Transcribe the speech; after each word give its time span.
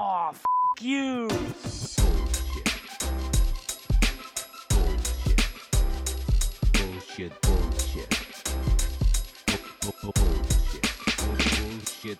Oh, 0.00 0.30
f 0.30 0.44
you. 0.80 1.26
Bullshit. 6.72 7.32
Bullshit. 7.42 8.10
Bullshit. 11.42 12.06
Bullshit. 12.06 12.18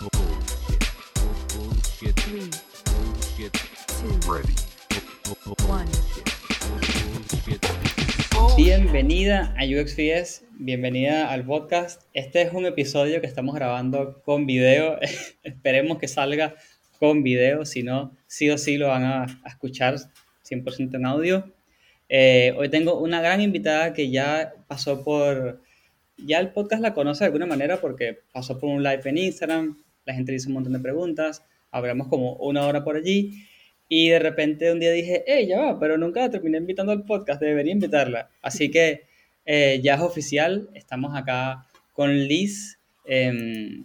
Bullshit. 0.00 0.82
Bullshit. 1.54 2.16
Three, 2.18 2.50
Bullshit. 2.86 3.52
two, 3.86 4.10
Ready. 4.28 4.54
one. 5.68 5.86
Bullshit. 8.32 8.56
Bienvenida 8.56 9.54
a 9.58 9.62
UXPS, 9.62 10.40
bienvenida 10.62 11.30
al 11.30 11.46
podcast. 11.46 12.02
Este 12.12 12.42
es 12.42 12.52
un 12.52 12.66
episodio 12.66 13.22
que 13.22 13.26
estamos 13.26 13.54
grabando 13.54 14.20
con 14.22 14.44
video. 14.44 14.98
Esperemos 15.42 15.98
que 15.98 16.06
salga 16.06 16.54
con 16.98 17.22
video, 17.22 17.64
si 17.64 17.82
no, 17.82 18.14
sí 18.26 18.50
o 18.50 18.58
sí 18.58 18.76
lo 18.76 18.88
van 18.88 19.04
a, 19.04 19.40
escuchar 19.46 19.96
100% 20.44 20.96
en 20.96 21.06
audio. 21.06 21.50
Eh, 22.10 22.52
hoy 22.58 22.68
tengo 22.68 23.00
una 23.00 23.22
gran 23.22 23.40
invitada 23.40 23.94
que 23.94 24.10
ya 24.10 24.52
pasó 24.68 25.02
por, 25.02 25.62
ya 26.18 26.38
el 26.40 26.50
podcast 26.50 26.82
la 26.82 26.92
conoce 26.92 27.20
de 27.20 27.26
alguna 27.26 27.46
manera 27.46 27.80
porque 27.80 28.18
pasó 28.30 28.58
por 28.58 28.68
un 28.68 28.82
live 28.82 29.00
en 29.06 29.16
Instagram, 29.16 29.78
la 30.04 30.12
gente 30.12 30.32
le 30.32 30.36
hizo 30.36 30.48
un 30.48 30.54
montón 30.54 30.74
de 30.74 30.80
preguntas, 30.80 31.42
hablamos 31.70 32.08
como 32.08 32.34
una 32.34 32.66
hora 32.66 32.84
por 32.84 32.96
allí 32.96 33.46
y 33.88 34.10
de 34.10 34.18
repente 34.18 34.70
un 34.70 34.78
día 34.78 34.90
dije, 34.90 35.24
hey, 35.26 35.46
ya 35.46 35.58
va, 35.58 35.80
pero 35.80 35.96
nunca 35.96 36.28
terminé 36.28 36.58
invitando 36.58 36.92
al 36.92 37.06
podcast, 37.06 37.40
debería 37.40 37.72
invitarla. 37.72 38.28
Así 38.42 38.70
que 38.70 39.08
eh, 39.44 39.80
ya 39.82 39.94
es 39.94 40.00
oficial, 40.00 40.68
estamos 40.74 41.14
acá 41.16 41.66
con 41.92 42.14
Liz, 42.16 42.78
em, 43.04 43.84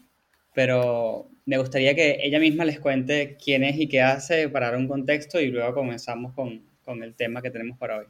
pero 0.53 1.27
me 1.45 1.57
gustaría 1.57 1.93
que 1.95 2.19
ella 2.21 2.39
misma 2.39 2.65
les 2.65 2.79
cuente 2.79 3.37
quién 3.43 3.63
es 3.63 3.77
y 3.79 3.87
qué 3.87 4.01
hace 4.01 4.49
para 4.49 4.67
dar 4.67 4.77
un 4.77 4.87
contexto 4.87 5.39
y 5.39 5.47
luego 5.47 5.73
comenzamos 5.73 6.33
con, 6.33 6.63
con 6.83 7.03
el 7.03 7.13
tema 7.15 7.41
que 7.41 7.51
tenemos 7.51 7.77
para 7.77 7.97
hoy. 7.99 8.05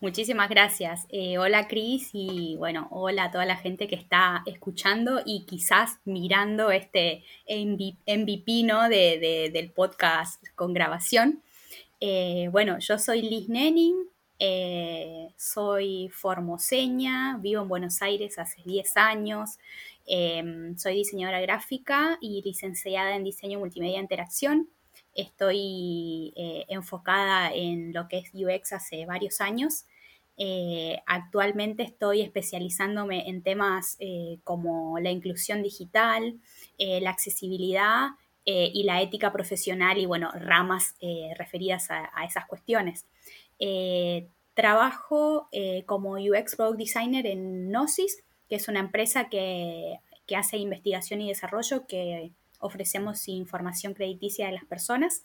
Muchísimas 0.00 0.48
gracias. 0.48 1.06
Eh, 1.08 1.38
hola 1.38 1.66
Cris 1.66 2.10
y 2.12 2.54
bueno, 2.56 2.86
hola 2.92 3.24
a 3.24 3.30
toda 3.32 3.44
la 3.44 3.56
gente 3.56 3.88
que 3.88 3.96
está 3.96 4.44
escuchando 4.46 5.22
y 5.26 5.44
quizás 5.44 5.98
mirando 6.04 6.70
este 6.70 7.24
MV 7.48 7.96
MVP 8.06 8.62
de- 8.88 9.50
del 9.52 9.70
podcast 9.70 10.40
con 10.54 10.72
grabación. 10.72 11.42
Eh, 12.00 12.48
bueno, 12.52 12.78
yo 12.78 12.96
soy 12.96 13.22
Liz 13.22 13.48
Nenning, 13.48 13.96
eh, 14.38 15.28
soy 15.36 16.08
formoseña, 16.10 17.38
vivo 17.38 17.62
en 17.62 17.68
Buenos 17.68 18.02
Aires 18.02 18.38
hace 18.38 18.62
10 18.64 18.96
años, 18.96 19.58
eh, 20.08 20.72
soy 20.78 20.94
diseñadora 20.94 21.40
gráfica 21.40 22.16
y 22.20 22.42
licenciada 22.42 23.14
en 23.14 23.24
diseño 23.24 23.58
multimedia 23.58 23.98
e 23.98 24.02
interacción. 24.02 24.70
Estoy 25.14 26.32
eh, 26.34 26.64
enfocada 26.68 27.52
en 27.52 27.92
lo 27.92 28.08
que 28.08 28.18
es 28.18 28.30
UX 28.32 28.72
hace 28.72 29.04
varios 29.04 29.40
años. 29.42 29.84
Eh, 30.38 30.98
actualmente 31.06 31.82
estoy 31.82 32.22
especializándome 32.22 33.28
en 33.28 33.42
temas 33.42 33.98
como 34.44 34.98
la 34.98 35.10
inclusión 35.10 35.62
digital, 35.62 36.38
la 36.78 37.10
accesibilidad 37.10 38.10
y 38.44 38.84
la 38.84 39.02
ética 39.02 39.30
profesional 39.30 39.98
y, 39.98 40.06
bueno, 40.06 40.30
ramas 40.32 40.94
referidas 41.36 41.90
a 41.90 42.24
esas 42.24 42.46
cuestiones. 42.46 43.04
Eh, 43.58 44.28
trabajo 44.54 45.48
eh, 45.52 45.84
como 45.86 46.12
UX 46.12 46.56
Product 46.56 46.78
Designer 46.78 47.26
en 47.26 47.68
Gnosis, 47.68 48.24
que 48.48 48.56
es 48.56 48.66
una 48.68 48.80
empresa 48.80 49.28
que, 49.28 50.00
que 50.26 50.36
hace 50.36 50.56
investigación 50.58 51.20
y 51.20 51.28
desarrollo 51.28 51.86
que 51.86 52.32
ofrecemos 52.60 53.28
información 53.28 53.94
crediticia 53.94 54.46
de 54.46 54.52
las 54.52 54.64
personas. 54.64 55.22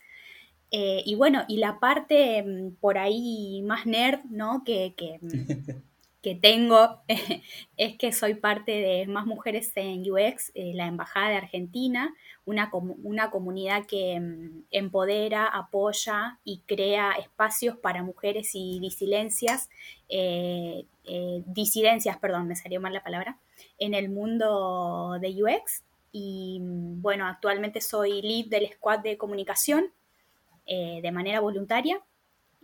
Eh, 0.72 1.04
y 1.06 1.16
bueno, 1.16 1.46
y 1.48 1.58
la 1.58 1.80
parte 1.80 2.44
mm, 2.44 2.76
por 2.80 2.98
ahí 2.98 3.62
más 3.64 3.86
nerd, 3.86 4.22
¿no? 4.30 4.64
Que, 4.64 4.96
que, 4.98 5.20
que 6.24 6.36
tengo 6.36 7.02
es 7.78 7.98
que 7.98 8.14
soy 8.14 8.36
parte 8.36 8.72
de 8.72 9.06
Más 9.08 9.28
Mujeres 9.28 9.74
en 9.76 10.10
UX, 10.10 10.52
eh, 10.56 10.72
la 10.74 10.88
Embajada 10.88 11.30
de 11.30 11.36
Argentina, 11.36 12.16
una, 12.46 12.72
una 13.04 13.30
comunidad 13.30 13.86
que 13.86 14.20
mm, 14.20 14.64
empodera, 14.72 15.46
apoya 15.46 16.40
y 16.46 16.62
crea 16.66 17.12
espacios 17.12 17.78
para 17.78 18.04
mujeres 18.04 18.52
y 18.54 18.80
disidencias, 18.80 19.70
eh, 20.08 20.86
eh, 21.04 21.44
disidencias, 21.46 22.18
perdón, 22.18 22.48
me 22.48 22.56
salió 22.56 22.80
mal 22.80 22.94
la 22.94 23.04
palabra, 23.04 23.38
en 23.78 23.94
el 23.94 24.10
mundo 24.10 25.18
de 25.20 25.44
UX. 25.44 25.84
Y 26.14 26.60
mm, 26.62 27.02
bueno, 27.02 27.28
actualmente 27.28 27.82
soy 27.82 28.22
lead 28.22 28.46
del 28.46 28.72
squad 28.72 29.00
de 29.00 29.18
comunicación 29.18 29.92
de 30.66 31.12
manera 31.12 31.42
voluntaria 31.42 32.02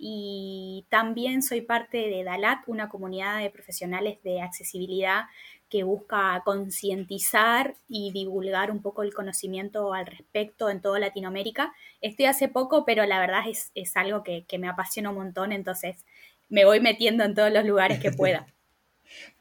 y 0.02 0.86
también 0.88 1.44
soy 1.44 1.60
parte 1.60 1.98
de 1.98 2.24
DALAT, 2.24 2.60
una 2.68 2.88
comunidad 2.88 3.40
de 3.40 3.50
profesionales 3.50 4.18
de 4.24 4.42
accesibilidad 4.42 5.26
que 5.70 5.84
busca 5.84 6.42
concientizar 6.46 7.76
y 7.90 8.12
divulgar 8.14 8.72
un 8.72 8.82
poco 8.82 9.04
el 9.04 9.14
conocimiento 9.14 9.94
al 9.94 10.08
respecto 10.08 10.70
en 10.70 10.82
toda 10.82 11.00
Latinoamérica. 11.00 11.74
Estoy 12.00 12.26
hace 12.26 12.48
poco, 12.48 12.86
pero 12.86 13.06
la 13.06 13.20
verdad 13.20 13.42
es, 13.48 13.72
es 13.76 13.96
algo 13.98 14.24
que, 14.24 14.46
que 14.46 14.58
me 14.58 14.70
apasiona 14.70 15.10
un 15.10 15.18
montón, 15.18 15.52
entonces 15.52 16.06
me 16.48 16.64
voy 16.64 16.80
metiendo 16.80 17.26
en 17.26 17.36
todos 17.36 17.52
los 17.52 17.66
lugares 17.66 18.00
que 18.00 18.12
pueda. 18.12 18.48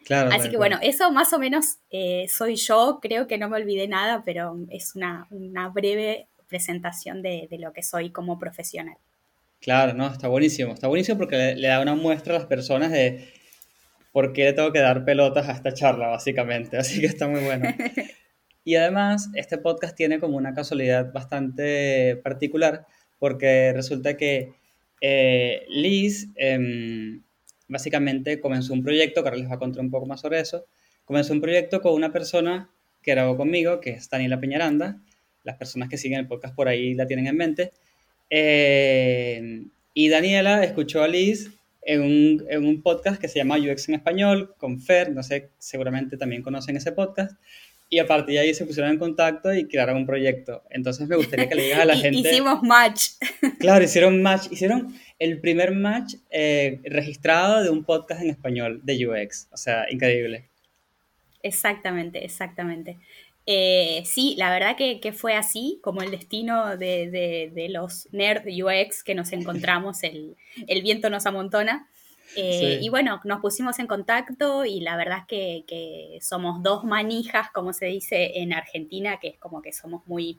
Claro. 0.06 0.30
Así 0.32 0.48
que 0.48 0.56
bueno, 0.56 0.78
eso 0.80 1.12
más 1.12 1.34
o 1.34 1.38
menos 1.38 1.76
eh, 1.90 2.26
soy 2.30 2.56
yo, 2.56 3.00
creo 3.02 3.26
que 3.26 3.36
no 3.36 3.50
me 3.50 3.58
olvidé 3.58 3.86
nada, 3.86 4.22
pero 4.24 4.56
es 4.70 4.96
una, 4.96 5.26
una 5.28 5.68
breve 5.68 6.28
presentación 6.48 7.20
de, 7.20 7.48
de 7.50 7.58
lo 7.58 7.74
que 7.74 7.82
soy 7.82 8.10
como 8.10 8.38
profesional. 8.38 8.96
Claro, 9.60 9.94
no, 9.94 10.06
está 10.06 10.28
buenísimo. 10.28 10.72
Está 10.72 10.88
buenísimo 10.88 11.18
porque 11.18 11.36
le, 11.36 11.56
le 11.56 11.68
da 11.68 11.80
una 11.80 11.94
muestra 11.94 12.34
a 12.34 12.38
las 12.38 12.46
personas 12.46 12.92
de 12.92 13.28
por 14.12 14.32
qué 14.32 14.44
le 14.44 14.52
tengo 14.52 14.72
que 14.72 14.80
dar 14.80 15.04
pelotas 15.04 15.48
a 15.48 15.52
esta 15.52 15.72
charla, 15.72 16.08
básicamente. 16.08 16.76
Así 16.78 17.00
que 17.00 17.06
está 17.06 17.28
muy 17.28 17.40
bueno. 17.40 17.68
Y 18.64 18.74
además, 18.76 19.30
este 19.34 19.58
podcast 19.58 19.96
tiene 19.96 20.18
como 20.20 20.36
una 20.36 20.52
casualidad 20.52 21.12
bastante 21.12 22.16
particular 22.22 22.86
porque 23.18 23.72
resulta 23.72 24.16
que 24.16 24.52
eh, 25.00 25.64
Liz 25.68 26.28
em, 26.36 27.22
básicamente 27.66 28.40
comenzó 28.40 28.72
un 28.72 28.82
proyecto, 28.82 29.22
que 29.22 29.28
ahora 29.28 29.38
les 29.38 29.46
voy 29.46 29.56
a 29.56 29.58
contar 29.58 29.82
un 29.82 29.90
poco 29.90 30.06
más 30.06 30.20
sobre 30.20 30.40
eso, 30.40 30.66
comenzó 31.04 31.32
un 31.32 31.40
proyecto 31.40 31.80
con 31.80 31.94
una 31.94 32.12
persona 32.12 32.70
que 33.02 33.12
grabó 33.12 33.36
conmigo, 33.36 33.80
que 33.80 33.90
es 33.90 34.10
Daniela 34.10 34.40
Peñaranda. 34.40 35.00
Las 35.44 35.56
personas 35.56 35.88
que 35.88 35.96
siguen 35.96 36.20
el 36.20 36.26
podcast 36.26 36.54
por 36.54 36.68
ahí 36.68 36.94
la 36.94 37.06
tienen 37.06 37.26
en 37.26 37.36
mente. 37.36 37.72
Eh, 38.30 39.64
y 39.94 40.08
Daniela 40.08 40.62
escuchó 40.62 41.02
a 41.02 41.08
Liz 41.08 41.50
en 41.82 42.02
un, 42.02 42.46
en 42.50 42.66
un 42.66 42.82
podcast 42.82 43.20
que 43.20 43.28
se 43.28 43.38
llama 43.38 43.56
UX 43.56 43.88
en 43.88 43.94
Español, 43.94 44.54
con 44.58 44.80
Fer, 44.80 45.10
no 45.10 45.22
sé, 45.22 45.50
seguramente 45.58 46.16
también 46.16 46.42
conocen 46.42 46.76
ese 46.76 46.92
podcast. 46.92 47.32
Y 47.90 47.98
a 47.98 48.06
partir 48.06 48.34
de 48.34 48.40
ahí 48.40 48.54
se 48.54 48.66
pusieron 48.66 48.92
en 48.92 48.98
contacto 48.98 49.54
y 49.54 49.66
crearon 49.66 49.96
un 49.96 50.06
proyecto. 50.06 50.62
Entonces 50.68 51.08
me 51.08 51.16
gustaría 51.16 51.48
que 51.48 51.54
le 51.54 51.62
digas 51.62 51.80
a 51.80 51.84
la 51.86 51.96
gente... 51.96 52.18
Hicimos 52.18 52.62
match. 52.62 53.12
Claro, 53.58 53.82
hicieron 53.82 54.22
match, 54.22 54.48
hicieron 54.50 54.94
el 55.18 55.40
primer 55.40 55.72
match 55.72 56.14
eh, 56.30 56.80
registrado 56.84 57.62
de 57.62 57.70
un 57.70 57.84
podcast 57.84 58.22
en 58.22 58.30
español 58.30 58.80
de 58.84 59.06
UX. 59.06 59.48
O 59.50 59.56
sea, 59.56 59.86
increíble. 59.90 60.48
Exactamente, 61.42 62.24
exactamente. 62.24 62.98
Eh, 63.50 64.02
sí, 64.04 64.34
la 64.36 64.50
verdad 64.50 64.76
que, 64.76 65.00
que 65.00 65.14
fue 65.14 65.34
así, 65.34 65.78
como 65.82 66.02
el 66.02 66.10
destino 66.10 66.76
de, 66.76 67.08
de- 67.10 67.50
de 67.54 67.68
los 67.70 68.06
nerd 68.12 68.44
UX 68.46 69.02
que 69.02 69.14
nos 69.14 69.32
encontramos, 69.32 70.02
el, 70.02 70.36
el 70.66 70.82
viento 70.82 71.08
nos 71.08 71.24
amontona. 71.24 71.88
Eh, 72.36 72.76
Sí. 72.78 72.84
Y 72.84 72.88
bueno, 72.90 73.22
nos 73.24 73.40
pusimos 73.40 73.78
en 73.78 73.86
contacto 73.86 74.66
y 74.66 74.80
la 74.80 74.96
verdad 74.98 75.20
es 75.20 75.26
que, 75.26 75.64
que 75.66 76.18
somos 76.20 76.62
dos 76.62 76.84
manijas, 76.84 77.50
como 77.50 77.72
se 77.72 77.86
dice 77.86 78.38
en 78.40 78.52
Argentina, 78.52 79.18
que 79.18 79.28
es 79.28 79.38
como 79.38 79.62
que 79.62 79.72
somos 79.72 80.06
muy 80.06 80.38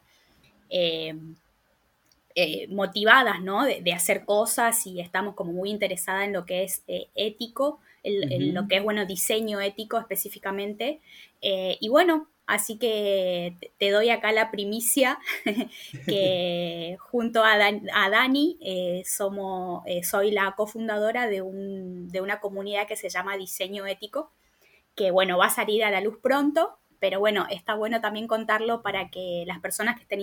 eh, 2.35 2.67
motivadas, 2.69 3.41
¿no? 3.41 3.65
De, 3.65 3.81
de 3.81 3.91
hacer 3.93 4.23
cosas 4.23 4.85
y 4.85 5.01
estamos 5.01 5.35
como 5.35 5.51
muy 5.51 5.69
interesadas 5.71 6.25
en 6.25 6.33
lo 6.33 6.45
que 6.45 6.63
es 6.63 6.83
ético, 7.15 7.79
en, 8.03 8.31
en 8.31 8.53
lo 8.53 8.67
que 8.67 8.77
es, 8.77 8.83
bueno, 8.83 9.05
diseño 9.05 9.59
ético 9.59 9.97
específicamente. 9.97 11.01
Y 11.41 11.89
bueno, 11.89 12.27
así 12.49 12.77
que 12.77 13.57
te- 13.77 13.91
doy 13.91 14.09
acá 14.09 14.31
la 14.31 14.51
primicia 14.51 15.19
que 16.07 16.97
junto 16.99 17.43
a, 17.43 17.57
Dan- 17.57 17.87
a 17.93 18.09
Dani 18.09 18.57
eh, 18.61 19.03
eh, 19.85 20.03
soy 20.03 20.31
la 20.31 20.53
cofundadora 20.55 21.27
de, 21.27 21.41
un, 21.41 22.09
de 22.09 22.21
una 22.21 22.39
comunidad 22.39 22.87
que 22.87 22.95
se 22.95 23.09
llama 23.09 23.37
Diseño 23.37 23.85
Ético, 23.85 24.31
que 24.95 25.11
bueno, 25.11 25.37
va 25.37 25.47
a 25.47 25.49
salir 25.49 25.83
a 25.83 25.91
la 25.91 26.01
luz 26.01 26.17
pronto, 26.21 26.77
pero 26.99 27.19
bueno, 27.19 27.47
está 27.49 27.75
bueno 27.75 28.01
también 28.01 28.27
contarlo 28.27 28.81
para 28.81 29.09
que 29.09 29.43
las 29.47 29.59
personas 29.59 29.95
que 29.95 30.03
estén 30.03 30.21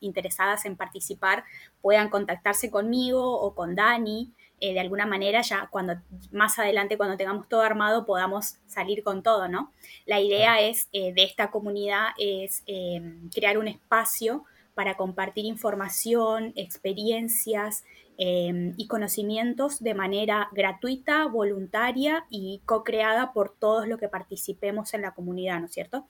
interesadas 0.00 0.64
en 0.66 0.76
participar 0.76 1.44
puedan 1.80 2.10
contactarse 2.10 2.70
conmigo 2.70 3.40
o 3.40 3.54
con 3.54 3.74
Dani 3.74 4.34
eh, 4.60 4.72
de 4.72 4.80
alguna 4.80 5.06
manera 5.06 5.40
ya 5.42 5.68
cuando 5.70 5.94
más 6.32 6.58
adelante, 6.58 6.96
cuando 6.96 7.16
tengamos 7.16 7.48
todo 7.48 7.62
armado, 7.62 8.04
podamos 8.04 8.56
salir 8.66 9.02
con 9.02 9.22
todo, 9.22 9.48
¿no? 9.48 9.72
La 10.04 10.20
idea 10.20 10.60
es, 10.60 10.88
eh, 10.92 11.12
de 11.12 11.22
esta 11.22 11.50
comunidad 11.50 12.08
es 12.18 12.62
eh, 12.66 13.00
crear 13.32 13.58
un 13.58 13.68
espacio 13.68 14.44
para 14.74 14.96
compartir 14.96 15.44
información, 15.44 16.52
experiencias 16.56 17.84
y 18.20 18.88
conocimientos 18.88 19.80
de 19.80 19.94
manera 19.94 20.48
gratuita, 20.50 21.26
voluntaria 21.26 22.26
y 22.28 22.60
co-creada 22.66 23.32
por 23.32 23.54
todos 23.56 23.86
los 23.86 24.00
que 24.00 24.08
participemos 24.08 24.92
en 24.92 25.02
la 25.02 25.14
comunidad, 25.14 25.60
¿no 25.60 25.66
es 25.66 25.72
cierto? 25.72 26.08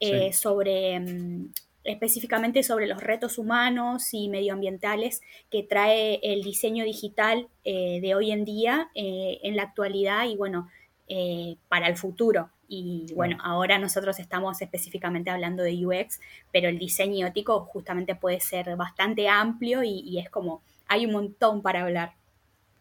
Sí. 0.00 0.32
sobre 0.32 1.00
mm, 1.00 1.50
específicamente 1.84 2.62
sobre 2.62 2.86
los 2.86 3.02
retos 3.02 3.38
humanos 3.38 4.12
y 4.12 4.28
medioambientales 4.28 5.22
que 5.50 5.62
trae 5.62 6.20
el 6.22 6.42
diseño 6.42 6.84
digital 6.84 7.48
eh, 7.64 8.00
de 8.00 8.14
hoy 8.14 8.30
en 8.30 8.44
día, 8.44 8.90
eh, 8.94 9.38
en 9.42 9.56
la 9.56 9.62
actualidad 9.62 10.26
y 10.26 10.36
bueno, 10.36 10.68
eh, 11.08 11.56
para 11.68 11.88
el 11.88 11.96
futuro. 11.96 12.50
Y 12.70 13.06
bueno, 13.14 13.38
ahora 13.42 13.78
nosotros 13.78 14.18
estamos 14.18 14.60
específicamente 14.60 15.30
hablando 15.30 15.62
de 15.62 15.86
UX, 15.86 16.20
pero 16.52 16.68
el 16.68 16.78
diseño 16.78 17.26
ótico 17.26 17.60
justamente 17.64 18.14
puede 18.14 18.40
ser 18.40 18.76
bastante 18.76 19.26
amplio 19.26 19.82
y, 19.82 20.00
y 20.00 20.18
es 20.18 20.28
como, 20.28 20.60
hay 20.86 21.06
un 21.06 21.12
montón 21.12 21.62
para 21.62 21.82
hablar. 21.82 22.12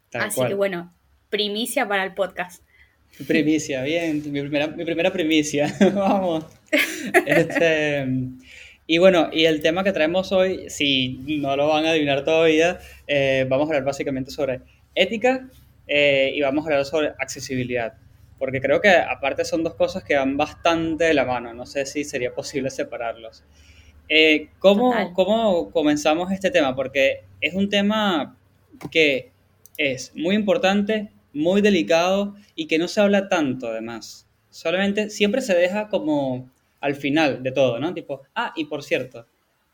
Tal 0.10 0.24
Así 0.24 0.36
cual. 0.36 0.50
que 0.50 0.56
bueno, 0.56 0.94
primicia 1.30 1.88
para 1.88 2.04
el 2.04 2.14
podcast. 2.14 2.64
Primicia, 3.26 3.82
bien, 3.84 4.22
mi 4.32 4.42
primera, 4.42 4.68
mi 4.68 4.86
primera 4.86 5.12
primicia, 5.12 5.74
vamos. 5.96 6.46
Este, 7.26 8.06
y 8.88 9.00
bueno, 9.00 9.30
y 9.34 9.46
el 9.46 9.62
tema 9.62 9.84
que 9.84 9.92
traemos 9.92 10.32
hoy, 10.32 10.70
si 10.70 11.20
no 11.42 11.58
lo 11.58 11.68
van 11.68 11.86
a 11.86 11.90
adivinar 11.90 12.24
todavía, 12.24 12.80
eh, 13.06 13.46
vamos 13.50 13.68
a 13.68 13.72
hablar 13.72 13.84
básicamente 13.84 14.32
sobre 14.32 14.62
ética 14.96 15.50
eh, 15.88 16.32
y 16.34 16.40
vamos 16.42 16.66
a 16.66 16.70
hablar 16.70 16.86
sobre 16.86 17.10
accesibilidad. 17.20 17.96
Porque 18.40 18.62
creo 18.62 18.80
que 18.80 18.90
aparte 18.90 19.44
son 19.44 19.64
dos 19.64 19.76
cosas 19.76 20.06
que 20.06 20.16
van 20.16 20.38
bastante 20.38 21.04
de 21.04 21.14
la 21.14 21.26
mano, 21.26 21.54
no 21.54 21.66
sé 21.66 21.86
si 21.86 22.06
sería 22.06 22.34
posible 22.34 22.70
separarlos. 22.70 23.44
Eh, 24.08 24.52
¿cómo. 24.60 24.94
¿Cómo 25.14 25.70
comenzamos 25.72 26.32
este 26.32 26.50
tema? 26.50 26.74
Porque 26.74 27.26
es 27.42 27.54
un 27.54 27.70
tema 27.70 28.38
que 28.90 29.32
es 29.78 30.14
muy 30.16 30.36
importante, 30.36 31.12
muy 31.34 31.60
delicado 31.60 32.36
y 32.56 32.68
que 32.68 32.78
no 32.78 32.88
se 32.88 33.02
habla 33.02 33.28
tanto 33.28 33.68
además. 33.68 34.28
Solamente 34.50 35.10
siempre 35.10 35.42
se 35.42 35.56
deja 35.56 35.90
como 35.90 36.50
al 36.80 36.96
final 36.96 37.44
de 37.44 37.52
todo, 37.52 37.80
¿no? 37.80 37.94
Tipo, 37.94 38.22
ah, 38.36 38.54
y 38.56 38.66
por 38.66 38.84
cierto. 38.84 39.26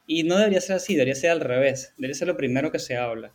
Y 0.06 0.24
no 0.24 0.38
debería 0.38 0.62
ser 0.62 0.76
así, 0.76 0.94
debería 0.94 1.16
ser 1.16 1.32
al 1.32 1.42
revés. 1.42 1.94
Debería 1.98 2.16
ser 2.16 2.28
lo 2.28 2.38
primero 2.38 2.72
que 2.72 2.80
se 2.80 2.98
habla. 2.98 3.34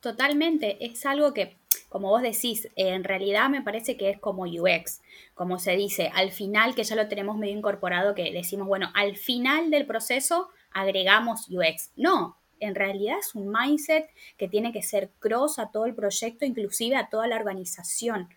Totalmente, 0.00 0.84
es 0.84 1.04
algo 1.06 1.34
que, 1.34 1.56
como 1.88 2.08
vos 2.10 2.22
decís, 2.22 2.68
en 2.76 3.02
realidad 3.02 3.48
me 3.48 3.62
parece 3.62 3.96
que 3.96 4.10
es 4.10 4.18
como 4.20 4.44
UX, 4.44 5.00
como 5.34 5.58
se 5.58 5.76
dice, 5.76 6.12
al 6.14 6.30
final, 6.30 6.76
que 6.76 6.84
ya 6.84 6.94
lo 6.94 7.08
tenemos 7.08 7.36
medio 7.36 7.56
incorporado, 7.56 8.14
que 8.14 8.32
decimos, 8.32 8.68
bueno, 8.68 8.90
al 8.94 9.16
final 9.16 9.70
del 9.70 9.86
proceso 9.86 10.48
agregamos 10.70 11.48
UX. 11.50 11.90
No, 11.96 12.38
en 12.60 12.74
realidad 12.74 13.18
es 13.18 13.34
un 13.34 13.50
mindset 13.50 14.08
que 14.36 14.48
tiene 14.48 14.72
que 14.72 14.82
ser 14.82 15.10
cross 15.18 15.58
a 15.58 15.70
todo 15.70 15.86
el 15.86 15.94
proyecto, 15.94 16.44
inclusive 16.44 16.96
a 16.96 17.08
toda 17.08 17.26
la 17.26 17.36
organización, 17.36 18.28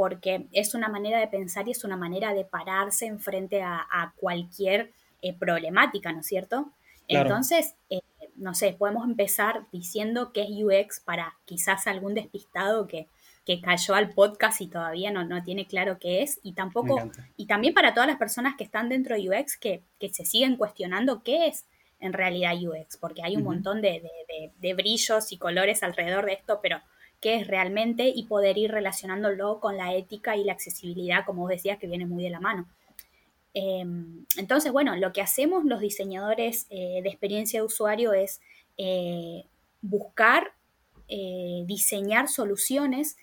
porque 0.00 0.46
es 0.52 0.74
una 0.74 0.88
manera 0.88 1.18
de 1.20 1.28
pensar 1.28 1.68
y 1.68 1.72
es 1.72 1.84
una 1.84 1.98
manera 1.98 2.32
de 2.32 2.46
pararse 2.46 3.04
enfrente 3.04 3.60
a, 3.60 3.86
a 3.90 4.14
cualquier 4.16 4.92
eh, 5.20 5.34
problemática, 5.34 6.10
¿no 6.10 6.20
es 6.20 6.26
cierto? 6.26 6.70
Claro. 7.06 7.26
Entonces, 7.28 7.74
eh, 7.90 8.00
no 8.36 8.54
sé, 8.54 8.72
podemos 8.78 9.04
empezar 9.04 9.66
diciendo 9.72 10.32
qué 10.32 10.44
es 10.44 10.48
UX 10.52 11.00
para 11.00 11.36
quizás 11.44 11.86
algún 11.86 12.14
despistado 12.14 12.86
que, 12.86 13.08
que 13.44 13.60
cayó 13.60 13.94
al 13.94 14.14
podcast 14.14 14.62
y 14.62 14.68
todavía 14.68 15.10
no, 15.10 15.22
no 15.26 15.44
tiene 15.44 15.66
claro 15.66 15.98
qué 15.98 16.22
es, 16.22 16.40
y 16.42 16.54
tampoco, 16.54 16.96
y 17.36 17.44
también 17.46 17.74
para 17.74 17.92
todas 17.92 18.08
las 18.08 18.16
personas 18.16 18.54
que 18.56 18.64
están 18.64 18.88
dentro 18.88 19.16
de 19.16 19.28
UX 19.28 19.58
que, 19.58 19.82
que 19.98 20.08
se 20.08 20.24
siguen 20.24 20.56
cuestionando 20.56 21.22
qué 21.22 21.46
es 21.48 21.66
en 21.98 22.14
realidad 22.14 22.54
UX, 22.56 22.96
porque 22.96 23.22
hay 23.22 23.36
un 23.36 23.42
montón 23.42 23.82
de, 23.82 24.00
de- 24.00 24.24
de- 24.30 24.52
de 24.58 24.72
brillos 24.74 25.30
y 25.32 25.36
colores 25.36 25.82
alrededor 25.82 26.24
de 26.24 26.32
esto, 26.32 26.60
pero 26.62 26.80
qué 27.20 27.36
es 27.36 27.46
realmente 27.46 28.10
y 28.14 28.24
poder 28.24 28.58
ir 28.58 28.70
relacionándolo 28.72 29.60
con 29.60 29.76
la 29.76 29.94
ética 29.94 30.36
y 30.36 30.44
la 30.44 30.52
accesibilidad, 30.52 31.24
como 31.26 31.42
vos 31.42 31.50
decías, 31.50 31.78
que 31.78 31.86
viene 31.86 32.06
muy 32.06 32.22
de 32.22 32.30
la 32.30 32.40
mano. 32.40 32.66
Eh, 33.54 33.84
entonces, 34.36 34.72
bueno, 34.72 34.96
lo 34.96 35.12
que 35.12 35.20
hacemos 35.20 35.64
los 35.64 35.80
diseñadores 35.80 36.66
eh, 36.70 37.00
de 37.02 37.08
experiencia 37.08 37.60
de 37.60 37.66
usuario 37.66 38.12
es 38.12 38.40
eh, 38.78 39.44
buscar, 39.82 40.52
eh, 41.08 41.64
diseñar 41.66 42.28
soluciones, 42.28 43.16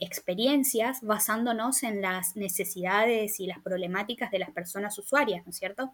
experiencias 0.00 1.00
basándonos 1.02 1.82
en 1.82 2.00
las 2.00 2.36
necesidades 2.36 3.40
y 3.40 3.48
las 3.48 3.58
problemáticas 3.58 4.30
de 4.30 4.38
las 4.38 4.50
personas 4.52 4.96
usuarias, 5.00 5.44
¿no 5.44 5.50
es 5.50 5.56
cierto? 5.58 5.90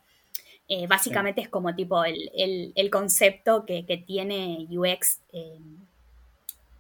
Básicamente 0.87 1.41
es 1.41 1.49
como 1.49 1.75
tipo 1.75 2.05
el, 2.05 2.31
el- 2.35 2.73
el 2.77 2.91
concepto 2.91 3.65
que, 3.65 3.87
que 3.87 3.97
tiene 3.97 4.67
UX 4.71 5.21
eh, 5.33 5.59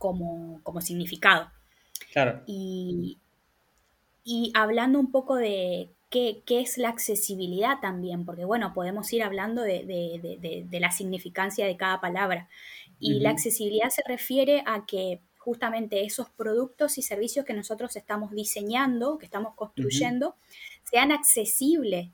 como, 0.00 0.60
como 0.64 0.80
significado. 0.80 1.52
Claro, 2.12 2.42
Y, 2.46 3.18
y 4.24 4.50
hablando 4.54 4.98
un 4.98 5.10
poco 5.12 5.36
de 5.36 5.90
qué, 6.10 6.42
qué 6.44 6.60
es 6.60 6.78
la 6.78 6.88
accesibilidad 6.88 7.80
también, 7.80 8.24
porque 8.24 8.44
bueno, 8.44 8.74
podemos 8.74 9.12
ir 9.12 9.22
hablando 9.22 9.62
de, 9.62 9.84
de- 9.84 10.18
de- 10.22 10.36
de- 10.38 10.66
de 10.68 10.80
la 10.80 10.90
significancia 10.90 11.66
de 11.66 11.76
cada 11.76 12.00
palabra. 12.00 12.48
Y 12.98 13.20
la 13.20 13.30
accesibilidad 13.30 13.88
se 13.90 14.02
refiere 14.06 14.62
a 14.66 14.84
que 14.86 15.20
justamente 15.38 16.04
esos 16.04 16.28
productos 16.30 16.98
y 16.98 17.02
servicios 17.02 17.46
que 17.46 17.54
nosotros 17.54 17.96
estamos 17.96 18.32
diseñando, 18.32 19.16
que 19.18 19.24
estamos 19.24 19.54
construyendo, 19.54 20.36
sean 20.84 21.12
accesibles 21.12 22.08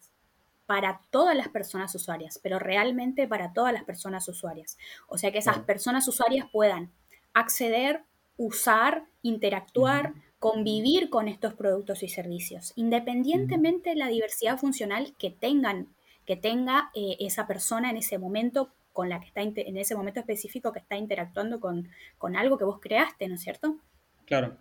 para 0.67 1.01
todas 1.11 1.37
las 1.37 1.49
personas 1.49 1.95
usuarias, 1.95 2.39
pero 2.43 2.59
realmente 2.59 3.27
para 3.27 3.53
todas 3.53 3.73
las 3.73 3.85
personas 3.85 4.29
usuarias. 4.29 4.79
O 5.09 5.19
sea, 5.19 5.33
que 5.33 5.39
esas 5.39 5.59
personas 5.61 6.07
usuarias 6.07 6.47
puedan 6.53 6.91
acceder, 7.37 8.03
usar, 8.39 9.05
interactuar, 9.21 10.15
convivir 10.39 11.11
con 11.11 11.29
estos 11.29 11.53
productos 11.53 12.03
y 12.03 12.09
servicios, 12.09 12.73
independientemente 12.77 13.91
de 13.91 13.97
la 13.97 14.09
diversidad 14.09 14.59
funcional 14.59 15.15
que 15.19 15.31
tengan, 15.31 15.89
que 16.25 16.37
tenga 16.37 16.91
eh, 16.95 17.17
esa 17.21 17.47
persona 17.47 17.91
en 17.91 17.99
ese 17.99 18.19
momento 18.19 18.73
con 18.95 19.11
la 19.11 19.21
que 19.21 19.27
está 19.27 19.43
en 19.43 19.77
ese 19.77 19.95
momento 19.95 20.21
específico 20.21 20.73
que 20.73 20.79
está 20.79 20.97
interactuando 20.97 21.61
con, 21.61 21.91
con 22.17 22.37
algo 22.37 22.57
que 22.57 22.65
vos 22.65 22.81
creaste, 22.81 23.29
¿no 23.29 23.35
es 23.35 23.43
cierto? 23.43 23.77
claro. 24.25 24.57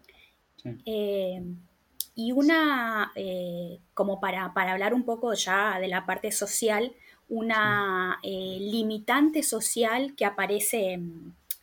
Sí. 0.58 0.72
Eh, 0.86 1.42
y 2.16 2.32
una, 2.32 3.12
eh, 3.16 3.80
como 3.94 4.20
para, 4.20 4.54
para 4.54 4.74
hablar 4.74 4.94
un 4.94 5.04
poco 5.04 5.34
ya 5.34 5.80
de 5.80 5.88
la 5.88 6.06
parte 6.06 6.32
social, 6.32 6.94
una 7.28 8.20
limitante 8.24 9.44
social 9.44 10.14
que 10.16 10.26
aparece 10.26 11.00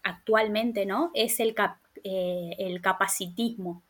actualmente, 0.02 0.86
¿no? 0.86 1.10
Es 1.14 1.40
el, 1.40 1.54
eh, 2.04 2.56
el 2.58 2.80
capacitismo, 2.80 3.82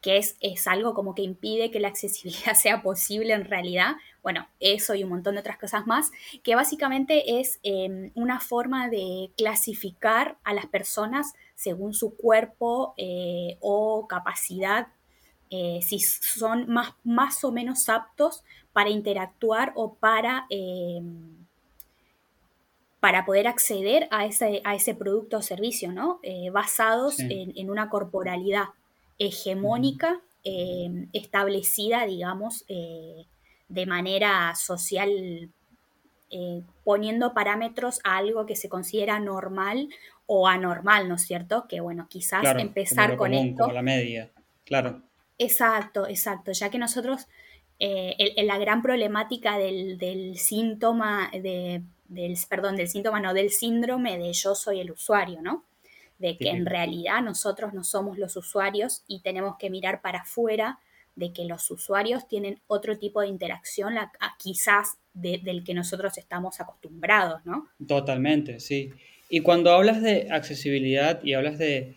que 0.00 0.18
es, 0.18 0.36
es 0.40 0.66
algo 0.66 0.92
como 0.92 1.14
que 1.14 1.22
impide 1.22 1.70
que 1.70 1.80
la 1.80 1.88
accesibilidad 1.88 2.54
sea 2.54 2.82
posible 2.82 3.32
en 3.32 3.44
realidad. 3.44 3.96
Bueno, 4.22 4.46
eso 4.60 4.94
y 4.94 5.04
un 5.04 5.10
montón 5.10 5.34
de 5.34 5.40
otras 5.40 5.58
cosas 5.58 5.86
más, 5.86 6.10
que 6.42 6.54
básicamente 6.54 7.40
es 7.40 7.58
eh, 7.62 8.10
una 8.14 8.40
forma 8.40 8.88
de 8.88 9.30
clasificar 9.36 10.36
a 10.44 10.54
las 10.54 10.66
personas 10.66 11.34
según 11.54 11.94
su 11.94 12.16
cuerpo 12.16 12.94
eh, 12.96 13.56
o 13.60 14.06
capacidad, 14.08 14.88
eh, 15.50 15.80
si 15.82 16.00
son 16.00 16.68
más, 16.68 16.94
más 17.04 17.44
o 17.44 17.52
menos 17.52 17.88
aptos 17.88 18.42
para 18.72 18.90
interactuar 18.90 19.72
o 19.76 19.94
para, 19.94 20.46
eh, 20.50 21.00
para 23.04 23.24
poder 23.26 23.46
acceder 23.46 24.08
a 24.10 24.24
ese, 24.24 24.62
a 24.64 24.74
ese 24.74 24.94
producto 24.94 25.36
o 25.38 25.42
servicio, 25.42 25.92
¿no? 25.92 26.20
Eh, 26.22 26.48
basados 26.50 27.16
Sí. 27.16 27.26
en, 27.30 27.52
en 27.60 27.68
una 27.70 27.90
corporalidad 27.90 28.66
hegemónica 29.18 30.20
eh, 30.42 31.08
establecida, 31.12 32.06
digamos, 32.06 32.64
eh, 32.68 33.26
de 33.68 33.84
manera 33.86 34.54
social, 34.54 35.50
poniendo 36.82 37.32
parámetros 37.32 38.00
a 38.04 38.16
algo 38.16 38.44
que 38.46 38.56
se 38.56 38.68
considera 38.68 39.20
normal 39.20 39.88
o 40.26 40.48
anormal, 40.48 41.08
¿no 41.08 41.14
es 41.14 41.22
cierto? 41.26 41.66
Que 41.68 41.80
bueno, 41.80 42.06
quizás 42.10 42.40
Claro, 42.40 42.58
empezar 42.60 43.10
como 43.10 43.18
con 43.18 43.30
común, 43.30 43.48
esto. 43.50 43.62
como 43.64 43.74
la 43.74 43.82
media. 43.82 44.30
Claro, 44.64 45.02
Exacto, 45.38 46.06
exacto, 46.08 46.52
ya 46.52 46.70
que 46.70 46.78
nosotros, 46.78 47.26
el- 47.78 48.32
el- 48.36 48.46
la 48.46 48.58
gran 48.58 48.82
problemática 48.82 49.58
del, 49.58 49.98
del 49.98 50.38
síntoma, 50.38 51.30
de, 51.32 51.82
del, 52.08 52.36
perdón, 52.48 52.76
del 52.76 52.88
síntoma, 52.88 53.20
no, 53.20 53.34
del 53.34 53.50
síndrome 53.50 54.18
de 54.18 54.32
yo 54.32 54.54
soy 54.54 54.80
el 54.80 54.90
usuario, 54.90 55.40
¿no? 55.42 55.64
De 56.18 56.36
que 56.38 56.50
en 56.50 56.64
realidad 56.66 57.22
nosotros 57.22 57.72
no 57.74 57.82
somos 57.84 58.18
los 58.18 58.36
usuarios 58.36 59.02
y 59.08 59.20
tenemos 59.20 59.56
que 59.58 59.68
mirar 59.70 60.00
para 60.00 60.20
afuera 60.20 60.78
de 61.16 61.32
que 61.32 61.44
los 61.44 61.70
usuarios 61.70 62.26
tienen 62.28 62.60
otro 62.66 62.98
tipo 62.98 63.20
de 63.20 63.28
interacción, 63.28 63.94
la- 63.94 64.12
a- 64.20 64.36
quizás 64.38 64.96
de- 65.12 65.38
del 65.38 65.62
que 65.64 65.74
nosotros 65.74 66.18
estamos 66.18 66.60
acostumbrados, 66.60 67.44
¿no? 67.44 67.68
totalmente, 67.86 68.60
sí. 68.60 68.90
Y 69.28 69.40
cuando 69.40 69.72
hablas 69.72 70.02
de 70.02 70.28
accesibilidad 70.30 71.22
y 71.22 71.34
hablas 71.34 71.58
de 71.58 71.96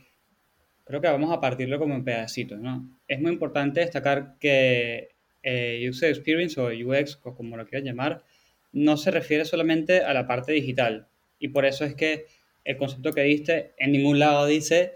creo 0.86 1.02
que 1.02 1.08
vamos 1.08 1.32
a 1.32 1.42
partirlo 1.42 1.80
como 1.80 1.96
en 1.96 2.04
pedacitos, 2.04 2.60
¿no? 2.60 2.88
Es 3.08 3.20
muy 3.20 3.32
importante 3.32 3.82
destacar 3.82 4.36
que 4.40 5.10
eh, 5.44 5.86
User 5.90 6.10
Experience 6.10 6.60
o 6.60 6.68
UX, 6.68 7.20
o 7.24 7.36
como 7.36 7.58
lo 7.58 7.66
quieras 7.68 7.86
llamar, 7.86 8.24
no 8.72 8.98
se 8.98 9.12
refiere 9.12 9.46
solamente 9.46 10.02
a 10.02 10.14
la 10.14 10.28
parte 10.28 10.52
digital. 10.52 11.08
Y 11.40 11.50
por 11.50 11.66
eso 11.66 11.86
es 11.86 11.96
que 11.96 12.26
el 12.64 12.78
concepto 12.78 13.14
que 13.14 13.22
diste 13.22 13.74
en 13.78 13.92
ningún 13.92 14.20
lado 14.20 14.46
dice 14.46 14.94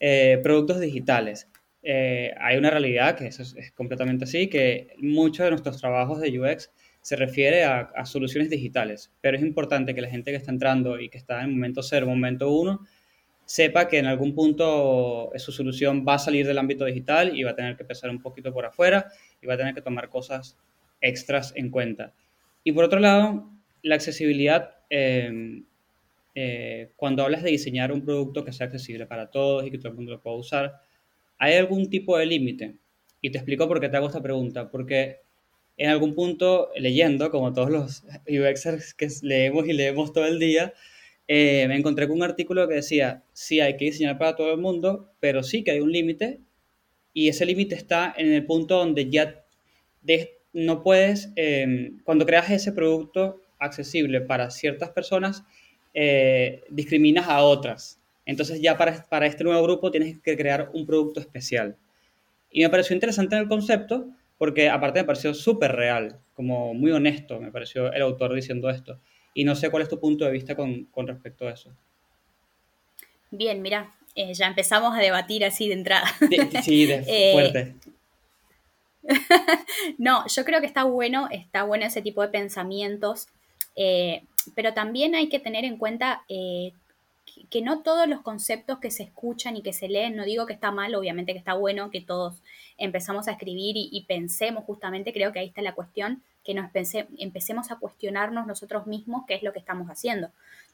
eh, 0.00 0.38
productos 0.42 0.80
digitales. 0.80 1.50
Eh, 1.82 2.34
hay 2.40 2.56
una 2.56 2.70
realidad 2.70 3.16
que 3.16 3.26
es, 3.26 3.54
completamente 3.74 4.24
así, 4.24 4.48
que 4.48 4.88
muchos 4.98 5.44
de 5.44 5.50
nuestros 5.50 5.78
trabajos 5.78 6.20
de 6.20 6.38
UX 6.38 6.70
se 7.00 7.16
refiere 7.16 7.64
a, 7.64 7.80
a, 7.94 8.06
soluciones 8.06 8.48
digitales, 8.48 9.12
pero 9.20 9.36
es 9.36 9.42
importante 9.42 9.94
que 9.94 10.00
la 10.00 10.08
gente 10.08 10.30
que 10.30 10.38
está 10.38 10.50
entrando 10.50 10.98
y 10.98 11.10
que 11.10 11.18
está 11.18 11.42
en 11.42 11.50
momento 11.50 11.82
cero, 11.82 12.06
momento 12.06 12.50
uno, 12.50 12.80
sepa 13.44 13.88
que 13.88 13.98
en 13.98 14.06
algún 14.06 14.34
punto 14.34 15.30
su 15.36 15.52
solución 15.52 16.04
va 16.06 16.14
a 16.14 16.18
salir 16.18 16.46
del 16.46 16.58
ámbito 16.58 16.84
digital 16.84 17.36
y 17.38 17.42
va 17.42 17.50
a 17.50 17.56
tener 17.56 17.76
que 17.76 17.82
empezar 17.82 18.10
un 18.10 18.20
poquito 18.20 18.52
por 18.52 18.64
afuera 18.64 19.10
y 19.42 19.46
va 19.46 19.54
a 19.54 19.56
tener 19.58 19.74
que 19.74 19.82
tomar 19.82 20.08
cosas 20.08 20.56
extras 21.00 21.52
en 21.56 21.70
cuenta. 21.70 22.14
Y 22.64 22.72
por 22.72 22.84
otro 22.84 22.98
lado, 22.98 23.50
la 23.82 23.94
accesibilidad, 23.94 24.74
eh, 24.90 25.62
eh, 26.34 26.90
cuando 26.96 27.22
hablas 27.22 27.42
de 27.42 27.50
diseñar 27.50 27.92
un 27.92 28.04
producto 28.04 28.44
que 28.44 28.52
sea 28.52 28.66
accesible 28.66 29.06
para 29.06 29.30
todos 29.30 29.66
y 29.66 29.70
que 29.70 29.78
todo 29.78 29.90
el 29.90 29.94
mundo 29.94 30.12
lo 30.12 30.22
pueda 30.22 30.36
usar, 30.36 30.80
¿hay 31.38 31.54
algún 31.54 31.90
tipo 31.90 32.16
de 32.16 32.26
límite? 32.26 32.76
Y 33.20 33.30
te 33.30 33.38
explico 33.38 33.68
por 33.68 33.80
qué 33.80 33.88
te 33.88 33.96
hago 33.96 34.08
esta 34.08 34.22
pregunta. 34.22 34.70
Porque 34.70 35.20
en 35.76 35.90
algún 35.90 36.14
punto, 36.14 36.70
leyendo, 36.76 37.30
como 37.30 37.52
todos 37.52 37.70
los 37.70 38.04
UXers 38.28 38.94
que 38.94 39.08
leemos 39.22 39.68
y 39.68 39.72
leemos 39.74 40.12
todo 40.12 40.26
el 40.26 40.38
día, 40.38 40.72
eh, 41.28 41.66
me 41.68 41.76
encontré 41.76 42.06
con 42.06 42.16
un 42.16 42.22
artículo 42.22 42.68
que 42.68 42.74
decía, 42.74 43.24
sí 43.32 43.60
hay 43.60 43.76
que 43.76 43.86
diseñar 43.86 44.18
para 44.18 44.36
todo 44.36 44.52
el 44.52 44.60
mundo, 44.60 45.12
pero 45.20 45.42
sí 45.42 45.64
que 45.64 45.70
hay 45.72 45.80
un 45.80 45.92
límite 45.92 46.40
y 47.14 47.28
ese 47.28 47.46
límite 47.46 47.76
está 47.76 48.12
en 48.16 48.32
el 48.32 48.44
punto 48.44 48.76
donde 48.76 49.08
ya 49.08 49.42
de, 50.02 50.38
no 50.54 50.82
puedes, 50.82 51.30
eh, 51.36 51.92
cuando 52.04 52.24
creas 52.24 52.50
ese 52.50 52.72
producto 52.72 53.42
accesible 53.58 54.20
para 54.22 54.50
ciertas 54.50 54.88
personas, 54.90 55.44
eh, 55.92 56.62
discriminas 56.70 57.28
a 57.28 57.42
otras. 57.42 58.00
Entonces 58.24 58.62
ya 58.62 58.78
para, 58.78 59.04
para 59.04 59.26
este 59.26 59.44
nuevo 59.44 59.62
grupo 59.62 59.90
tienes 59.90 60.18
que 60.20 60.36
crear 60.36 60.70
un 60.72 60.86
producto 60.86 61.20
especial. 61.20 61.76
Y 62.50 62.62
me 62.62 62.70
pareció 62.70 62.94
interesante 62.94 63.36
el 63.36 63.48
concepto 63.48 64.08
porque 64.38 64.70
aparte 64.70 65.00
me 65.00 65.04
pareció 65.04 65.34
súper 65.34 65.72
real, 65.72 66.20
como 66.34 66.72
muy 66.72 66.90
honesto, 66.92 67.40
me 67.40 67.50
pareció 67.52 67.92
el 67.92 68.02
autor 68.02 68.34
diciendo 68.34 68.70
esto. 68.70 69.00
Y 69.34 69.44
no 69.44 69.56
sé 69.56 69.70
cuál 69.70 69.82
es 69.82 69.88
tu 69.88 69.98
punto 69.98 70.24
de 70.24 70.30
vista 70.30 70.54
con, 70.54 70.84
con 70.86 71.06
respecto 71.06 71.46
a 71.48 71.52
eso. 71.52 71.76
Bien, 73.30 73.60
mira, 73.60 73.94
eh, 74.14 74.32
ya 74.32 74.46
empezamos 74.46 74.96
a 74.96 75.00
debatir 75.00 75.44
así 75.44 75.66
de 75.66 75.74
entrada. 75.74 76.06
Sí, 76.62 76.86
de 76.86 77.04
eh, 77.06 77.32
fuerte. 77.32 77.74
no, 79.98 80.24
yo 80.28 80.44
creo 80.44 80.60
que 80.60 80.66
está 80.66 80.84
bueno, 80.84 81.28
está 81.30 81.62
bueno 81.62 81.86
ese 81.86 82.02
tipo 82.02 82.22
de 82.22 82.28
pensamientos, 82.28 83.28
eh, 83.76 84.24
pero 84.54 84.74
también 84.74 85.14
hay 85.14 85.28
que 85.28 85.38
tener 85.38 85.64
en 85.64 85.78
cuenta 85.78 86.24
eh, 86.28 86.72
que 87.50 87.62
no 87.62 87.82
todos 87.82 88.06
los 88.08 88.20
conceptos 88.20 88.78
que 88.78 88.90
se 88.90 89.02
escuchan 89.02 89.56
y 89.56 89.62
que 89.62 89.72
se 89.72 89.88
leen, 89.88 90.16
no 90.16 90.24
digo 90.24 90.46
que 90.46 90.52
está 90.52 90.70
mal, 90.70 90.94
obviamente 90.94 91.32
que 91.32 91.38
está 91.38 91.54
bueno 91.54 91.90
que 91.90 92.00
todos 92.00 92.42
empezamos 92.78 93.28
a 93.28 93.32
escribir 93.32 93.76
y, 93.76 93.88
y 93.92 94.04
pensemos 94.04 94.64
justamente, 94.64 95.12
creo 95.12 95.32
que 95.32 95.40
ahí 95.40 95.48
está 95.48 95.62
la 95.62 95.74
cuestión, 95.74 96.22
que 96.44 96.54
nos 96.54 96.70
pense, 96.70 97.08
empecemos 97.18 97.70
a 97.70 97.76
cuestionarnos 97.76 98.46
nosotros 98.46 98.86
mismos 98.86 99.24
qué 99.26 99.34
es 99.34 99.42
lo 99.42 99.52
que 99.52 99.58
estamos 99.58 99.88
haciendo. 99.88 100.30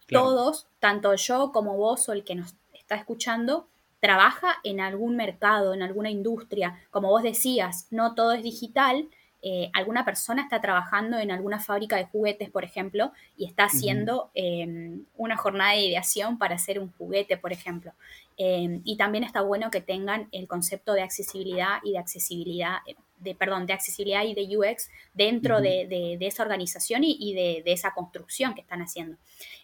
Claro. 0.07 0.27
Todos, 0.27 0.67
tanto 0.81 1.15
yo 1.15 1.53
como 1.53 1.77
vos 1.77 2.09
o 2.09 2.13
el 2.13 2.25
que 2.25 2.35
nos 2.35 2.55
está 2.75 2.97
escuchando, 2.97 3.69
trabaja 4.01 4.57
en 4.65 4.81
algún 4.81 5.17
mercado, 5.17 5.75
en 5.75 5.83
alguna 5.83 6.11
industria. 6.11 6.81
Como 6.91 7.09
vos 7.09 7.23
decías, 7.23 7.87
no 7.91 8.15
todo 8.15 8.33
es 8.33 8.43
digital. 8.43 9.09
Eh, 9.43 9.71
alguna 9.73 10.05
persona 10.05 10.43
está 10.43 10.61
trabajando 10.61 11.19
en 11.19 11.31
alguna 11.31 11.61
fábrica 11.61 11.97
de 11.97 12.07
juguetes, 12.07 12.51
por 12.51 12.65
ejemplo, 12.65 13.13
y 13.37 13.47
está 13.47 13.65
haciendo 13.65 14.25
uh 14.25 14.27
-huh. 14.27 14.31
eh, 14.35 15.05
una 15.17 15.37
jornada 15.37 15.73
de 15.73 15.87
ideación 15.87 16.39
para 16.39 16.57
hacer 16.57 16.79
un 16.79 16.93
juguete, 16.93 17.37
por 17.37 17.53
ejemplo. 17.53 17.93
Eh, 18.37 18.81
y 18.85 18.97
también 18.97 19.25
está 19.25 19.43
bueno 19.43 19.71
que 19.71 19.81
tengan 19.81 20.29
el 20.33 20.47
concepto 20.49 20.95
de 20.95 21.03
accesibilidad 21.03 21.79
y 21.83 21.93
de 21.93 21.99
accesibilidad, 21.99 22.79
de, 23.21 23.35
perdón, 23.35 23.67
de 23.67 23.73
accesibilidad 23.73 24.25
y 24.25 24.35
de 24.35 24.57
UX 24.57 24.91
dentro 25.15 25.57
uh 25.57 25.59
-huh. 25.59 25.63
de, 25.63 25.87
de, 25.87 26.17
de, 26.19 26.27
esa 26.27 26.43
organización 26.43 27.05
y, 27.05 27.17
y 27.21 27.35
de, 27.35 27.63
de, 27.65 27.73
esa 27.73 27.93
construcción 27.93 28.55
que 28.55 28.63
están 28.63 28.83
haciendo. 28.83 29.17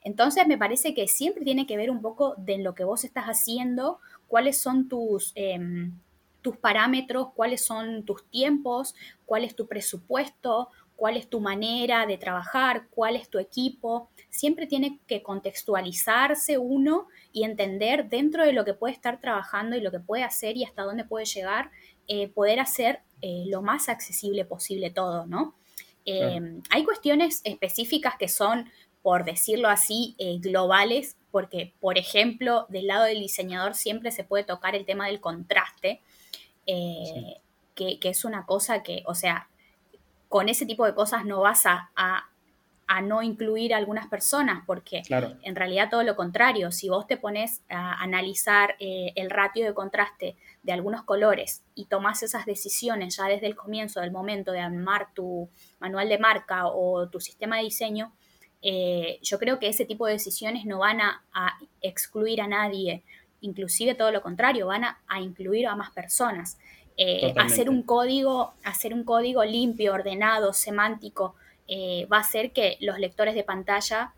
Entonces, 0.03 0.47
me 0.47 0.59
parece 0.59 0.95
que 0.95 1.09
siempre 1.09 1.45
tiene 1.45 1.67
que 1.67 1.77
ver 1.77 1.91
un 1.91 2.03
poco 2.03 2.35
de 2.37 2.59
lo 2.59 2.75
que 2.75 2.85
vos 2.85 3.05
estás 3.05 3.25
haciendo, 3.27 3.99
cuáles 4.29 4.59
son 4.59 4.89
tus, 4.89 5.33
eh, 5.35 5.59
tus 6.43 6.57
parámetros, 6.57 7.29
cuáles 7.35 7.65
son 7.65 8.05
tus 8.05 8.25
tiempos, 8.31 8.95
cuál 9.25 9.43
es 9.45 9.57
tu 9.57 9.67
presupuesto, 9.67 10.69
cuál 10.95 11.17
es 11.17 11.29
tu 11.29 11.41
manera 11.41 12.07
de 12.07 12.19
trabajar, 12.19 12.87
cuál 12.91 13.17
es 13.17 13.29
tu 13.29 13.39
equipo. 13.39 14.09
Siempre 14.31 14.67
tiene 14.67 14.99
que 15.07 15.23
contextualizarse 15.23 16.59
uno 16.59 17.09
y 17.33 17.45
entender 17.45 18.09
dentro 18.09 18.45
de 18.45 18.53
lo 18.53 18.65
que 18.65 18.75
puede 18.75 18.95
estar 18.95 19.21
trabajando 19.21 19.77
y 19.77 19.81
lo 19.81 19.91
que 19.91 20.01
puede 20.01 20.23
hacer 20.23 20.57
y 20.57 20.65
hasta 20.65 20.83
dónde 20.83 21.05
puede 21.05 21.27
llegar, 21.27 21.71
eh, 22.09 22.29
poder 22.29 22.61
hacer 22.61 23.01
eh, 23.23 23.45
lo 23.47 23.63
más 23.63 23.89
accesible 23.89 24.45
posible 24.45 24.91
todo, 24.91 25.27
¿no? 25.27 25.55
Eh, 26.05 26.39
claro. 26.39 26.63
Hay 26.71 26.85
cuestiones 26.85 27.41
específicas 27.45 28.15
que 28.19 28.29
son, 28.29 28.71
por 29.03 29.25
decirlo 29.25 29.69
así, 29.69 30.15
eh, 30.19 30.39
globales, 30.39 31.17
porque, 31.31 31.73
por 31.81 31.99
ejemplo, 31.99 32.67
del 32.69 32.87
lado 32.87 33.05
del 33.05 33.21
diseñador 33.21 33.75
siempre 33.75 34.11
se 34.11 34.25
puede 34.25 34.45
tocar 34.45 34.75
el 34.75 34.85
tema 34.85 35.07
del 35.07 35.21
contraste, 35.21 36.01
sí. 36.67 37.37
que, 37.75 37.99
que, 37.99 38.09
es 38.09 38.25
una 38.25 38.47
cosa 38.47 38.83
que, 38.83 39.03
o 39.07 39.15
sea, 39.15 39.49
con 40.29 40.49
ese 40.49 40.67
tipo 40.67 40.85
de 40.85 40.95
cosas 40.95 41.25
no 41.25 41.41
vas 41.41 41.67
a, 41.67 41.91
a, 41.97 42.29
a 42.87 43.03
no 43.03 43.23
incluir 43.23 43.75
a 43.75 43.79
algunas 43.79 44.07
personas, 44.07 44.63
porque 44.67 45.03
claro. 45.03 45.35
en 45.43 45.57
realidad 45.57 45.89
todo 45.91 46.05
lo 46.05 46.15
contrario, 46.15 46.71
si 46.71 46.89
vos 46.89 47.07
te 47.07 47.17
pones 47.17 47.63
a 47.69 48.01
analizar 48.01 48.77
eh, 48.79 49.13
el 49.17 49.31
ratio 49.31 49.65
de 49.65 49.75
contraste 49.75 50.37
de 50.63 50.73
algunos 50.73 51.03
colores 51.03 51.65
y 51.75 51.87
tomás 51.87 52.23
esas 52.23 52.47
decisiones 52.47 53.17
ya 53.17 53.25
desde 53.27 53.47
el 53.47 53.57
comienzo 53.57 54.01
del 54.01 54.13
momento 54.13 54.53
de 54.53 54.61
armar 54.61 55.09
tu 55.15 55.49
manual 55.81 56.09
de 56.09 56.19
marca 56.19 56.69
o 56.69 57.09
tu 57.09 57.21
sistema 57.21 57.57
de 57.57 57.65
diseño, 57.65 58.13
eh, 58.63 59.19
yo 59.21 59.39
creo 59.39 59.59
que 59.59 59.69
ese 59.69 59.85
tipo 59.85 60.07
de 60.07 60.13
decisiones 60.13 60.65
no 60.65 60.79
van 60.79 61.01
a, 61.01 61.25
a, 61.33 61.59
excluir 61.83 62.41
a 62.41 62.47
nadie, 62.47 63.03
inclusive 63.41 63.95
todo 63.95 64.13
lo 64.13 64.23
contrario, 64.23 64.69
van 64.69 64.85
a, 64.85 65.01
a 65.09 65.21
incluir 65.21 65.67
a 65.67 65.75
más 65.75 65.91
personas. 65.91 66.57
Eh, 66.99 67.35
hacer 67.37 67.69
un 67.69 67.83
código, 67.83 68.55
hacer 68.65 68.95
un 68.95 69.05
código 69.05 69.45
limpio, 69.45 69.93
ordenado, 69.93 70.55
semántico, 70.55 71.35
eh, 71.69 72.07
va 72.13 72.19
a 72.19 72.21
hacer 72.21 72.53
que 72.53 72.77
los 72.81 72.99
lectores 72.99 73.35
de 73.35 73.45
pantalla 73.45 74.15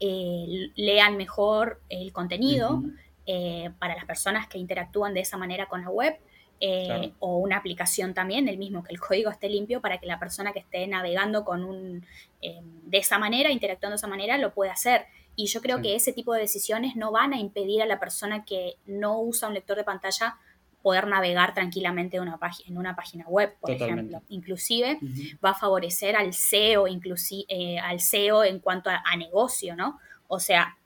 eh, 0.00 0.70
lean 0.74 1.16
mejor 1.16 1.80
el 1.88 2.12
contenido 2.12 2.74
uh 2.76 2.82
-huh. 2.82 3.78
para 3.78 3.94
las 3.94 4.04
personas 4.04 4.48
que 4.48 4.58
interactúan 4.58 5.14
de 5.14 5.20
esa 5.20 5.36
manera 5.36 5.66
con 5.66 5.82
la 5.82 5.90
web. 5.90 6.18
Claro. 6.64 7.10
o 7.18 7.38
una 7.38 7.56
aplicación 7.56 8.14
también, 8.14 8.46
el 8.46 8.56
mismo, 8.56 8.84
que 8.84 8.92
el 8.94 9.00
código 9.08 9.32
esté 9.32 9.48
limpio 9.48 9.80
para 9.80 9.98
que 9.98 10.06
la 10.06 10.20
persona 10.20 10.52
que 10.52 10.60
esté 10.60 10.86
navegando 10.86 11.44
con 11.44 11.64
un, 11.64 12.06
de 12.40 12.98
esa 12.98 13.18
manera, 13.18 13.50
interactuando 13.50 13.94
de 13.94 13.96
esa 13.96 14.06
manera, 14.06 14.38
lo 14.38 14.54
pueda 14.54 14.70
hacer. 14.70 15.06
Y 15.34 15.46
yo 15.46 15.60
creo 15.60 15.78
sí. 15.78 15.82
que 15.82 15.94
ese 15.96 16.12
tipo 16.12 16.32
de 16.34 16.40
decisiones 16.40 16.94
no 16.94 17.10
van 17.10 17.32
a 17.32 17.38
impedir 17.40 17.82
a 17.82 17.86
la 17.86 17.98
persona 17.98 18.44
que 18.44 18.76
no 18.86 19.20
usa 19.20 19.48
un 19.48 19.54
lector 19.54 19.76
de 19.76 19.82
pantalla 19.82 20.38
poder 20.82 21.06
navegar 21.06 21.54
tranquilamente 21.54 22.20
una 22.20 22.38
en 22.66 22.76
una 22.76 22.94
página 22.96 23.24
web, 23.28 23.56
por 23.60 23.70
Totalmente. 23.70 24.16
ejemplo. 24.16 24.22
Inclusive 24.28 24.98
uh 25.00 25.04
-huh. 25.04 25.38
va 25.44 25.50
a 25.50 25.54
favorecer 25.54 26.16
al 26.16 26.32
SEO, 26.32 26.86
eh, 26.86 27.78
al 27.78 28.00
SEO 28.00 28.44
en 28.44 28.58
cuanto 28.58 28.90
a, 28.90 29.02
a, 29.04 29.16
negocio, 29.16 29.76
¿no? 29.76 29.98
O 30.28 30.38
sea, 30.40 30.76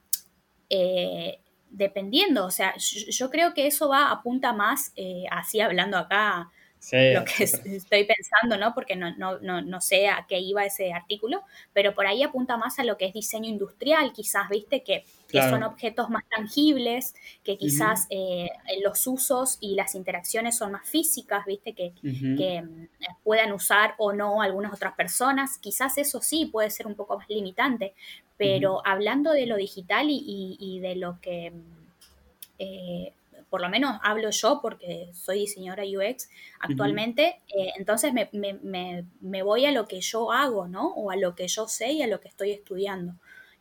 eh, 0.69 1.41
dependiendo, 1.71 2.47
o 2.47 2.50
sea, 2.50 2.75
yo, 2.76 3.00
yo, 3.11 3.31
creo 3.31 3.55
que 3.55 3.67
eso 3.67 3.88
va, 3.88 4.11
apunta 4.11 4.53
más, 4.53 4.93
eh, 4.97 5.25
así 5.31 5.61
hablando 5.61 5.97
acá 5.97 6.50
Sí, 6.78 7.12
lo 7.14 7.25
que 7.25 7.45
estoy 7.45 8.04
pensando, 8.04 8.56
¿no? 8.59 8.73
Porque 8.73 8.95
no, 8.95 9.14
no, 9.16 9.38
no, 9.40 9.61
no, 9.61 9.80
sé 9.80 10.09
a 10.09 10.25
qué 10.28 10.38
iba 10.38 10.64
ese 10.64 10.92
artículo, 10.92 11.42
pero 11.73 11.95
por 11.95 12.06
ahí 12.06 12.23
apunta 12.23 12.56
más 12.56 12.78
a 12.78 12.85
lo 12.85 12.97
que 12.97 13.06
es 13.06 13.12
diseño 13.12 13.49
industrial, 13.49 14.12
quizás, 14.12 14.49
¿viste? 14.49 14.83
Que, 14.85 15.04
claro. 15.26 15.47
que 15.47 15.50
son 15.50 15.62
objetos 15.64 16.11
más 16.11 16.23
tangibles, 16.28 17.14
que 17.42 17.56
quizás 17.56 18.06
uh 18.11 18.14
-huh. 18.14 18.47
eh, 18.47 18.80
los 18.85 19.04
usos 19.06 19.59
y 19.61 19.75
las 19.75 19.95
interacciones 19.95 20.56
son 20.56 20.73
más 20.73 20.88
físicas, 20.88 21.45
¿viste? 21.45 21.73
Que, 21.73 21.92
uh 22.02 22.06
-huh. 22.06 22.37
que 22.37 22.62
mm, 22.62 22.88
puedan 23.25 23.52
usar 23.52 23.95
o 23.99 24.12
no 24.12 24.40
algunas 24.40 24.73
otras 24.73 24.95
personas, 24.95 25.59
quizás 25.59 25.99
eso 25.99 26.21
sí 26.21 26.47
puede 26.47 26.71
ser 26.71 26.87
un 26.87 26.95
poco 26.95 27.18
más 27.18 27.28
limitante, 27.28 27.95
pero 28.37 28.75
uh 28.75 28.78
-huh. 28.78 28.83
hablando 28.85 29.33
de 29.33 29.47
lo 29.47 29.56
digital 29.56 30.09
y, 30.09 30.23
y, 30.25 30.56
y 30.61 30.80
de 30.80 30.95
lo 30.95 31.21
que... 31.21 31.50
Mm, 31.50 31.76
eh, 32.59 33.12
por 33.50 33.61
lo 33.61 33.69
menos 33.69 33.99
hablo 34.03 34.31
yo 34.31 34.61
porque 34.62 35.11
soy 35.15 35.41
diseñadora 35.41 35.85
UX 35.85 36.29
actualmente, 36.61 37.41
uh 37.53 37.61
-huh. 37.61 37.69
eh, 37.69 37.73
entonces 37.79 38.12
me, 38.12 38.29
me, 38.33 38.55
me, 38.55 39.05
me, 39.21 39.43
voy 39.43 39.67
a 39.67 39.73
lo 39.73 39.87
que 39.87 40.00
yo 40.00 40.33
hago, 40.33 40.69
¿no? 40.69 40.88
O 40.95 41.11
a 41.11 41.17
lo 41.17 41.35
que 41.35 41.49
yo 41.49 41.69
sé 41.69 41.93
y 41.93 42.03
a 42.03 42.07
lo 42.07 42.21
que 42.21 42.29
estoy 42.29 42.53
estudiando. 42.53 43.15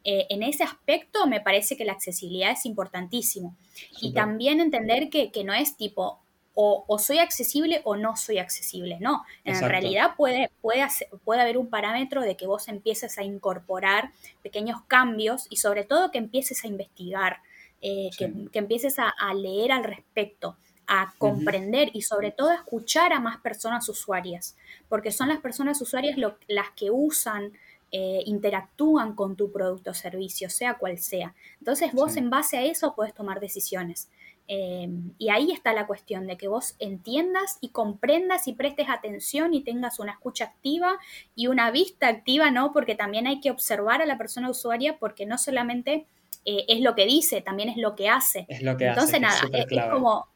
eh, 0.03 0.27
en 0.29 0.43
ese 0.43 0.63
aspecto 0.63 1.25
me 1.27 1.41
parece 1.41 1.75
que 1.77 1.85
la 1.85 1.93
accesibilidad 1.93 2.51
es 2.51 2.65
importantísimo. 2.65 3.55
Y 3.99 4.13
también 4.13 4.59
entender 4.59 5.09
que, 5.09 5.31
que 5.31 5.43
no 5.43 5.53
es 5.53 5.77
tipo 5.77 6.21
o, 6.53 6.85
o 6.87 6.99
soy 6.99 7.17
accesible 7.19 7.81
o 7.83 7.95
no 7.97 8.15
soy 8.15 8.37
accesible, 8.37 8.97
no. 9.01 9.23
En 9.43 9.61
realidad 9.67 10.11
puede, 10.15 10.51
puede, 10.61 10.81
hacer- 10.83 11.09
puede 11.25 11.41
haber 11.41 11.57
un 11.57 11.69
parámetro 11.69 12.21
de 12.21 12.37
que 12.37 12.47
vos 12.47 12.67
empieces 12.69 13.17
a 13.17 13.23
incorporar 13.23 14.11
pequeños 14.41 14.81
cambios 14.87 15.47
y 15.49 15.57
sobre 15.57 15.83
todo 15.83 16.11
que 16.11 16.17
empieces 16.19 16.63
a 16.63 16.67
investigar, 16.67 17.39
eh, 17.87 18.09
que, 18.17 18.25
Sí. 18.27 18.49
que 18.51 18.59
empieces 18.59 18.97
a, 18.99 19.09
a 19.09 19.33
leer 19.33 19.71
al 19.71 19.83
respecto, 19.83 20.57
a 20.87 21.13
comprender 21.17 21.89
y 21.93 22.01
sobre 22.01 22.31
todo 22.31 22.49
a 22.49 22.55
escuchar 22.55 23.11
a 23.13 23.19
más 23.19 23.37
personas 23.41 23.87
usuarias, 23.89 24.55
porque 24.89 25.11
son 25.11 25.27
las 25.29 25.39
personas 25.39 25.81
usuarias 25.81 26.17
lo- 26.17 26.37
las 26.47 26.69
que 26.75 26.89
usan, 26.91 27.51
eh, 27.91 28.21
interactúan 28.25 29.15
con 29.15 29.35
tu 29.35 29.51
producto 29.51 29.91
o 29.91 29.93
servicio, 29.93 30.49
sea 30.49 30.77
cual 30.77 30.97
sea. 30.97 31.33
Entonces 31.59 31.91
vos 31.93 32.13
Sí. 32.13 32.19
en 32.19 32.29
base 32.29 32.57
a 32.57 32.63
eso 32.63 32.93
puedes 32.95 33.13
tomar 33.13 33.39
decisiones. 33.39 34.09
Eh, 34.47 34.87
y 35.17 35.29
ahí 35.29 35.51
está 35.51 35.73
la 35.73 35.87
cuestión 35.87 36.27
de 36.27 36.37
que 36.37 36.47
vos 36.47 36.75
entiendas 36.79 37.57
y 37.61 37.69
comprendas 37.69 38.47
y 38.47 38.53
prestes 38.53 38.89
atención 38.89 39.53
y 39.55 39.63
tengas 39.63 39.97
una 39.99 40.11
escucha 40.11 40.45
activa 40.45 40.97
y 41.35 41.47
una 41.47 41.71
vista 41.71 42.07
activa, 42.09 42.51
¿no? 42.51 42.71
Porque 42.73 42.93
también 42.95 43.25
hay 43.27 43.39
que 43.39 43.49
observar 43.51 44.01
a 44.03 44.05
la 44.05 44.17
persona 44.19 44.49
usuaria 44.49 44.97
porque 44.99 45.25
no 45.25 45.37
solamente 45.39 46.05
eh, 46.45 46.65
es 46.67 46.81
lo 46.81 46.95
que 46.95 47.05
dice, 47.05 47.41
también 47.41 47.69
es 47.69 47.77
lo 47.77 47.95
que 47.95 48.09
hace. 48.09 48.45
Es 48.47 48.61
lo 48.61 48.77
que 48.77 48.85
Entonces, 48.87 49.21
hace, 49.23 49.51
que 49.51 49.59
es 49.59 49.67
nada, 49.67 49.85
es, 49.87 49.87
es 49.87 49.91
como 49.91 50.27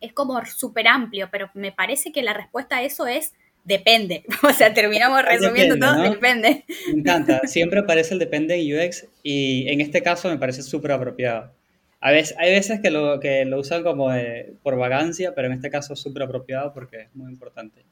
es 0.00 0.12
como 0.12 0.44
súper 0.44 0.86
amplio, 0.86 1.28
pero 1.32 1.50
me 1.54 1.72
parece 1.72 2.12
que 2.12 2.22
la 2.22 2.34
respuesta 2.34 2.76
a 2.76 2.82
eso 2.82 3.06
es 3.06 3.32
depende. 3.64 4.24
O 4.42 4.52
sea, 4.52 4.74
terminamos 4.74 5.22
resumiendo 5.24 5.74
Depende, 5.74 5.86
todo, 5.86 6.04
¿no? 6.04 6.10
depende. 6.10 6.64
Me 6.92 7.00
encanta. 7.00 7.40
Siempre 7.46 7.80
aparece 7.80 8.12
el 8.14 8.20
depende 8.20 8.54
en 8.54 8.86
UX 8.86 9.06
y 9.22 9.66
en 9.68 9.80
este 9.80 10.02
caso 10.02 10.28
me 10.28 10.38
parece 10.38 10.62
súper 10.62 10.92
apropiado. 10.92 11.50
A 12.00 12.10
veces, 12.10 12.36
hay 12.38 12.50
veces 12.52 12.80
que 12.82 12.90
lo, 12.90 13.18
que 13.18 13.46
lo 13.46 13.58
usan 13.58 13.82
como 13.82 14.10
de- 14.10 14.52
por 14.62 14.76
vagancia, 14.76 15.34
pero 15.34 15.46
en 15.48 15.54
este 15.54 15.70
caso 15.70 15.94
es 15.94 16.00
súper 16.00 16.24
apropiado 16.24 16.74
porque 16.74 17.02
es 17.02 17.14
muy 17.14 17.32
importante. 17.32 17.82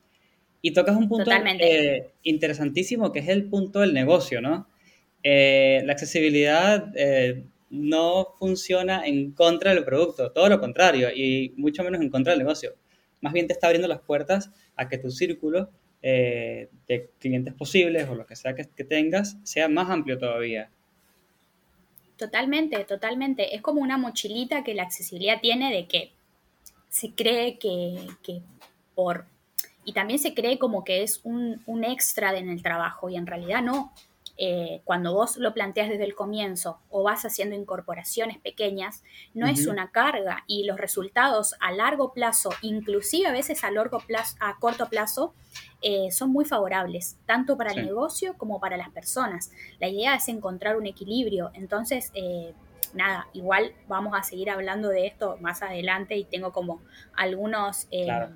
Y 0.60 0.72
tocas 0.72 0.94
un 0.96 1.08
punto 1.08 1.30
eh, 1.32 2.10
interesantísimo 2.22 3.10
que 3.10 3.20
es 3.20 3.28
el 3.28 3.44
punto 3.44 3.80
del 3.80 3.94
negocio, 3.94 4.42
¿no? 4.42 4.66
Eh, 5.22 5.82
la 5.84 5.92
accesibilidad 5.92 6.92
eh, 6.96 7.44
no 7.70 8.34
funciona 8.38 9.06
en 9.06 9.32
contra 9.32 9.74
del 9.74 9.84
producto, 9.84 10.32
todo 10.32 10.48
lo 10.48 10.60
contrario, 10.60 11.08
y 11.14 11.54
mucho 11.56 11.82
menos 11.82 12.00
en 12.00 12.10
contra 12.10 12.32
del 12.32 12.40
negocio. 12.40 12.74
Más 13.20 13.32
bien 13.32 13.46
te 13.46 13.52
está 13.52 13.68
abriendo 13.68 13.88
las 13.88 14.00
puertas 14.00 14.50
a 14.76 14.88
que 14.88 14.98
tu 14.98 15.10
círculo 15.10 15.70
eh, 16.02 16.68
de 16.88 17.10
clientes 17.18 17.54
posibles 17.54 18.08
o 18.08 18.14
lo 18.14 18.26
que 18.26 18.34
sea 18.34 18.54
que, 18.54 18.68
que 18.76 18.84
tengas 18.84 19.36
sea 19.44 19.68
más 19.68 19.88
amplio 19.88 20.18
todavía. 20.18 20.68
Totalmente, 22.16 22.84
totalmente. 22.84 23.54
Es 23.54 23.62
como 23.62 23.80
una 23.80 23.98
mochilita 23.98 24.62
que 24.62 24.74
la 24.74 24.82
accesibilidad 24.82 25.40
tiene 25.40 25.72
de 25.72 25.86
que 25.86 26.12
se 26.88 27.12
cree 27.12 27.58
que, 27.58 27.96
que 28.22 28.42
por... 28.94 29.26
Y 29.84 29.92
también 29.92 30.18
se 30.18 30.34
cree 30.34 30.58
como 30.58 30.84
que 30.84 31.02
es 31.02 31.20
un, 31.24 31.60
un 31.66 31.84
extra 31.84 32.36
en 32.38 32.48
el 32.48 32.62
trabajo 32.62 33.08
y 33.08 33.16
en 33.16 33.26
realidad 33.26 33.62
no. 33.62 33.92
Eh, 34.38 34.80
cuando 34.84 35.12
vos 35.12 35.36
lo 35.36 35.52
planteas 35.52 35.88
desde 35.90 36.04
el 36.04 36.14
comienzo 36.14 36.80
o 36.88 37.02
vas 37.02 37.24
haciendo 37.24 37.54
incorporaciones 37.54 38.38
pequeñas, 38.38 39.02
no 39.34 39.46
es 39.46 39.66
una 39.66 39.90
carga 39.90 40.44
y 40.46 40.64
los 40.64 40.78
resultados 40.78 41.54
a 41.60 41.70
largo 41.70 42.12
plazo, 42.12 42.50
inclusive 42.62 43.26
a 43.26 43.32
veces 43.32 43.62
a, 43.62 43.70
largo 43.70 44.00
plazo, 44.00 44.36
a 44.40 44.58
corto 44.58 44.88
plazo, 44.88 45.34
eh, 45.82 46.10
son 46.10 46.30
muy 46.32 46.44
favorables, 46.44 47.18
tanto 47.26 47.56
para 47.56 47.70
Sí. 47.72 47.80
el 47.80 47.86
negocio 47.86 48.34
como 48.38 48.58
para 48.58 48.76
las 48.76 48.90
personas. 48.90 49.50
La 49.78 49.88
idea 49.88 50.14
es 50.14 50.28
encontrar 50.28 50.76
un 50.76 50.86
equilibrio. 50.86 51.50
Entonces, 51.54 52.10
eh, 52.14 52.54
nada, 52.94 53.28
igual 53.32 53.74
vamos 53.88 54.14
a 54.16 54.22
seguir 54.22 54.50
hablando 54.50 54.88
de 54.88 55.06
esto 55.06 55.36
más 55.40 55.62
adelante 55.62 56.16
y 56.16 56.24
tengo 56.24 56.52
como 56.52 56.80
algunos, 57.14 57.86
eh, 57.90 58.04
Claro. 58.04 58.30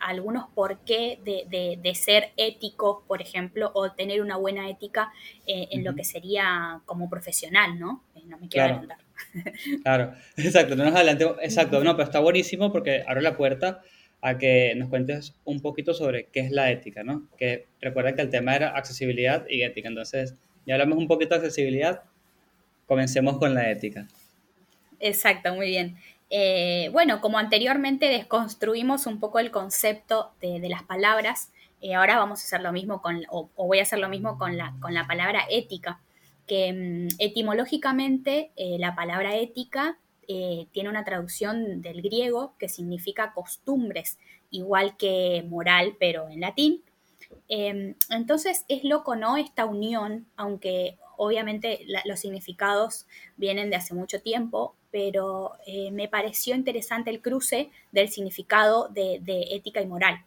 Algunos 0.00 0.48
por 0.54 0.78
qué 0.84 1.18
de, 1.24 1.44
de- 1.48 1.78
de 1.80 1.94
ser 1.94 2.30
ético, 2.36 3.04
por 3.06 3.20
ejemplo, 3.22 3.70
o 3.74 3.92
tener 3.92 4.20
una 4.22 4.36
buena 4.36 4.68
ética 4.70 5.12
eh, 5.46 5.68
en 5.70 5.84
lo 5.84 5.94
que 5.94 6.04
sería 6.04 6.80
como 6.86 7.08
profesional, 7.10 7.78
¿no? 7.78 8.02
Eh, 8.14 8.22
no 8.26 8.38
me 8.38 8.48
quiero 8.48 8.66
Claro. 8.68 8.74
adelantar. 8.78 8.98
Claro, 9.82 10.12
exacto, 10.36 10.76
no 10.76 10.84
nos 10.84 10.94
adelantemos, 10.94 11.36
exacto, 11.42 11.82
no, 11.84 11.92
pero 11.96 12.04
está 12.04 12.20
buenísimo 12.20 12.72
porque 12.72 13.04
abre 13.06 13.22
la 13.22 13.36
puerta 13.36 13.82
a 14.22 14.36
que 14.38 14.74
nos 14.76 14.88
cuentes 14.88 15.34
un 15.44 15.60
poquito 15.60 15.94
sobre 15.94 16.26
qué 16.26 16.40
es 16.40 16.50
la 16.50 16.70
ética, 16.70 17.02
¿no? 17.04 17.28
Que 17.38 17.66
recuerda 17.80 18.14
que 18.14 18.22
el 18.22 18.30
tema 18.30 18.54
era 18.56 18.76
accesibilidad 18.76 19.46
y 19.48 19.62
ética, 19.62 19.88
entonces 19.88 20.34
ya 20.66 20.74
hablamos 20.74 20.98
un 20.98 21.08
poquito 21.08 21.34
de 21.34 21.40
accesibilidad, 21.46 22.02
comencemos 22.86 23.38
con 23.38 23.54
la 23.54 23.70
ética. 23.70 24.06
Exacto, 24.98 25.54
muy 25.54 25.68
bien. 25.68 25.96
Eh, 26.30 26.88
bueno, 26.92 27.20
como 27.20 27.38
anteriormente 27.38 28.06
desconstruimos 28.06 29.06
un 29.06 29.18
poco 29.18 29.40
el 29.40 29.50
concepto 29.50 30.32
de, 30.40 30.66
las 30.68 30.84
palabras, 30.84 31.52
eh, 31.80 31.94
ahora 31.94 32.18
vamos 32.18 32.40
a 32.40 32.44
hacer 32.44 32.60
lo 32.60 32.72
mismo 32.72 33.02
con, 33.02 33.24
o, 33.30 33.50
voy 33.56 33.80
a 33.80 33.82
hacer 33.82 33.98
lo 33.98 34.08
mismo 34.08 34.38
con 34.38 34.56
la, 34.56 34.74
con 34.80 34.94
la 34.94 35.06
palabra 35.06 35.42
ética, 35.50 36.00
que 36.46 36.72
mm, 36.72 37.16
etimológicamente 37.18 38.52
eh, 38.56 38.78
la 38.78 38.94
palabra 38.94 39.36
ética 39.36 39.98
tiene 40.72 40.88
una 40.88 41.02
traducción 41.02 41.82
del 41.82 42.02
griego 42.02 42.54
que 42.56 42.68
significa 42.68 43.32
costumbres, 43.34 44.16
igual 44.52 44.96
que 44.96 45.44
moral, 45.48 45.96
pero 45.98 46.28
en 46.28 46.40
latín. 46.40 46.84
Eh, 47.48 47.94
entonces 48.10 48.64
es 48.68 48.84
loco, 48.84 49.16
¿no? 49.16 49.36
Esta 49.36 49.66
unión, 49.66 50.26
aunque 50.36 50.98
obviamente 51.16 51.84
los 52.04 52.20
significados 52.20 53.06
vienen 53.36 53.70
de 53.70 53.76
hace 53.76 53.94
mucho 53.94 54.22
tiempo, 54.22 54.74
pero 54.90 55.52
eh, 55.66 55.90
me 55.90 56.08
pareció 56.08 56.54
interesante 56.54 57.10
el 57.10 57.20
cruce 57.20 57.70
del 57.92 58.08
significado 58.08 58.88
de, 58.88 59.20
de 59.22 59.54
ética 59.54 59.80
y 59.80 59.86
moral. 59.86 60.24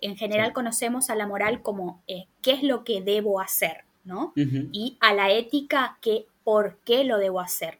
En 0.00 0.16
general 0.16 0.48
Sí. 0.48 0.54
conocemos 0.54 1.10
a 1.10 1.14
la 1.14 1.26
moral 1.26 1.62
como 1.62 2.02
eh, 2.06 2.26
qué 2.42 2.52
es 2.52 2.62
lo 2.62 2.84
que 2.84 3.00
debo 3.02 3.40
hacer, 3.40 3.84
¿no? 4.04 4.32
Y 4.36 4.96
a 5.00 5.14
la 5.14 5.30
ética 5.30 5.98
que 6.00 6.26
por 6.44 6.78
qué 6.84 7.04
lo 7.04 7.18
debo 7.18 7.40
hacer. 7.40 7.78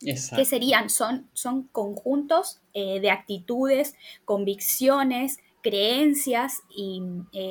¿Qué 0.00 0.12
Exacto. 0.12 0.44
serían? 0.44 0.90
Son, 0.90 1.28
son 1.34 1.64
conjuntos 1.64 2.60
eh, 2.72 3.00
de 3.00 3.10
actitudes, 3.10 3.94
convicciones, 4.24 5.38
creencias 5.62 6.62
y 6.74 7.02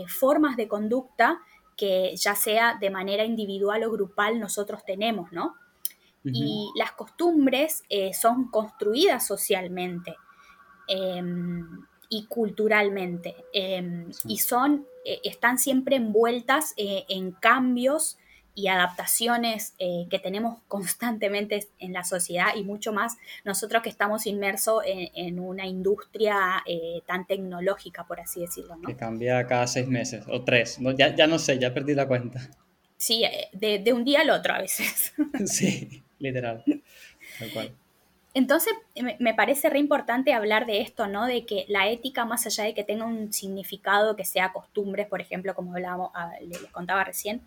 formas 0.08 0.58
de 0.58 0.68
conducta 0.68 1.40
que 1.76 2.16
ya 2.16 2.36
sea 2.36 2.78
de 2.80 2.90
manera 2.90 3.24
individual 3.24 3.84
o 3.84 3.92
grupal 3.92 4.40
nosotros 4.40 4.84
tenemos, 4.86 5.32
¿no? 5.32 5.56
Y 6.34 6.70
las 6.76 6.92
costumbres 6.94 7.84
eh, 7.90 8.14
son 8.14 8.50
construidas 8.50 9.26
socialmente 9.28 10.16
eh, 10.88 11.22
y 12.10 12.26
culturalmente 12.26 13.36
Sí. 13.52 14.28
y 14.28 14.38
son, 14.38 14.86
eh, 15.06 15.20
están 15.24 15.58
siempre 15.58 15.98
envueltas 15.98 16.74
eh, 16.78 17.04
en 17.10 17.32
cambios 17.32 18.18
y 18.56 18.70
adaptaciones 18.70 19.76
eh, 19.78 20.08
que 20.10 20.18
tenemos 20.18 20.60
constantemente 20.68 21.68
en 21.80 21.94
la 21.94 22.04
sociedad 22.04 22.56
y 22.56 22.64
mucho 22.64 22.92
más 22.94 23.18
nosotros 23.46 23.84
que 23.84 23.90
estamos 23.90 24.26
inmersos 24.26 24.82
en, 24.86 25.10
en 25.14 25.40
una 25.40 25.68
industria 25.68 26.64
eh, 26.66 27.02
tan 27.06 27.28
tecnológica, 27.28 28.08
por 28.08 28.20
así 28.20 28.40
decirlo, 28.42 28.76
¿no? 28.78 28.88
Que 28.88 28.96
cambia 28.96 29.46
cada 29.46 29.68
seis 29.68 29.88
meses 29.88 30.26
o 30.28 30.44
tres, 30.44 30.80
no, 30.80 30.92
ya, 30.92 31.16
ya 31.16 31.28
no 31.28 31.38
sé, 31.40 31.60
ya 31.60 31.74
perdí 31.74 31.94
la 31.94 32.08
cuenta. 32.08 32.50
Sí, 33.00 33.24
de, 33.54 33.78
de 33.78 33.94
un 33.94 34.04
día 34.04 34.22
al 34.22 34.30
otro 34.32 34.56
a 34.56 34.60
veces. 34.60 35.14
Sí, 35.46 36.04
literal, 36.20 36.64
tal 37.40 37.52
cual. 37.52 37.76
Entonces, 38.34 38.74
me, 39.18 39.34
parece 39.34 39.68
re 39.68 39.80
importante 39.80 40.32
hablar 40.32 40.68
de 40.68 40.82
esto, 40.82 41.08
¿no? 41.08 41.26
De 41.26 41.44
que 41.46 41.66
la 41.70 41.90
ética, 41.90 42.24
más 42.24 42.46
allá 42.46 42.66
de 42.66 42.76
que 42.76 42.84
tenga 42.84 43.04
un 43.04 43.34
significado 43.34 44.16
que 44.16 44.26
sea 44.26 44.54
costumbres, 44.54 45.08
por 45.08 45.22
ejemplo, 45.22 45.56
como 45.56 45.74
hablábamos, 45.74 46.12
ah, 46.14 46.34
les 46.42 46.62
les 46.62 46.72
contaba 46.72 47.04
recién, 47.04 47.42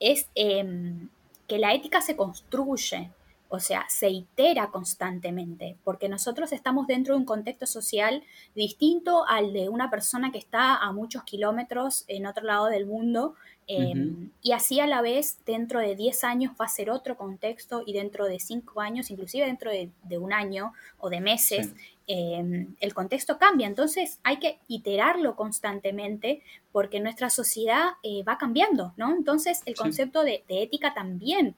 es 0.00 0.30
em, 0.34 1.08
que 1.46 1.58
la 1.58 1.74
ética 1.74 2.00
se 2.00 2.16
construye, 2.16 3.10
o 3.54 3.60
sea, 3.60 3.84
se 3.88 4.10
itera 4.10 4.70
constantemente, 4.70 5.76
porque 5.84 6.08
nosotros 6.08 6.52
estamos 6.52 6.86
dentro 6.86 7.14
de 7.14 7.20
un 7.20 7.26
contexto 7.26 7.66
social 7.66 8.22
distinto 8.54 9.26
al 9.26 9.52
de 9.52 9.68
una 9.68 9.90
persona 9.90 10.30
que 10.32 10.38
está 10.38 10.76
a 10.76 10.92
muchos 10.92 11.22
kilómetros 11.24 12.04
en 12.08 12.26
otro 12.26 12.44
lado 12.44 12.66
del 12.66 12.86
mundo, 12.86 13.34
em, 13.66 14.30
y 14.42 14.52
así 14.52 14.78
a 14.80 14.86
la 14.86 15.00
vez 15.00 15.38
dentro 15.46 15.80
de 15.80 15.96
10 15.96 16.22
años 16.24 16.52
va 16.60 16.66
a 16.66 16.68
ser 16.68 16.90
otro 16.90 17.16
contexto 17.16 17.82
y 17.86 17.94
dentro 17.94 18.26
de 18.26 18.38
5 18.38 18.80
años, 18.82 19.10
inclusive 19.10 19.46
dentro 19.46 19.70
de, 19.70 19.90
de 20.02 20.18
un 20.18 20.32
año 20.34 20.72
o 20.98 21.08
de 21.08 21.20
meses, 21.20 21.68
Sí. 21.68 21.74
eh, 22.06 22.66
el 22.80 22.92
contexto 22.92 23.38
cambia. 23.38 23.66
Entonces 23.66 24.20
hay 24.22 24.36
que 24.38 24.58
iterarlo 24.68 25.36
constantemente 25.36 26.42
porque 26.72 27.00
nuestra 27.00 27.30
sociedad 27.30 27.92
eh, 28.02 28.22
va 28.24 28.36
cambiando, 28.36 28.92
¿no? 28.98 29.14
Entonces 29.16 29.62
el 29.64 29.74
Sí. 29.74 29.82
concepto 29.82 30.22
de, 30.24 30.44
de 30.48 30.62
ética 30.62 30.92
también. 30.92 31.56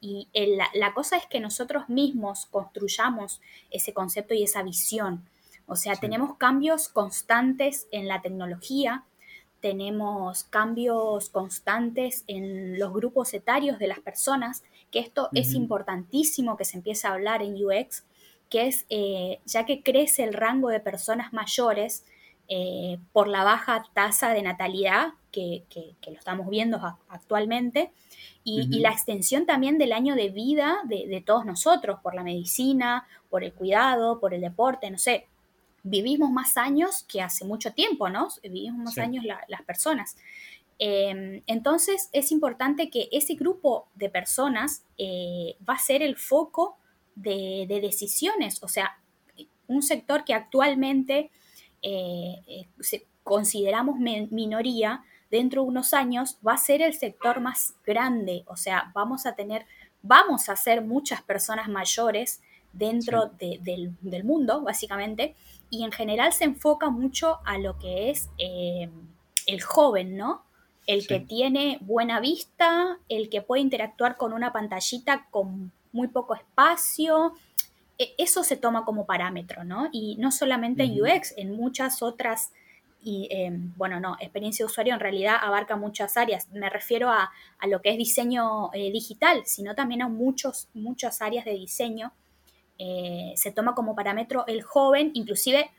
Y 0.00 0.28
el- 0.32 0.56
la, 0.56 0.68
la 0.74 0.94
cosa 0.94 1.16
es 1.16 1.26
que 1.26 1.40
nosotros 1.40 1.88
mismos 1.88 2.46
construyamos 2.46 3.40
ese 3.70 3.92
concepto 3.92 4.34
y 4.34 4.42
esa 4.42 4.62
visión. 4.62 5.28
O 5.66 5.76
sea, 5.76 5.94
Sí. 5.94 6.00
tenemos 6.00 6.36
cambios 6.36 6.88
constantes 6.88 7.86
en 7.92 8.08
la 8.08 8.22
tecnología, 8.22 9.04
tenemos 9.60 10.44
cambios 10.44 11.28
constantes 11.28 12.24
en 12.26 12.78
los 12.78 12.92
grupos 12.92 13.34
etarios 13.34 13.78
de 13.78 13.88
las 13.88 14.00
personas, 14.00 14.64
que 14.90 15.00
esto 15.00 15.28
es 15.34 15.52
importantísimo 15.52 16.56
que 16.56 16.64
se 16.64 16.78
empiece 16.78 17.06
a 17.06 17.12
hablar 17.12 17.42
en 17.42 17.54
UX, 17.62 18.04
que 18.48 18.66
es 18.66 18.86
eh, 18.88 19.38
ya 19.44 19.66
que 19.66 19.82
crece 19.82 20.24
el 20.24 20.32
rango 20.34 20.70
de 20.70 20.80
personas 20.80 21.32
mayores 21.32 22.04
eh, 22.50 22.98
por 23.12 23.28
la 23.28 23.44
baja 23.44 23.84
tasa 23.94 24.34
de 24.34 24.42
natalidad 24.42 25.14
que, 25.32 25.64
que- 25.70 25.94
que 26.02 26.10
lo 26.10 26.18
estamos 26.18 26.48
viendo 26.50 26.78
actualmente, 27.08 27.92
y, 28.44 28.80
la 28.80 28.90
extensión 28.90 29.46
también 29.46 29.78
del 29.78 29.92
año 29.92 30.16
de 30.16 30.30
vida 30.30 30.78
de, 30.84 31.06
de 31.06 31.20
todos 31.20 31.44
nosotros, 31.46 32.00
por 32.02 32.14
la 32.14 32.22
medicina, 32.24 33.06
por 33.30 33.44
el 33.44 33.52
cuidado, 33.54 34.18
por 34.18 34.34
el 34.34 34.40
deporte, 34.40 34.90
no 34.90 34.98
sé, 34.98 35.26
vivimos 35.84 36.30
más 36.30 36.56
años 36.56 37.04
que 37.04 37.22
hace 37.22 37.44
mucho 37.44 37.72
tiempo, 37.72 38.08
¿no? 38.08 38.28
Vivimos 38.42 38.84
más 38.84 38.94
Sí. 38.94 39.00
años 39.00 39.24
la- 39.24 39.44
las 39.48 39.62
personas. 39.62 40.16
Eh, 40.78 41.42
entonces 41.46 42.08
es 42.12 42.32
importante 42.32 42.90
que 42.90 43.08
ese 43.12 43.34
grupo 43.34 43.86
de 43.94 44.08
personas 44.08 44.84
eh, 44.98 45.56
va 45.68 45.74
a 45.74 45.78
ser 45.78 46.02
el 46.02 46.16
foco 46.16 46.76
de, 47.14 47.66
de 47.68 47.80
decisiones, 47.80 48.62
o 48.62 48.68
sea, 48.68 48.98
un 49.68 49.82
sector 49.82 50.24
que 50.24 50.34
actualmente 50.34 51.30
eh, 51.82 52.42
eh, 52.46 52.66
consideramos 53.22 53.98
minoría, 53.98 55.02
dentro 55.30 55.62
de 55.62 55.68
unos 55.68 55.94
años 55.94 56.38
va 56.46 56.54
a 56.54 56.58
ser 56.58 56.82
el 56.82 56.94
sector 56.94 57.40
más 57.40 57.74
grande, 57.86 58.42
o 58.46 58.56
sea, 58.56 58.90
vamos 58.94 59.26
a 59.26 59.34
tener, 59.36 59.66
vamos 60.02 60.48
a 60.48 60.56
ser 60.56 60.82
muchas 60.82 61.22
personas 61.22 61.68
mayores 61.68 62.40
dentro 62.72 63.26
de- 63.38 63.58
del, 63.62 63.92
del 64.00 64.24
mundo, 64.24 64.62
básicamente, 64.62 65.34
y 65.70 65.84
en 65.84 65.92
general 65.92 66.32
se 66.32 66.44
enfoca 66.44 66.90
mucho 66.90 67.38
a 67.44 67.58
lo 67.58 67.78
que 67.78 68.10
es 68.10 68.28
eh, 68.38 68.88
el 69.46 69.62
joven, 69.62 70.16
¿no? 70.16 70.42
El 70.86 71.02
Sí. 71.02 71.08
que 71.08 71.20
tiene 71.20 71.78
buena 71.82 72.18
vista, 72.20 72.98
el 73.08 73.28
que 73.28 73.42
puede 73.42 73.62
interactuar 73.62 74.16
con 74.16 74.32
una 74.32 74.52
pantallita 74.52 75.28
con 75.30 75.70
muy 75.92 76.08
poco 76.08 76.34
espacio. 76.34 77.34
E- 78.00 78.14
Eso 78.18 78.42
se 78.42 78.56
toma 78.56 78.84
como 78.84 79.04
parámetro, 79.06 79.62
¿no? 79.64 79.88
Y 79.92 80.16
no 80.18 80.32
solamente 80.32 80.82
en. 80.84 81.00
UX, 81.02 81.34
en 81.36 81.52
muchas 81.56 82.02
otras, 82.02 82.50
y, 83.02 83.28
eh, 83.30 83.50
bueno, 83.76 83.98
no, 84.00 84.16
experiencia 84.20 84.64
de 84.64 84.70
usuario 84.70 84.94
en 84.94 85.00
realidad 85.00 85.36
abarca 85.40 85.76
muchas 85.76 86.16
áreas. 86.16 86.48
Me 86.50 86.68
refiero 86.68 87.08
a, 87.10 87.30
a 87.58 87.66
lo 87.66 87.80
que 87.80 87.90
es 87.90 87.96
diseño 87.98 88.72
eh, 88.74 88.90
digital, 88.92 89.42
sino 89.46 89.74
también 89.74 90.02
a 90.02 90.08
muchos, 90.08 90.68
muchas 90.74 91.22
áreas 91.22 91.44
de 91.44 91.52
diseño. 91.52 92.12
Eh, 92.78 93.32
se 93.36 93.52
toma 93.52 93.74
como 93.74 93.94
parámetro 93.94 94.44
el 94.46 94.62
joven, 94.62 95.10
inclusive 95.14 95.70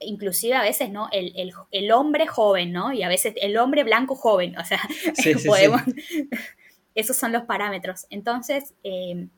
inclusive 0.00 0.54
a 0.54 0.62
veces, 0.62 0.90
¿no? 0.90 1.08
El, 1.12 1.32
el- 1.36 1.52
el 1.70 1.92
hombre 1.92 2.26
joven, 2.26 2.72
¿no? 2.72 2.92
Y 2.92 3.02
a 3.02 3.08
veces 3.08 3.34
el 3.40 3.56
hombre 3.56 3.84
blanco 3.84 4.14
joven, 4.16 4.58
o 4.58 4.64
sea, 4.64 4.80
Sí, 5.14 5.34
sí, 5.34 5.48
podemos... 5.48 5.80
Esos 6.94 7.16
son 7.16 7.32
los 7.32 7.44
parámetros. 7.44 8.06
Entonces, 8.10 8.74
eh, 8.84 9.28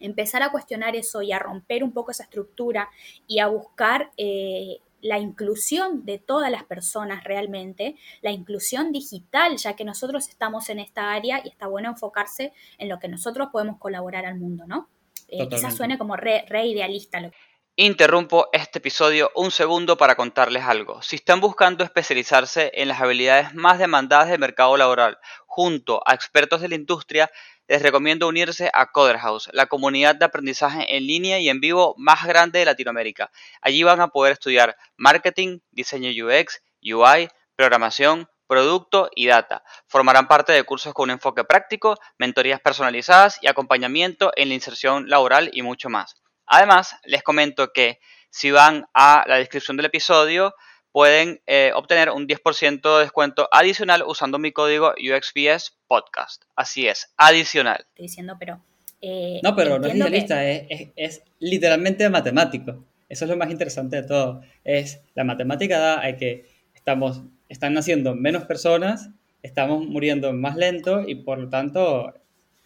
empezar 0.00 0.42
a 0.42 0.50
cuestionar 0.50 0.96
eso 0.96 1.22
y 1.22 1.32
a 1.32 1.38
romper 1.38 1.84
un 1.84 1.92
poco 1.92 2.10
esa 2.10 2.24
estructura 2.24 2.88
y 3.26 3.38
a 3.38 3.46
buscar 3.48 4.10
eh, 4.16 4.78
la 5.00 5.18
inclusión 5.18 6.04
de 6.04 6.18
todas 6.18 6.50
las 6.50 6.64
personas 6.64 7.24
realmente, 7.24 7.96
la 8.20 8.30
inclusión 8.30 8.92
digital, 8.92 9.56
ya 9.56 9.76
que 9.76 9.84
nosotros 9.84 10.28
estamos 10.28 10.68
en 10.70 10.80
esta 10.80 11.12
área 11.12 11.40
y 11.44 11.48
está 11.48 11.66
bueno 11.66 11.90
enfocarse 11.90 12.52
en 12.78 12.88
lo 12.88 12.98
que 12.98 13.08
nosotros 13.08 13.48
podemos 13.52 13.78
colaborar 13.78 14.26
al 14.26 14.38
mundo, 14.38 14.64
¿no? 14.66 14.88
Eh, 15.28 15.48
quizás 15.48 15.76
suene 15.76 15.98
como 15.98 16.16
re, 16.16 16.44
re 16.48 16.66
idealista 16.66 17.20
lo 17.20 17.30
que 17.30 17.36
Interrumpo 17.80 18.48
este 18.52 18.80
episodio 18.80 19.30
un 19.36 19.52
segundo 19.52 19.96
para 19.96 20.16
contarles 20.16 20.64
algo. 20.64 21.00
Si 21.00 21.14
están 21.14 21.40
buscando 21.40 21.84
especializarse 21.84 22.72
en 22.74 22.88
las 22.88 23.00
habilidades 23.00 23.54
más 23.54 23.78
demandadas 23.78 24.30
del 24.30 24.40
mercado 24.40 24.76
laboral 24.76 25.18
junto 25.46 26.02
a 26.04 26.12
expertos 26.12 26.60
de 26.60 26.66
la 26.66 26.74
industria, 26.74 27.30
les 27.68 27.82
recomiendo 27.82 28.26
unirse 28.26 28.70
a 28.72 28.86
Coderhouse, 28.86 29.50
la 29.52 29.66
comunidad 29.66 30.16
de 30.16 30.24
aprendizaje 30.24 30.96
en 30.96 31.06
línea 31.06 31.38
y 31.38 31.48
en 31.48 31.60
vivo 31.60 31.94
más 31.98 32.24
grande 32.26 32.58
de 32.58 32.64
Latinoamérica. 32.64 33.30
Allí 33.60 33.82
van 33.82 34.00
a 34.00 34.08
poder 34.08 34.32
estudiar 34.32 34.76
marketing, 34.96 35.60
diseño 35.70 36.10
UX, 36.10 36.62
UI, 36.82 37.28
programación, 37.54 38.28
producto 38.46 39.10
y 39.14 39.26
data. 39.26 39.62
Formarán 39.86 40.26
parte 40.26 40.52
de 40.52 40.64
cursos 40.64 40.94
con 40.94 41.04
un 41.04 41.10
enfoque 41.10 41.44
práctico, 41.44 41.96
mentorías 42.18 42.60
personalizadas 42.60 43.38
y 43.42 43.46
acompañamiento 43.46 44.32
en 44.36 44.48
la 44.48 44.54
inserción 44.54 45.08
laboral 45.08 45.50
y 45.52 45.62
mucho 45.62 45.90
más. 45.90 46.16
Además, 46.46 46.96
les 47.04 47.22
comento 47.22 47.72
que 47.72 48.00
si 48.30 48.50
van 48.50 48.86
a 48.94 49.24
la 49.26 49.36
descripción 49.36 49.76
del 49.76 49.86
episodio, 49.86 50.54
pueden 50.98 51.40
eh, 51.46 51.70
obtener 51.76 52.10
un 52.10 52.26
10% 52.26 52.96
de 52.96 53.02
descuento 53.04 53.48
adicional 53.52 54.02
usando 54.04 54.40
mi 54.40 54.50
código 54.50 54.94
UXPS 54.98 55.78
Podcast. 55.86 56.42
Así 56.56 56.88
es, 56.88 57.14
adicional. 57.16 57.84
estoy 57.90 58.06
diciendo, 58.06 58.34
pero... 58.36 58.60
eh, 59.00 59.38
No, 59.44 59.54
pero 59.54 59.78
no 59.78 59.86
es 59.86 59.92
entiendo 59.92 60.06
que- 60.06 60.10
idealista, 60.10 60.44
es, 60.44 60.66
es- 60.70 60.88
es 60.96 61.22
literalmente 61.38 62.08
matemático. 62.10 62.84
Eso 63.08 63.26
es 63.26 63.30
lo 63.30 63.36
más 63.36 63.48
interesante 63.52 63.94
de 63.94 64.08
todo. 64.08 64.40
Es 64.64 65.00
la 65.14 65.22
matemática 65.22 65.78
da 65.78 66.04
a 66.04 66.16
que 66.16 66.46
estamos, 66.74 67.22
están 67.48 67.74
naciendo 67.74 68.16
menos 68.16 68.42
personas, 68.46 69.08
estamos 69.44 69.86
muriendo 69.86 70.32
más 70.32 70.56
lento 70.56 71.04
y 71.08 71.14
por 71.14 71.38
lo 71.38 71.48
tanto 71.48 72.12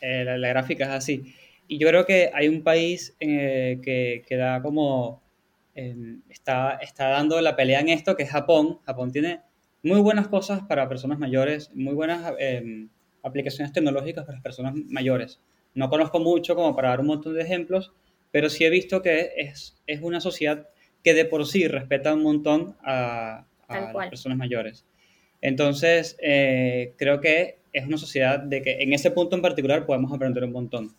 eh, 0.01 0.25
la, 0.25 0.39
la 0.39 0.49
gráfica 0.49 0.85
es 0.85 0.91
así. 0.93 1.35
Y 1.69 1.77
yo 1.79 1.87
creo 1.89 2.07
que 2.07 2.31
hay 2.33 2.49
un 2.49 2.63
país 2.63 3.15
eh, 3.21 3.79
que, 3.85 4.25
que 4.27 4.37
da 4.37 4.63
como 4.63 5.21
eh, 5.75 6.17
está, 6.29 6.77
está 6.77 7.09
dando 7.09 7.41
la 7.41 7.57
pelea 7.57 7.81
en 7.81 7.89
esto, 7.89 8.17
que 8.17 8.25
es 8.25 8.31
Japón. 8.31 8.81
Japón 8.85 9.13
tiene 9.13 9.41
muy 9.83 10.01
buenas 10.01 10.29
cosas 10.29 10.63
para 10.63 10.89
personas 10.89 11.19
mayores, 11.19 11.71
muy 11.75 11.95
buenas 11.95 12.33
eh, 12.39 12.87
aplicaciones 13.23 13.73
tecnológicas 13.73 14.25
para 14.25 14.37
las 14.37 14.43
personas 14.43 14.75
mayores. 14.89 15.41
No 15.75 15.89
conozco 15.89 16.21
mucho 16.21 16.55
como 16.55 16.77
para 16.77 16.91
dar 16.91 17.01
un 17.01 17.07
montón 17.07 17.35
de 17.35 17.43
ejemplos, 17.43 17.93
pero 18.31 18.49
sí 18.49 18.65
he 18.65 18.71
visto 18.71 19.03
que 19.03 19.33
es, 19.37 19.77
es 19.87 20.01
una 20.03 20.21
sociedad 20.21 20.69
que 21.03 21.15
de 21.15 21.25
por 21.25 21.47
sí 21.47 21.67
respeta 21.67 22.15
un 22.15 22.23
montón 22.23 22.77
a, 22.83 23.45
a 23.69 23.81
las 23.81 24.09
personas 24.09 24.39
mayores. 24.39 24.85
Entonces, 25.41 26.17
eh, 26.23 26.95
creo 26.97 27.21
que 27.21 27.59
es 27.73 27.87
una 27.87 27.97
sociedad 27.97 28.39
de 28.39 28.63
que 28.63 28.83
en 28.83 28.93
ese 28.93 29.11
punto 29.11 29.35
en 29.35 29.43
particular 29.43 29.87
podemos 29.87 30.13
aprender 30.13 30.45
un 30.45 30.53
montón. 30.53 30.95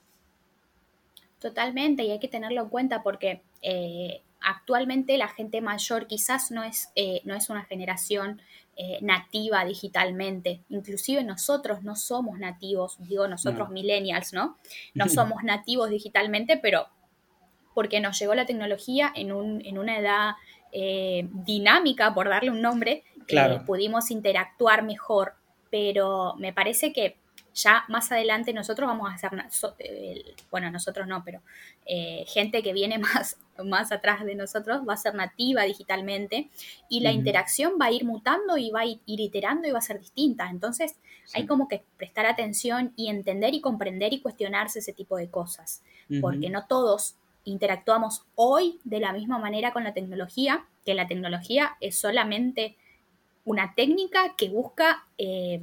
Totalmente, 1.40 2.04
y 2.04 2.12
hay 2.12 2.20
que 2.20 2.28
tenerlo 2.28 2.62
en 2.62 2.70
cuenta 2.70 3.04
porque 3.04 3.42
eh, 3.62 4.22
actualmente 4.44 5.18
la 5.18 5.28
gente 5.28 5.62
mayor 5.62 6.08
quizás 6.08 6.52
no 6.52 6.64
es, 6.64 6.90
eh, 6.96 7.22
no 7.26 7.36
es 7.36 7.50
una 7.50 7.64
generación 7.64 8.42
eh, 8.76 8.98
nativa 9.02 9.64
digitalmente. 9.66 10.62
Inclusive 10.70 11.24
nosotros 11.24 11.84
no 11.84 11.96
somos 11.96 12.40
nativos, 12.40 12.98
digo 13.00 13.28
nosotros 13.28 13.68
No. 13.70 13.74
millennials, 13.74 14.34
¿no? 14.34 14.58
No 14.96 15.08
somos 15.10 15.44
nativos 15.44 15.90
digitalmente, 15.90 16.58
pero 16.58 16.88
porque 17.74 18.00
nos 18.00 18.20
llegó 18.20 18.36
la 18.36 18.46
tecnología 18.46 19.12
en, 19.16 19.32
un, 19.32 19.66
en 19.66 19.78
una 19.78 19.98
edad 19.98 20.32
eh, 20.72 21.28
dinámica, 21.32 22.14
por 22.14 22.30
darle 22.30 22.50
un 22.50 22.62
nombre, 22.62 23.04
Claro. 23.28 23.64
pudimos 23.66 24.12
interactuar 24.12 24.84
mejor, 24.84 25.36
pero 25.70 26.36
me 26.38 26.52
parece 26.52 26.92
que 26.92 27.18
ya 27.54 27.84
más 27.88 28.12
adelante 28.12 28.54
nosotros 28.54 28.88
vamos 28.88 29.12
a 29.12 29.46
eh, 29.80 30.36
bueno, 30.50 30.72
nosotros 30.72 31.08
no, 31.08 31.24
pero 31.24 31.42
eh, 31.86 32.26
gente 32.28 32.64
que 32.64 32.74
viene 32.74 32.98
más, 33.00 33.38
más 33.64 33.92
atrás 33.92 34.24
de 34.26 34.36
nosotros 34.36 34.82
va 34.88 34.94
a 34.94 34.98
ser 34.98 35.16
nativa 35.16 35.64
digitalmente 35.64 36.50
y 36.90 37.02
la 37.02 37.12
interacción 37.12 37.74
va 37.80 37.88
a 37.88 37.92
ir 37.92 38.06
mutando 38.06 38.58
y 38.58 38.72
va 38.72 38.82
a 38.82 38.86
ir 38.86 39.00
iterando 39.06 39.68
y 39.68 39.72
va 39.72 39.80
a 39.80 39.84
ser 39.84 40.00
distinta. 40.00 40.50
Entonces 40.50 40.96
hay 41.34 41.46
como 41.46 41.68
que 41.68 41.84
prestar 41.98 42.26
atención 42.26 42.94
y 42.96 43.10
entender 43.10 43.54
y 43.54 43.62
comprender 43.62 44.14
y 44.14 44.22
cuestionarse 44.22 44.80
ese 44.80 44.94
tipo 44.94 45.18
de 45.18 45.30
cosas 45.30 45.82
porque 46.22 46.50
no 46.50 46.68
todos 46.68 47.16
interactuamos 47.44 48.24
hoy 48.36 48.80
de 48.84 49.00
la 49.00 49.14
misma 49.14 49.40
manera 49.40 49.74
con 49.74 49.84
la 49.84 49.94
tecnología, 49.94 50.66
que 50.86 50.94
la 50.94 51.08
tecnología 51.08 51.76
es 51.82 51.96
solamente 51.96 52.78
una 53.46 53.74
técnica 53.76 54.36
que 54.38 54.50
busca 54.50 55.06
eh, 55.18 55.60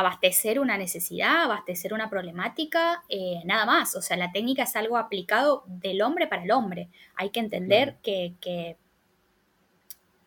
abastecer 0.00 0.58
una 0.60 0.76
necesidad, 0.76 1.44
abastecer 1.44 1.94
una 1.94 2.10
problemática, 2.10 3.02
eh, 3.08 3.40
nada 3.44 3.64
más. 3.66 3.94
O 3.96 4.02
sea, 4.02 4.16
la 4.16 4.32
técnica 4.32 4.64
es 4.64 4.76
algo 4.76 4.96
aplicado 4.98 5.64
del 5.66 6.02
hombre 6.02 6.26
para 6.26 6.42
el 6.44 6.50
hombre. 6.50 6.88
Hay 7.16 7.30
que 7.30 7.40
entender 7.40 7.96
que, 8.02 8.34
que- 8.40 8.76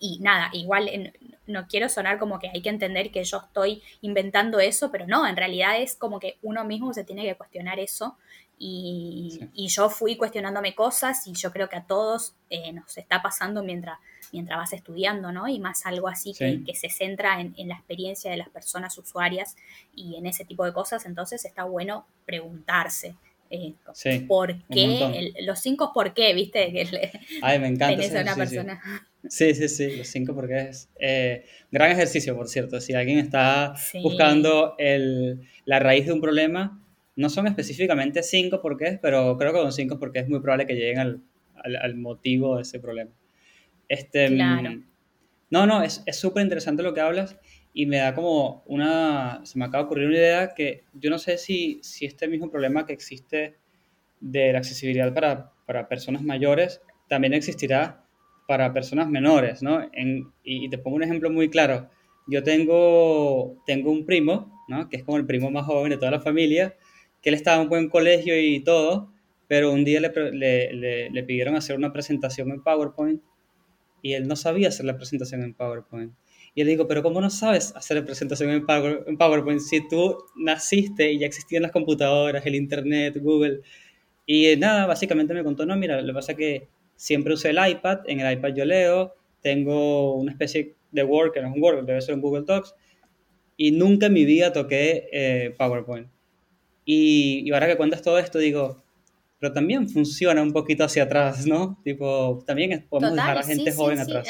Y 0.06 0.20
nada, 0.20 0.50
igual 0.52 0.89
en- 0.89 1.13
no 1.48 1.66
quiero 1.68 1.88
sonar 1.88 2.20
como 2.20 2.38
que 2.39 2.50
hay 2.54 2.62
que 2.62 2.70
entender 2.70 3.10
que 3.12 3.24
yo 3.24 3.38
estoy 3.38 3.82
inventando 4.02 4.60
eso, 4.60 4.92
pero 4.92 5.08
no, 5.08 5.26
en 5.26 5.38
realidad 5.38 5.80
es 5.82 5.96
como 5.96 6.20
que 6.20 6.38
uno 6.42 6.66
mismo 6.66 6.94
se 6.94 7.04
tiene 7.06 7.24
que 7.24 7.36
cuestionar 7.36 7.80
eso. 7.80 8.18
Y, 8.60 9.38
Sí. 9.39 9.50
y 9.54 9.68
yo 9.70 9.89
fui 9.89 10.16
cuestionándome 10.16 10.76
cosas 10.76 11.26
y 11.28 11.34
yo 11.34 11.52
creo 11.52 11.68
que 11.70 11.76
a 11.78 11.86
todos 11.86 12.36
eh, 12.50 12.72
nos 12.72 12.98
está 12.98 13.22
pasando 13.22 13.63
mientras, 13.63 13.98
mientras 14.32 14.58
vas 14.60 14.74
estudiando, 14.74 15.32
¿no? 15.32 15.48
Y 15.48 15.60
más 15.60 15.86
algo 15.86 16.08
así 16.08 16.34
que, 16.34 16.63
que 16.66 16.76
se 16.76 16.89
centra 16.89 17.39
en, 17.42 17.54
en 17.58 17.68
la 17.70 17.76
experiencia 17.76 18.30
de 18.32 18.38
las 18.38 18.50
personas 18.50 18.98
usuarias 18.98 19.56
y 19.96 20.16
en 20.18 20.26
ese 20.28 20.46
tipo 20.46 20.63
de 20.66 20.74
cosas, 20.74 21.06
entonces 21.06 21.44
está 21.46 21.63
bueno 21.63 22.06
preguntarse 22.26 23.16
eh, 23.56 23.74
Sí, 23.94 24.20
¿Por 24.28 24.56
qué? 24.70 25.00
El- 25.38 25.46
los 25.46 25.60
cinco 25.60 25.92
por 25.94 26.13
qué, 26.13 26.34
¿viste? 26.34 26.72
Que 26.72 26.86
le- 26.86 27.12
Ay, 27.42 27.60
me 27.60 27.68
encanta 27.68 27.96
tenés 27.96 28.08
ese 28.08 28.20
a 28.20 28.22
una 28.24 28.36
persona. 28.36 28.82
Sí, 29.30 29.54
sí, 29.56 29.70
sí, 29.70 29.96
los 29.96 30.08
cinco 30.08 30.34
porque 30.36 30.70
es 30.70 30.89
eh, 31.00 31.46
gran 31.72 31.92
ejercicio, 31.92 32.36
por 32.36 32.50
cierto. 32.50 32.82
Si 32.82 32.94
alguien 32.94 33.20
está 33.20 33.74
Sí. 33.78 34.00
buscando 34.02 34.76
el, 34.78 35.48
la 35.66 35.80
raíz 35.80 36.06
de 36.08 36.13
un 36.13 36.20
problema, 36.22 36.82
no 37.16 37.30
son 37.30 37.48
específicamente 37.48 38.22
cinco 38.24 38.62
porqués, 38.62 39.00
pero 39.02 39.38
creo 39.38 39.54
que 39.54 39.60
con 39.60 39.72
cinco 39.72 40.00
porque 40.00 40.20
es 40.20 40.28
muy 40.28 40.39
probable 40.42 40.66
que 40.66 40.74
lleguen 40.74 41.00
al, 41.00 41.22
al, 41.56 41.76
al 41.78 41.96
motivo 41.96 42.56
de 42.58 42.63
ese 42.63 42.80
problema. 42.80 43.12
Este, 43.88 44.30
mm, 44.30 44.34
Claro. 44.36 44.84
No, 45.50 45.68
no, 45.68 45.84
es 45.84 46.02
es 46.08 46.18
súper 46.18 46.42
interesante 46.44 46.82
lo 46.82 46.94
que 46.96 47.02
hablas 47.02 47.38
y 47.73 47.86
me 47.88 47.97
da 47.97 48.13
como 48.13 48.63
una, 48.67 49.41
se 49.45 49.57
me 49.59 49.65
acaba 49.65 49.83
de 49.83 49.86
ocurrir 49.88 50.07
una 50.07 50.17
idea 50.17 50.53
que 50.55 50.83
yo 50.93 51.09
no 51.09 51.17
sé 51.19 51.38
si, 51.38 51.79
si 51.83 52.05
este 52.05 52.27
mismo 52.27 52.49
problema 52.51 52.86
que 52.86 52.93
existe 52.93 53.55
de 54.19 54.51
la 54.53 54.59
accesibilidad 54.59 55.13
para, 55.13 55.51
para 55.65 55.88
personas 55.88 56.23
mayores 56.23 56.81
también 57.09 57.33
existirá 57.33 58.05
para 58.47 58.73
personas 58.73 59.09
menores, 59.09 59.62
¿no? 59.63 59.81
En- 59.93 60.31
y, 60.43 60.69
te 60.69 60.77
pongo 60.77 60.97
un 60.97 61.03
ejemplo 61.03 61.29
muy 61.29 61.49
claro. 61.49 61.89
Yo 62.27 62.43
tengo, 62.43 63.62
tengo 63.65 63.91
un 63.91 64.05
primo, 64.05 64.51
¿no? 64.67 64.89
Que 64.89 64.97
es 64.97 65.03
como 65.03 65.17
el 65.17 65.25
primo 65.25 65.51
más 65.51 65.65
joven 65.65 65.91
de 65.91 65.97
toda 65.97 66.12
la 66.12 66.19
familia, 66.21 66.75
que 67.21 67.29
él 67.29 67.36
estaba 67.36 67.57
en 67.57 67.63
un 67.63 67.69
buen 67.69 67.89
colegio 67.89 68.39
y 68.39 68.62
todo, 68.63 69.12
pero 69.47 69.71
un 69.71 69.83
día 69.86 69.99
le, 70.01 70.12
le- 70.73 71.09
le 71.09 71.23
pidieron 71.23 71.55
hacer 71.55 71.75
una 71.77 71.93
presentación 71.93 72.51
en 72.51 72.63
PowerPoint 72.63 73.21
y 74.01 74.13
él 74.13 74.27
no 74.27 74.36
sabía 74.36 74.69
hacer 74.69 74.86
la 74.86 74.97
presentación 74.97 75.43
en 75.43 75.53
PowerPoint. 75.53 76.13
Y 76.56 76.63
le 76.63 76.72
digo, 76.72 76.88
pero 76.88 77.02
¿cómo 77.02 77.20
no 77.20 77.30
sabes 77.30 77.74
hacer 77.76 78.04
presentación 78.06 78.52
en, 78.52 78.66
Power- 78.66 79.04
en 79.08 79.18
PowerPoint 79.18 79.60
si 79.60 79.88
tú 79.88 80.18
naciste 80.36 81.12
y 81.12 81.20
ya 81.20 81.26
existían 81.28 81.63
las 81.63 81.72
computadoras, 81.72 82.46
el 82.46 82.56
Internet, 82.56 83.18
Google? 83.22 83.62
Y 84.26 84.56
nada, 84.58 84.86
básicamente 84.86 85.34
me 85.34 85.44
contó, 85.44 85.66
no, 85.66 85.76
mira, 85.76 86.02
lo 86.02 86.08
que 86.08 86.13
pasa 86.13 86.32
es 86.34 86.38
que 86.38 86.68
siempre 86.96 87.34
usé 87.34 87.50
el 87.52 87.60
iPad, 87.70 88.02
en 88.08 88.20
el 88.22 88.34
iPad 88.38 88.54
yo 88.56 88.66
leo, 88.66 89.16
tengo 89.42 90.16
una 90.16 90.32
especie 90.32 90.76
de 90.92 91.04
Word, 91.04 91.34
que 91.34 91.42
no 91.42 91.50
es 91.50 91.56
un 91.56 91.62
Word, 91.63 91.86
debe 91.86 92.02
ser 92.02 92.16
un 92.16 92.22
Google 92.22 92.44
Docs, 92.46 92.76
y 93.58 93.72
nunca 93.72 94.08
en 94.08 94.13
mi 94.13 94.26
vida 94.26 94.54
toqué 94.54 95.10
eh, 95.12 95.56
PowerPoint. 95.58 96.08
Y, 96.86 97.44
y 97.46 97.52
ahora 97.52 97.68
que 97.68 97.78
cuentas 97.78 98.02
todo 98.02 98.20
esto, 98.20 98.39
digo, 98.39 98.84
pero 99.39 99.54
también 99.54 99.89
funciona 99.89 100.42
un 100.42 100.54
poquito 100.54 100.84
hacia 100.84 101.04
atrás, 101.04 101.46
¿no? 101.46 101.80
Tipo, 101.84 102.44
también 102.46 102.86
podemos 102.89 103.16
dejar 103.16 103.32
a 103.38 103.42
Total, 103.42 103.50
gente 103.50 103.72
sí, 103.72 103.78
joven 103.78 103.98
sí, 103.98 104.04
atrás. 104.04 104.28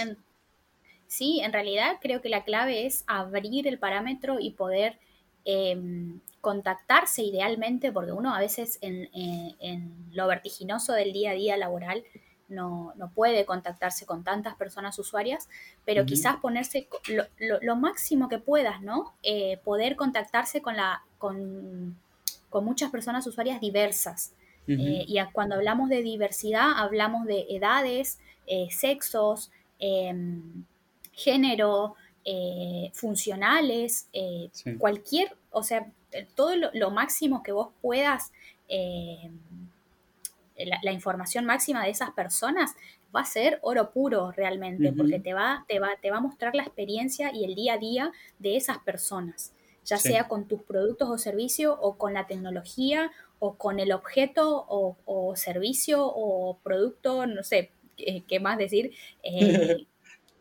Sí, 1.18 1.40
en 1.42 1.54
realidad 1.54 1.98
creo 2.02 2.22
que 2.22 2.30
la 2.30 2.44
clave 2.44 2.86
es 2.86 3.04
abrir 3.08 3.68
el 3.68 3.78
parámetro 3.80 4.40
y 4.40 4.52
poder 4.52 4.98
em, 5.46 6.20
contactarse 6.42 7.22
idealmente, 7.24 7.92
porque 7.92 8.12
uno 8.14 8.34
a 8.34 8.40
veces 8.40 8.78
en, 8.82 9.10
en- 9.14 9.56
en 9.60 9.94
lo 10.14 10.26
vertiginoso 10.28 10.94
del 10.94 11.12
día 11.14 11.32
a 11.32 11.34
día 11.34 11.58
laboral 11.58 12.04
no, 12.50 12.94
no 12.96 13.10
puede 13.10 13.46
contactarse 13.46 14.06
con 14.06 14.24
tantas 14.24 14.56
personas 14.56 14.98
usuarias, 15.00 15.50
pero 15.86 16.02
quizás 16.06 16.38
ponerse 16.38 16.88
lo, 17.08 17.24
lo- 17.40 17.60
lo 17.62 17.76
máximo 17.76 18.28
que 18.30 18.38
puedas, 18.40 18.82
¿no? 18.82 19.14
Eh, 19.24 19.58
poder 19.64 19.96
contactarse 19.96 20.62
con, 20.62 20.76
la, 20.78 21.04
con, 21.18 21.98
con 22.50 22.64
muchas 22.66 22.90
personas 22.92 23.26
usuarias 23.28 23.60
diversas. 23.62 24.34
Eh, 24.68 25.06
y 25.08 25.18
a- 25.18 25.30
cuando 25.32 25.56
hablamos 25.56 25.90
de 25.90 26.02
diversidad, 26.02 26.72
hablamos 26.78 27.26
de 27.26 27.46
edades, 27.50 28.20
eh, 28.48 28.68
sexos, 28.72 29.52
em, 29.80 30.64
género, 31.14 31.96
eh, 32.26 32.92
funcionales, 32.94 34.10
eh, 34.14 34.50
Sí. 34.52 34.72
cualquier, 34.78 35.36
o 35.52 35.64
sea, 35.64 35.92
todo 36.36 36.56
lo, 36.56 36.70
lo 36.74 36.92
máximo 36.92 37.44
que 37.44 37.52
vos 37.52 37.70
puedas, 37.82 38.32
eh, 38.70 39.32
la, 40.58 40.80
la 40.84 40.92
información 40.92 41.46
máxima 41.46 41.84
de 41.84 41.90
esas 41.92 42.12
personas 42.12 42.76
va 43.16 43.22
a 43.22 43.26
ser 43.26 43.60
oro 43.62 43.92
puro 43.92 44.32
realmente, 44.32 44.94
porque 44.94 45.20
te 45.20 45.34
va, 45.34 45.66
te, 45.68 45.80
va, 45.80 45.90
te 46.02 46.12
va 46.12 46.18
a 46.18 46.22
mostrar 46.22 46.56
la 46.56 46.64
experiencia 46.64 47.32
y 47.34 47.44
el 47.46 47.56
día 47.56 47.74
a 47.74 47.78
día 47.78 48.12
de 48.40 48.56
esas 48.56 48.80
personas, 48.80 49.54
ya 49.86 50.00
Sí. 50.00 50.10
sea 50.10 50.28
con 50.28 50.48
tus 50.48 50.62
productos 50.64 51.10
o 51.10 51.18
servicios 51.18 51.76
o 51.82 51.98
con 51.98 52.14
la 52.14 52.28
tecnología 52.28 53.12
o 53.40 53.56
con 53.56 53.80
el 53.80 53.92
objeto 53.92 54.66
o, 54.70 54.96
o 55.06 55.36
servicio 55.36 56.06
o 56.06 56.58
producto, 56.64 57.26
no 57.26 57.44
sé 57.44 57.72
qué, 57.98 58.24
qué 58.28 58.40
más 58.40 58.58
decir, 58.58 58.94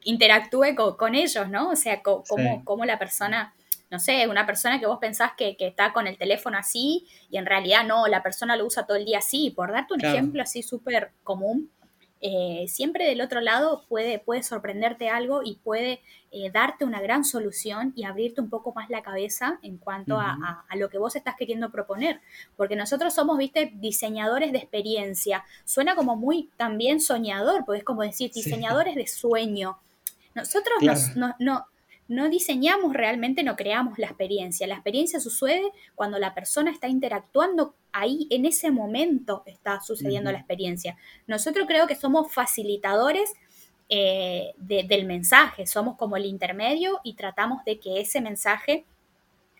interactúe 0.04 0.74
co- 0.76 0.96
con, 0.96 1.14
ellos, 1.14 1.48
¿no? 1.48 1.70
O 1.70 1.76
sea, 1.76 2.02
cómo, 2.02 2.24
Sí. 2.24 2.60
cómo 2.64 2.84
la 2.84 2.98
persona, 2.98 3.54
no 3.90 3.98
sé, 3.98 4.26
una 4.28 4.46
persona 4.46 4.78
que 4.80 4.86
vos 4.86 4.98
pensás 4.98 5.32
que, 5.36 5.56
que 5.56 5.66
está 5.66 5.92
con 5.92 6.06
el 6.06 6.16
teléfono 6.18 6.58
así 6.58 7.06
y 7.30 7.36
en 7.36 7.46
realidad 7.46 7.84
no, 7.84 8.06
la 8.08 8.22
persona 8.22 8.56
lo 8.56 8.66
usa 8.66 8.86
todo 8.86 8.96
el 8.96 9.04
día 9.04 9.18
así. 9.18 9.50
Por 9.50 9.72
darte 9.72 9.94
un 9.94 10.00
Claro. 10.00 10.14
ejemplo 10.16 10.42
así 10.42 10.62
súper 10.62 11.12
común, 11.24 11.70
eh, 12.24 12.66
siempre 12.68 13.04
del 13.06 13.20
otro 13.20 13.40
lado 13.40 13.84
puede, 13.88 14.20
puede 14.20 14.44
sorprenderte 14.44 15.08
algo 15.08 15.42
y 15.44 15.56
puede 15.56 16.00
eh, 16.34 16.50
darte 16.50 16.84
una 16.86 17.00
gran 17.02 17.24
solución 17.24 17.92
y 17.96 18.04
abrirte 18.04 18.40
un 18.40 18.48
poco 18.48 18.72
más 18.72 18.88
la 18.88 19.02
cabeza 19.02 19.58
en 19.62 19.76
cuanto 19.76 20.18
a, 20.20 20.34
Ujú. 20.36 20.44
a- 20.44 20.64
a 20.68 20.76
lo 20.76 20.88
que 20.88 20.96
vos 20.98 21.14
estás 21.16 21.34
queriendo 21.36 21.70
proponer. 21.70 22.20
Porque 22.56 22.74
nosotros 22.76 23.12
somos, 23.12 23.36
viste, 23.36 23.72
diseñadores 23.74 24.50
de 24.52 24.58
experiencia. 24.58 25.44
Suena 25.66 25.94
como 25.94 26.16
muy 26.16 26.48
también 26.56 27.00
soñador, 27.00 27.64
porque 27.66 27.80
es 27.80 27.84
como 27.84 28.00
decir, 28.02 28.30
Sí. 28.32 28.42
diseñadores 28.44 28.94
de 28.94 29.06
sueño. 29.08 29.78
Nosotros 30.35 30.79
Claro. 30.81 31.01
no, 31.16 31.35
no, 31.38 31.66
no 32.09 32.29
diseñamos 32.29 32.92
realmente, 32.92 33.42
no 33.42 33.57
creamos 33.57 33.99
la 33.99 34.07
experiencia. 34.09 34.66
La 34.66 34.75
experiencia 34.75 35.21
sucede 35.21 35.62
cuando 35.95 36.18
la 36.18 36.35
persona 36.35 36.71
está 36.71 36.88
interactuando 36.88 37.75
ahí, 37.92 38.27
en 38.31 38.45
ese 38.47 38.71
momento 38.71 39.42
está 39.47 39.81
sucediendo 39.81 40.33
la 40.33 40.38
experiencia. 40.38 40.97
Nosotros 41.27 41.66
creo 41.68 41.87
que 41.87 41.95
somos 41.97 42.33
facilitadores 42.33 43.33
eh, 43.95 44.53
de- 44.57 44.85
del 44.85 45.05
mensaje, 45.05 45.66
somos 45.66 45.97
como 45.99 46.16
el 46.16 46.25
intermedio 46.25 47.01
y 47.05 47.12
tratamos 47.14 47.62
de 47.64 47.79
que 47.79 48.01
ese 48.01 48.21
mensaje 48.23 48.87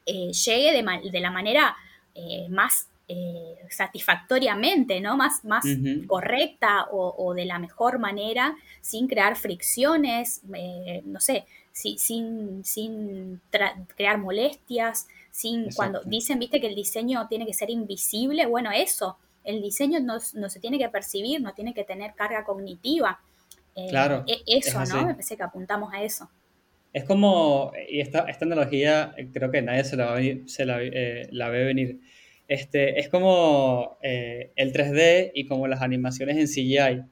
eh, 0.07 0.33
llegue 0.33 0.73
de 1.11 1.21
la 1.21 1.31
manera 1.31 1.77
eh, 2.15 2.47
más 2.49 2.89
eh, 3.13 3.67
satisfactoriamente, 3.71 5.01
¿no? 5.01 5.17
Más, 5.17 5.45
más 5.45 5.79
correcta 6.07 6.87
o, 6.91 7.15
o 7.17 7.35
de 7.35 7.45
la 7.45 7.59
mejor 7.59 7.99
manera, 7.99 8.55
sin 8.81 9.07
crear 9.09 9.37
fricciones, 9.37 10.43
eh, 10.55 11.03
no 11.05 11.21
sé, 11.21 11.47
si- 11.73 11.97
sin, 11.99 12.65
sin 12.65 13.41
crear 13.97 14.19
molestias, 14.19 15.07
sin 15.31 15.73
cuando 15.73 16.03
dicen, 16.05 16.39
viste, 16.39 16.61
que 16.61 16.67
el 16.69 16.75
diseño 16.75 17.27
tiene 17.29 17.47
que 17.47 17.55
ser 17.55 17.71
invisible, 17.71 18.47
bueno, 18.47 18.71
eso, 18.73 19.17
el 19.45 19.63
diseño 19.63 20.01
no, 20.01 20.19
no 20.35 20.49
se 20.51 20.61
tiene 20.61 20.79
que 20.79 20.89
percibir, 20.89 21.41
no 21.41 21.53
tiene 21.55 21.75
que 21.75 21.85
tener 21.85 22.15
carga 22.15 22.45
cognitiva. 22.45 23.21
Eh, 23.75 23.91
Claro, 23.91 24.25
e- 24.27 24.43
eso, 24.47 24.85
es 24.85 24.89
¿no? 24.89 25.05
Me 25.07 25.15
parece 25.15 25.37
que 25.37 25.43
apuntamos 25.43 25.93
a 25.95 26.03
eso. 26.03 26.29
Es 26.93 27.05
como, 27.05 27.73
y 27.89 28.01
esta, 28.01 28.21
esta 28.29 28.45
analogía 28.45 29.15
creo 29.33 29.51
que 29.51 29.63
nadie 29.63 29.85
se 29.85 29.97
la, 29.97 30.07
va 30.13 30.21
se 30.47 30.67
la, 30.67 30.79
la 31.31 31.49
ve 31.49 31.65
venir. 31.65 32.01
Este, 32.49 33.01
es 33.01 33.09
como 33.09 33.99
eh, 34.03 34.53
el 34.57 34.73
3D 34.73 35.33
y 35.35 35.47
como 35.47 35.69
las 35.69 35.83
animaciones 35.83 36.37
en 36.37 36.47
CGI. 36.47 37.05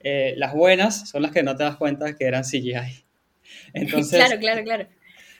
Eh, 0.00 0.34
las 0.36 0.54
buenas 0.54 1.08
son 1.08 1.22
las 1.22 1.32
que 1.32 1.42
no 1.42 1.56
te 1.56 1.64
das 1.64 1.76
cuenta 1.76 2.14
que 2.16 2.24
eran 2.24 2.44
CGI. 2.44 3.04
Entonces, 3.74 4.18
claro, 4.24 4.40
claro, 4.40 4.62
claro. 4.64 4.86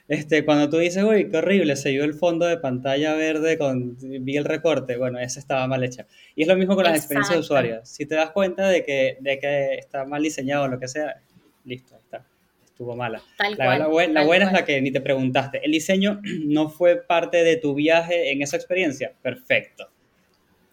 este, 0.08 0.44
cuando 0.44 0.68
tú 0.68 0.78
dices, 0.78 1.02
uy, 1.04 1.30
qué 1.30 1.38
horrible, 1.38 1.76
se 1.76 1.90
vio 1.90 2.04
el 2.04 2.14
fondo 2.14 2.46
de 2.46 2.58
pantalla 2.58 3.14
verde 3.14 3.58
con, 3.58 3.96
vi 3.98 4.36
el 4.36 4.44
recorte, 4.44 4.96
bueno, 4.96 5.18
esa 5.18 5.40
estaba 5.40 5.66
mal 5.66 5.82
hecha. 5.84 6.06
Y 6.34 6.42
es 6.42 6.48
lo 6.48 6.56
mismo 6.56 6.74
con 6.74 6.84
las 6.84 6.96
experiencias 6.96 7.36
de 7.36 7.40
Exacto. 7.40 7.54
usuarios. 7.54 7.88
Si 7.88 8.06
te 8.06 8.14
das 8.14 8.30
cuenta 8.30 8.68
de 8.68 8.84
que, 8.84 9.18
de 9.20 9.38
que 9.38 9.74
está 9.74 10.04
mal 10.04 10.22
diseñado 10.22 10.64
o 10.64 10.68
lo 10.68 10.78
que 10.78 10.88
sea, 10.88 11.20
listo, 11.64 11.94
ahí 11.94 12.00
está, 12.02 12.26
estuvo 12.76 12.94
mala. 12.94 13.22
Tal 13.38 13.52
La, 13.56 13.64
cual. 13.64 13.78
la 13.78 13.86
buen- 13.88 14.12
la 14.12 14.20
tal 14.20 14.26
buena 14.26 14.46
es 14.48 14.52
la 14.52 14.64
que 14.66 14.80
ni 14.82 14.92
te 14.92 15.00
preguntaste. 15.00 15.64
¿El 15.64 15.72
diseño 15.72 16.20
no 16.44 16.68
fue 16.68 16.96
parte 16.96 17.42
de 17.42 17.56
tu 17.56 17.74
viaje 17.74 18.30
en 18.32 18.42
esa 18.42 18.56
experiencia? 18.56 19.14
Perfecto. 19.22 19.88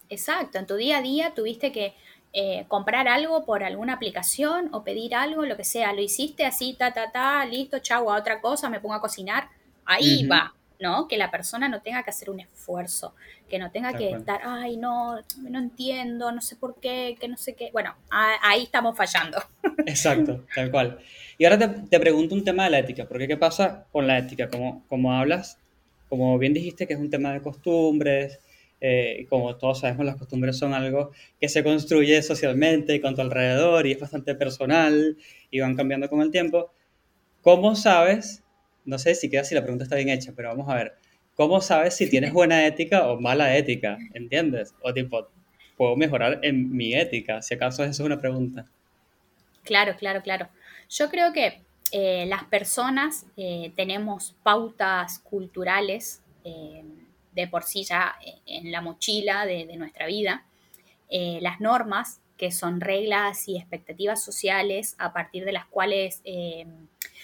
Exacto, 0.09 0.59
en 0.59 0.67
tu 0.67 0.75
día 0.75 0.97
a 0.97 1.01
día 1.01 1.33
tuviste 1.33 1.71
que 1.71 1.93
eh, 2.33 2.65
comprar 2.67 3.07
algo 3.07 3.45
por 3.45 3.63
alguna 3.63 3.93
aplicación 3.93 4.69
o 4.73 4.83
pedir 4.83 5.15
algo, 5.15 5.45
lo 5.45 5.55
que 5.55 5.63
sea, 5.63 5.93
lo 5.93 6.01
hiciste 6.01 6.45
así, 6.45 6.75
ta, 6.77 6.91
ta, 6.93 7.11
ta, 7.11 7.45
listo, 7.45 7.79
chau, 7.79 8.11
a 8.11 8.17
otra 8.19 8.41
cosa, 8.41 8.69
me 8.69 8.79
pongo 8.81 8.95
a 8.95 9.01
cocinar, 9.01 9.47
ahí 9.85 10.27
va, 10.27 10.53
¿no? 10.83 11.07
Que 11.07 11.17
la 11.17 11.31
persona 11.31 11.67
no 11.69 11.81
tenga 11.81 12.03
que 12.03 12.11
hacer 12.11 12.29
un 12.29 12.39
esfuerzo, 12.41 13.15
que 13.49 13.57
no 13.57 13.71
tenga 13.71 13.93
que 13.97 14.11
estar, 14.11 14.41
ay, 14.43 14.77
no, 14.77 15.15
no 15.49 15.59
entiendo, 15.59 16.31
no 16.31 16.41
sé 16.41 16.55
por 16.57 16.79
qué, 16.79 17.15
que 17.19 17.27
no 17.27 17.37
sé 17.37 17.55
qué. 17.55 17.69
Bueno, 17.71 17.95
a- 18.11 18.37
ahí 18.49 18.63
estamos 18.63 18.95
fallando. 18.95 19.37
Exacto, 19.85 20.45
tal 20.55 20.69
cual. 20.71 20.99
Y 21.37 21.45
ahora 21.45 21.57
te, 21.57 21.67
te 21.89 21.99
pregunto 21.99 22.35
un 22.35 22.43
tema 22.43 22.65
de 22.65 22.69
la 22.71 22.79
ética, 22.79 23.05
porque 23.07 23.27
¿qué 23.27 23.37
pasa 23.37 23.85
con 23.91 24.05
la 24.07 24.17
ética? 24.19 24.49
Como, 24.49 24.85
como 24.87 25.13
hablas, 25.13 25.57
como 26.09 26.37
bien 26.37 26.53
dijiste 26.53 26.85
que 26.87 26.93
es 26.93 26.99
un 26.99 27.09
tema 27.09 27.33
de 27.33 27.41
costumbres, 27.41 28.39
eh, 28.81 29.19
y 29.21 29.25
como 29.25 29.55
todos 29.55 29.79
sabemos, 29.79 30.05
las 30.05 30.17
costumbres 30.17 30.57
son 30.57 30.73
algo 30.73 31.11
que 31.39 31.47
se 31.47 31.63
construye 31.63 32.21
socialmente 32.21 32.99
con 33.01 33.15
tu 33.15 33.21
alrededor 33.21 33.87
y 33.87 33.93
es 33.93 33.99
bastante 33.99 34.35
personal 34.35 35.17
y 35.49 35.59
van 35.61 35.75
cambiando 35.75 36.09
con 36.09 36.21
el 36.21 36.31
tiempo. 36.31 36.71
¿Cómo 37.41 37.75
sabes? 37.75 38.42
No 38.85 38.97
sé 38.97 39.15
si 39.15 39.29
queda 39.29 39.43
si 39.43 39.55
la 39.55 39.61
pregunta 39.61 39.83
está 39.83 39.95
bien 39.95 40.09
hecha, 40.09 40.33
pero 40.35 40.49
vamos 40.49 40.69
a 40.69 40.75
ver. 40.75 40.93
¿cómo 41.35 41.61
sabes 41.61 41.95
si 41.95 42.09
tienes 42.09 42.33
buena 42.33 42.65
ética 42.65 43.07
o 43.07 43.19
mala 43.19 43.55
ética? 43.55 43.97
¿Entiendes? 44.13 44.73
O 44.81 44.93
tipo, 44.93 45.27
¿puedo 45.77 45.95
mejorar 45.95 46.39
en 46.43 46.71
mi 46.71 46.93
ética? 46.93 47.41
Si 47.41 47.53
acaso 47.53 47.83
esa 47.83 47.91
es 47.91 47.99
una 47.99 48.19
pregunta. 48.19 48.65
Claro, 49.63 49.95
claro, 49.97 50.21
claro. 50.21 50.49
Yo 50.89 51.09
creo 51.09 51.33
que 51.33 51.61
eh, 51.91 52.25
las 52.27 52.43
personas 52.45 53.25
eh, 53.37 53.71
tenemos 53.75 54.35
pautas 54.43 55.19
culturales 55.19 56.21
eh, 56.43 56.83
de 57.31 57.47
por 57.47 57.63
sí 57.63 57.83
ya 57.83 58.15
en 58.45 58.71
la 58.71 58.81
mochila 58.81 59.45
de, 59.45 59.65
nuestra 59.77 60.07
vida. 60.07 60.45
Las 61.09 61.61
normas, 61.61 62.21
que 62.37 62.51
son 62.51 62.81
reglas 62.81 63.47
y 63.47 63.55
expectativas 63.55 64.23
sociales 64.23 64.95
a 64.97 65.13
partir 65.13 65.45
de 65.45 65.51
las 65.51 65.67
cuales 65.67 66.23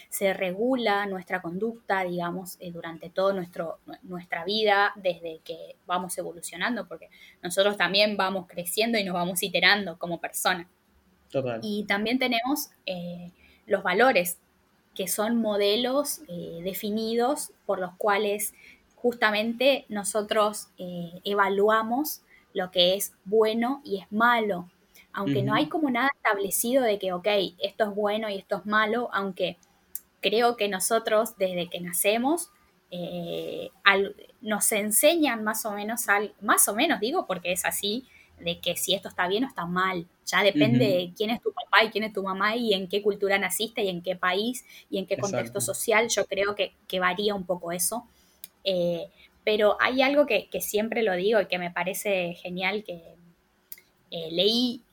se 0.09 0.33
regula 0.33 1.05
nuestra 1.05 1.41
conducta, 1.41 2.03
digamos, 2.03 2.57
eh, 2.59 2.71
durante 2.71 3.09
toda 3.09 3.33
nuestra 4.03 4.45
vida, 4.45 4.93
desde 4.95 5.39
que 5.43 5.75
vamos 5.85 6.17
evolucionando, 6.17 6.87
porque 6.87 7.09
nosotros 7.41 7.77
también 7.77 8.17
vamos 8.17 8.47
creciendo 8.47 8.97
y 8.97 9.03
nos 9.03 9.13
vamos 9.13 9.43
iterando 9.43 9.97
como 9.97 10.19
personas. 10.19 10.67
Total. 11.29 11.59
Y 11.61 11.83
también 11.83 12.19
tenemos 12.19 12.69
eh, 12.85 13.31
los 13.65 13.83
valores, 13.83 14.37
que 14.95 15.07
son 15.07 15.37
modelos 15.37 16.21
eh, 16.27 16.59
definidos 16.63 17.51
por 17.65 17.79
los 17.79 17.93
cuales 17.95 18.53
justamente 18.95 19.85
nosotros 19.87 20.67
evaluamos 21.23 22.21
lo 22.53 22.71
que 22.71 22.95
es 22.95 23.13
bueno 23.23 23.81
y 23.85 23.99
es 23.99 24.11
malo. 24.11 24.69
Aunque 25.13 25.41
no 25.41 25.53
hay 25.53 25.67
como 25.67 25.89
nada 25.89 26.09
establecido 26.15 26.83
de 26.83 26.99
que, 26.99 27.13
ok, 27.13 27.27
esto 27.59 27.85
es 27.85 27.95
bueno 27.95 28.29
y 28.29 28.37
esto 28.37 28.57
es 28.57 28.65
malo, 28.65 29.09
aunque 29.11 29.57
creo 30.21 30.57
que 30.57 30.67
nosotros 30.69 31.37
desde 31.37 31.69
que 31.69 31.79
nacemos 31.79 32.49
eh, 32.91 33.69
al- 33.83 34.15
nos 34.41 34.71
enseñan 34.71 35.43
más 35.43 35.65
o 35.65 35.71
menos, 35.71 36.09
al, 36.09 36.33
más 36.41 36.67
o 36.67 36.75
menos 36.75 36.99
digo 36.99 37.25
porque 37.27 37.51
es 37.51 37.65
así, 37.65 38.07
de 38.39 38.59
que 38.61 38.77
si 38.77 38.93
esto 38.95 39.09
está 39.09 39.27
bien 39.27 39.43
o 39.43 39.47
está 39.47 39.65
mal. 39.65 40.07
Ya 40.25 40.43
depende 40.43 40.85
de 40.85 41.13
quién 41.15 41.29
es 41.29 41.41
tu 41.41 41.51
papá 41.51 41.83
y 41.83 41.89
quién 41.89 42.03
es 42.05 42.13
tu 42.13 42.23
mamá 42.23 42.55
y 42.55 42.73
en 42.73 42.87
qué 42.87 43.01
cultura 43.01 43.37
naciste 43.37 43.83
y 43.83 43.89
en 43.89 44.01
qué 44.01 44.15
país 44.15 44.65
y 44.89 44.97
en 44.99 45.07
qué 45.07 45.17
contexto 45.19 45.59
social. 45.59 46.07
Yo 46.09 46.25
creo 46.25 46.55
que, 46.55 46.73
que 46.87 46.99
varía 46.99 47.35
un 47.35 47.45
poco 47.45 47.71
eso. 47.71 48.07
Eh, 48.63 49.09
pero 49.43 49.77
hay 49.81 50.01
algo 50.01 50.25
que, 50.25 50.49
que 50.49 50.61
siempre 50.61 51.03
lo 51.03 51.13
digo 51.15 51.41
y 51.41 51.47
que 51.47 51.57
me 51.59 51.71
parece 51.71 52.33
genial, 52.35 52.83
que 52.83 53.15
eh, 54.11 54.29
leí 54.31 54.83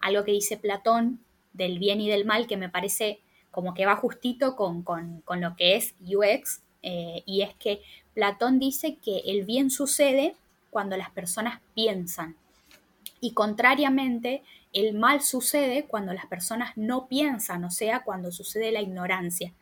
algo 0.00 0.24
que 0.24 0.32
dice 0.32 0.56
Platón 0.56 1.20
del 1.52 1.78
bien 1.78 2.00
y 2.00 2.08
del 2.08 2.24
mal, 2.24 2.46
que 2.46 2.56
me 2.56 2.68
parece 2.68 3.20
como 3.58 3.74
que 3.74 3.86
va 3.86 3.96
justito 3.96 4.54
con, 4.54 4.82
con- 4.84 5.20
con 5.22 5.40
lo 5.40 5.56
que 5.56 5.74
es 5.74 5.96
UX, 6.00 6.62
eh, 6.84 7.24
y 7.26 7.42
es 7.42 7.54
que 7.56 7.82
Platón 8.14 8.60
dice 8.60 8.98
que 9.02 9.18
el 9.26 9.44
bien 9.44 9.68
sucede 9.72 10.36
cuando 10.70 10.96
las 10.96 11.10
personas 11.10 11.60
piensan, 11.74 12.36
y 13.20 13.32
contrariamente, 13.32 14.42
el 14.72 14.94
mal 14.94 15.22
sucede 15.22 15.86
cuando 15.86 16.12
las 16.12 16.26
personas 16.26 16.76
no 16.76 17.08
piensan, 17.08 17.64
o 17.64 17.70
sea, 17.70 18.04
cuando 18.04 18.30
sucede 18.30 18.70
la 18.70 18.80
ignorancia. 18.82 19.52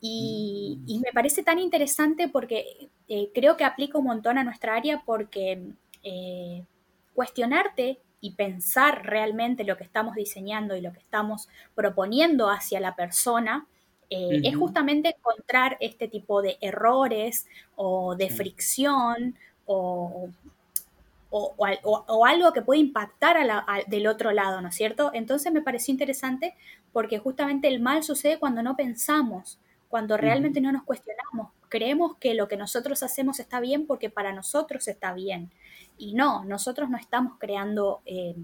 Y, 0.00 0.78
y 0.86 0.98
me 1.00 1.12
parece 1.12 1.42
tan 1.42 1.58
interesante 1.58 2.28
porque 2.28 2.88
eh, 3.08 3.30
creo 3.34 3.56
que 3.56 3.64
aplica 3.64 3.98
un 3.98 4.06
montón 4.06 4.38
a 4.38 4.44
nuestra 4.44 4.74
área 4.76 5.02
porque 5.06 5.62
eh, 6.02 6.64
cuestionarte 7.14 7.98
y 8.20 8.32
pensar 8.32 9.04
realmente 9.06 9.64
lo 9.64 9.76
que 9.76 9.84
estamos 9.84 10.14
diseñando 10.14 10.76
y 10.76 10.80
lo 10.80 10.92
que 10.92 10.98
estamos 11.00 11.48
proponiendo 11.74 12.50
hacia 12.50 12.80
la 12.80 12.94
persona 12.96 13.66
eh, 14.10 14.40
es 14.42 14.56
justamente 14.56 15.14
encontrar 15.16 15.76
este 15.80 16.08
tipo 16.08 16.42
de 16.42 16.58
errores 16.60 17.46
o 17.76 18.16
de 18.16 18.28
fricción 18.30 19.36
o, 19.66 20.30
o, 21.30 21.54
o 21.56 21.64
al- 21.64 21.78
o- 21.84 22.04
o 22.08 22.26
algo 22.26 22.52
que 22.52 22.62
puede 22.62 22.80
impactar 22.80 23.36
a 23.36 23.44
la- 23.44 23.64
a- 23.66 23.82
del 23.86 24.06
otro 24.06 24.32
lado, 24.32 24.60
¿no 24.60 24.68
es 24.68 24.74
cierto? 24.74 25.10
Entonces 25.14 25.52
me 25.52 25.62
pareció 25.62 25.92
interesante 25.92 26.54
porque 26.92 27.18
justamente 27.18 27.68
el 27.68 27.80
mal 27.80 28.02
sucede 28.02 28.38
cuando 28.38 28.62
no 28.62 28.76
pensamos, 28.76 29.58
cuando 29.88 30.16
realmente 30.16 30.60
no 30.60 30.72
nos 30.72 30.82
cuestionamos. 30.84 31.52
Creemos 31.68 32.16
que 32.16 32.34
lo 32.34 32.48
que 32.48 32.56
nosotros 32.56 33.02
hacemos 33.04 33.38
está 33.40 33.60
bien 33.60 33.86
porque 33.86 34.10
para 34.10 34.32
nosotros 34.32 34.88
está 34.88 35.12
bien. 35.14 35.52
Y 36.00 36.14
no, 36.14 36.44
nosotros 36.44 36.88
no 36.90 36.96
estamos 36.98 37.34
creando 37.38 38.00
eh, 38.06 38.34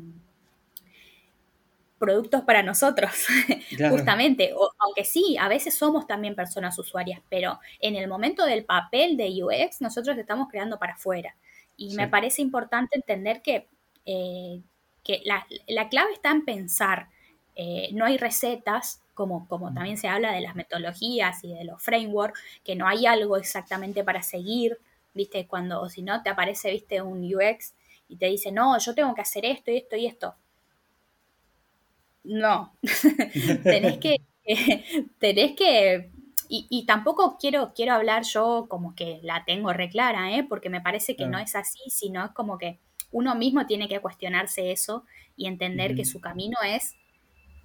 productos 1.98 2.42
para 2.42 2.62
nosotros, 2.62 3.10
Claro. 3.76 3.94
justamente. 3.96 4.52
O- 4.54 4.70
aunque 4.78 5.04
sí, 5.04 5.36
a 5.40 5.48
veces 5.48 5.74
somos 5.74 6.06
también 6.06 6.34
personas 6.34 6.78
usuarias, 6.78 7.20
pero 7.30 7.58
en 7.80 7.96
el 7.96 8.06
momento 8.08 8.44
del 8.44 8.64
papel 8.64 9.16
de 9.16 9.30
UX, 9.42 9.80
nosotros 9.80 10.16
estamos 10.18 10.48
creando 10.50 10.78
para 10.78 10.94
afuera. 10.94 11.34
Y 11.76 11.90
Sí. 11.90 11.96
me 11.96 12.08
parece 12.08 12.42
importante 12.42 12.96
entender 12.96 13.40
que, 13.42 13.66
eh, 14.04 14.60
que 15.02 15.22
la, 15.24 15.46
la 15.68 15.88
clave 15.88 16.12
está 16.12 16.30
en 16.30 16.44
pensar. 16.44 17.08
Eh, 17.54 17.88
no 17.94 18.04
hay 18.04 18.18
recetas, 18.18 19.02
como, 19.14 19.48
como 19.48 19.72
también 19.72 19.96
se 19.96 20.08
habla 20.08 20.32
de 20.32 20.42
las 20.42 20.54
metodologías 20.54 21.42
y 21.42 21.54
de 21.54 21.64
los 21.64 21.82
frameworks, 21.82 22.38
que 22.62 22.76
no 22.76 22.86
hay 22.86 23.06
algo 23.06 23.38
exactamente 23.38 24.04
para 24.04 24.22
seguir, 24.22 24.78
¿viste? 25.16 25.46
Cuando, 25.48 25.80
o 25.80 25.88
si 25.88 26.02
no, 26.02 26.22
te 26.22 26.30
aparece, 26.30 26.70
¿viste? 26.70 27.02
Un 27.02 27.24
UX 27.24 27.74
y 28.08 28.16
te 28.16 28.26
dice, 28.26 28.52
no, 28.52 28.78
yo 28.78 28.94
tengo 28.94 29.14
que 29.14 29.22
hacer 29.22 29.44
esto 29.44 29.70
y 29.70 29.78
esto 29.78 29.96
y 29.96 30.06
esto. 30.06 30.34
No, 32.22 32.72
tenés 33.64 33.98
que, 33.98 34.16
tenés 35.18 35.56
que, 35.56 36.10
y, 36.48 36.66
y 36.70 36.86
tampoco 36.86 37.38
quiero, 37.40 37.72
quiero 37.74 37.94
hablar 37.94 38.24
yo 38.24 38.66
como 38.68 38.94
que 38.94 39.20
la 39.22 39.44
tengo 39.44 39.72
reclara, 39.72 40.36
¿eh? 40.36 40.44
porque 40.48 40.70
me 40.70 40.80
parece 40.80 41.16
que 41.16 41.26
no 41.26 41.38
es 41.38 41.54
así, 41.56 41.80
sino 41.88 42.24
es 42.24 42.32
como 42.32 42.58
que 42.58 42.78
uno 43.10 43.34
mismo 43.34 43.66
tiene 43.66 43.88
que 43.88 44.00
cuestionarse 44.00 44.72
eso 44.72 45.04
y 45.36 45.46
entender 45.46 45.94
que 45.94 46.04
su 46.04 46.20
camino 46.20 46.56
es, 46.66 46.96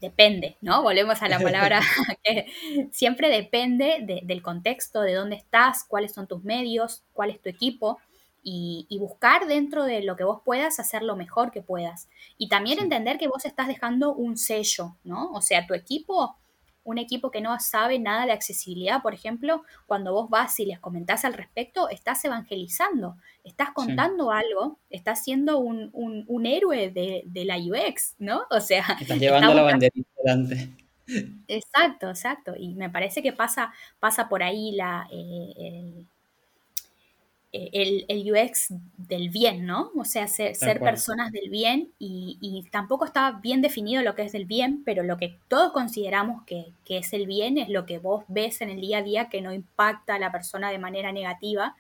depende, 0.01 0.57
¿no? 0.61 0.81
Volvemos 0.83 1.21
a 1.21 1.29
la 1.29 1.39
palabra 1.39 1.79
que 2.23 2.47
siempre 2.91 3.29
depende 3.29 3.99
de- 4.01 4.21
del 4.23 4.41
contexto, 4.41 5.01
de 5.01 5.13
dónde 5.13 5.37
estás, 5.37 5.85
cuáles 5.85 6.13
son 6.13 6.27
tus 6.27 6.43
medios, 6.43 7.03
cuál 7.13 7.29
es 7.29 7.41
tu 7.41 7.49
equipo. 7.49 7.99
Y, 8.43 8.87
y 8.89 8.97
buscar 8.97 9.45
dentro 9.45 9.83
de 9.85 10.01
lo 10.01 10.15
que 10.15 10.23
vos 10.23 10.41
puedas 10.43 10.79
hacer 10.79 11.03
lo 11.03 11.15
mejor 11.15 11.51
que 11.51 11.61
puedas. 11.61 12.09
Y 12.39 12.49
también 12.49 12.79
Sí. 12.79 12.83
entender 12.83 13.19
que 13.19 13.27
vos 13.27 13.45
estás 13.45 13.67
dejando 13.67 14.15
un 14.15 14.35
sello, 14.35 14.97
¿no? 15.03 15.31
O 15.33 15.41
sea, 15.41 15.67
tu 15.67 15.75
equipo, 15.75 16.35
un 16.83 16.97
equipo 16.97 17.29
que 17.31 17.41
no 17.41 17.59
sabe 17.59 17.99
nada 17.99 18.25
de 18.25 18.31
accesibilidad, 18.31 19.01
por 19.01 19.13
ejemplo, 19.13 19.63
cuando 19.85 20.13
vos 20.13 20.29
vas 20.29 20.59
y 20.59 20.65
les 20.65 20.79
comentás 20.79 21.25
al 21.25 21.33
respecto, 21.33 21.89
estás 21.89 22.23
evangelizando, 22.25 23.17
estás 23.43 23.67
Sí. 23.69 23.73
contando 23.75 24.31
algo, 24.31 24.79
estás 24.89 25.23
siendo 25.23 25.59
un, 25.59 25.89
un- 25.93 26.25
un 26.27 26.45
héroe 26.45 26.89
de, 26.91 27.23
de 27.25 27.45
la 27.45 27.57
UX, 27.57 28.15
¿no? 28.19 28.43
O 28.49 28.59
sea, 28.59 28.83
Estás 29.01 29.19
llevando 29.19 29.53
la 29.53 29.61
banderita 29.63 30.09
delante. 30.23 30.69
Exacto, 31.47 32.09
exacto. 32.09 32.53
Y 32.57 32.73
me 32.75 32.89
parece 32.89 33.21
que 33.21 33.33
pasa, 33.33 33.73
pasa 33.99 34.29
por 34.29 34.43
ahí 34.43 34.71
la, 34.71 35.07
eh, 35.11 35.53
el, 35.57 35.99
eh, 36.01 36.05
el- 37.53 38.05
el 38.07 38.31
UX 38.31 38.67
del 38.97 39.29
bien, 39.29 39.65
¿no? 39.65 39.91
O 39.97 40.05
sea, 40.05 40.27
ser, 40.27 40.55
ser 40.55 40.81
personas 40.83 41.31
del 41.31 41.49
bien 41.49 41.91
y, 41.99 42.37
y 42.41 42.63
tampoco 42.71 43.05
está 43.05 43.31
bien 43.43 43.61
definido 43.61 44.01
lo 44.03 44.15
que 44.15 44.23
es 44.23 44.31
del 44.31 44.45
bien, 44.45 44.83
pero 44.85 45.03
lo 45.03 45.17
que 45.17 45.37
todos 45.49 45.71
consideramos 45.73 46.43
que, 46.45 46.73
que 46.85 46.97
es 46.99 47.13
el 47.13 47.27
bien 47.27 47.57
es 47.57 47.69
lo 47.69 47.85
que 47.85 47.99
vos 47.99 48.23
ves 48.29 48.61
en 48.61 48.69
el 48.69 48.79
día 48.81 48.99
a 48.99 49.03
día 49.03 49.29
que 49.29 49.41
no 49.41 49.53
impacta 49.53 50.15
a 50.15 50.19
la 50.19 50.31
persona 50.31 50.71
de 50.71 50.79
manera 50.79 51.11
negativa, 51.11 51.75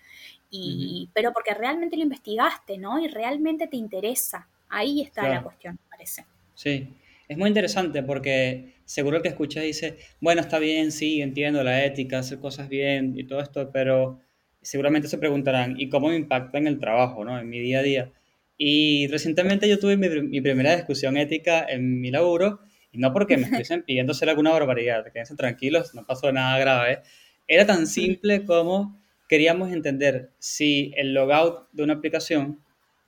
y, 0.49 1.09
pero 1.13 1.31
porque 1.33 1.53
realmente 1.53 1.95
lo 1.97 2.03
investigaste, 2.03 2.77
¿no? 2.77 2.99
Y 2.99 3.07
realmente 3.07 3.67
te 3.67 3.77
interesa. 3.77 4.49
Ahí 4.69 5.01
está 5.01 5.29
la 5.29 5.41
cuestión, 5.41 5.75
me 5.81 5.89
parece. 5.89 6.25
Sí, 6.53 6.97
es 7.27 7.37
muy 7.37 7.47
interesante 7.49 8.03
porque 8.03 8.75
seguro 8.85 9.17
el 9.17 9.23
que 9.23 9.29
escucha 9.29 9.61
dice, 9.61 9.97
bueno, 10.19 10.41
está 10.41 10.59
bien, 10.59 10.91
sí, 10.91 11.21
entiendo 11.21 11.63
la 11.63 11.85
ética, 11.85 12.19
hacer 12.19 12.39
cosas 12.39 12.69
bien 12.69 13.17
y 13.17 13.25
todo 13.25 13.39
esto, 13.41 13.71
pero 13.71 14.19
seguramente 14.61 15.07
se 15.07 15.17
preguntarán, 15.17 15.79
¿y 15.79 15.89
cómo 15.89 16.09
me 16.09 16.15
impacta 16.15 16.57
en 16.57 16.67
el 16.67 16.79
trabajo, 16.79 17.23
¿no? 17.25 17.39
En 17.39 17.49
mi 17.49 17.59
día 17.59 17.79
a 17.79 17.83
día. 17.83 18.11
Y 18.57 19.07
recientemente 19.07 19.67
yo 19.67 19.79
tuve 19.79 19.97
mi, 19.97 20.07
pr- 20.07 20.27
mi 20.27 20.41
primera 20.41 20.75
discusión 20.75 21.17
ética 21.17 21.65
en 21.67 21.99
mi 22.01 22.11
laburo, 22.11 22.59
y 22.91 22.97
no 22.99 23.13
porque 23.13 23.37
me 23.37 23.43
estuviesen 23.45 23.83
pidiendo 23.87 24.11
hacer 24.11 24.29
alguna 24.29 24.51
barbaridad, 24.51 25.05
quédense 25.11 25.35
tranquilos, 25.35 25.93
no 25.95 26.05
pasó 26.05 26.31
nada 26.31 26.59
grave. 26.59 27.01
Era 27.47 27.65
tan 27.65 27.87
simple 27.87 28.45
como 28.45 28.99
queríamos 29.27 29.71
entender 29.71 30.31
si 30.39 30.93
el 30.95 31.13
logout 31.13 31.69
de 31.71 31.83
una 31.83 31.93
aplicación 31.93 32.59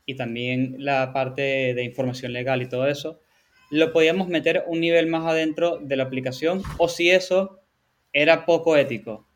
y 0.05 0.15
también 0.15 0.75
la 0.79 1.13
parte 1.13 1.73
de 1.73 1.83
información 1.83 2.33
legal 2.33 2.61
y 2.61 2.67
todo 2.69 2.87
eso, 2.87 3.21
lo 3.71 3.91
podíamos 3.93 4.27
meter 4.27 4.63
un 4.67 4.79
nivel 4.81 5.07
más 5.07 5.25
adentro 5.25 5.77
de 5.77 5.95
la 5.95 6.03
aplicación 6.03 6.61
o 6.77 6.89
si 6.89 7.09
eso 7.09 7.61
era 8.11 8.45
poco 8.45 8.77
ético, 8.77 9.27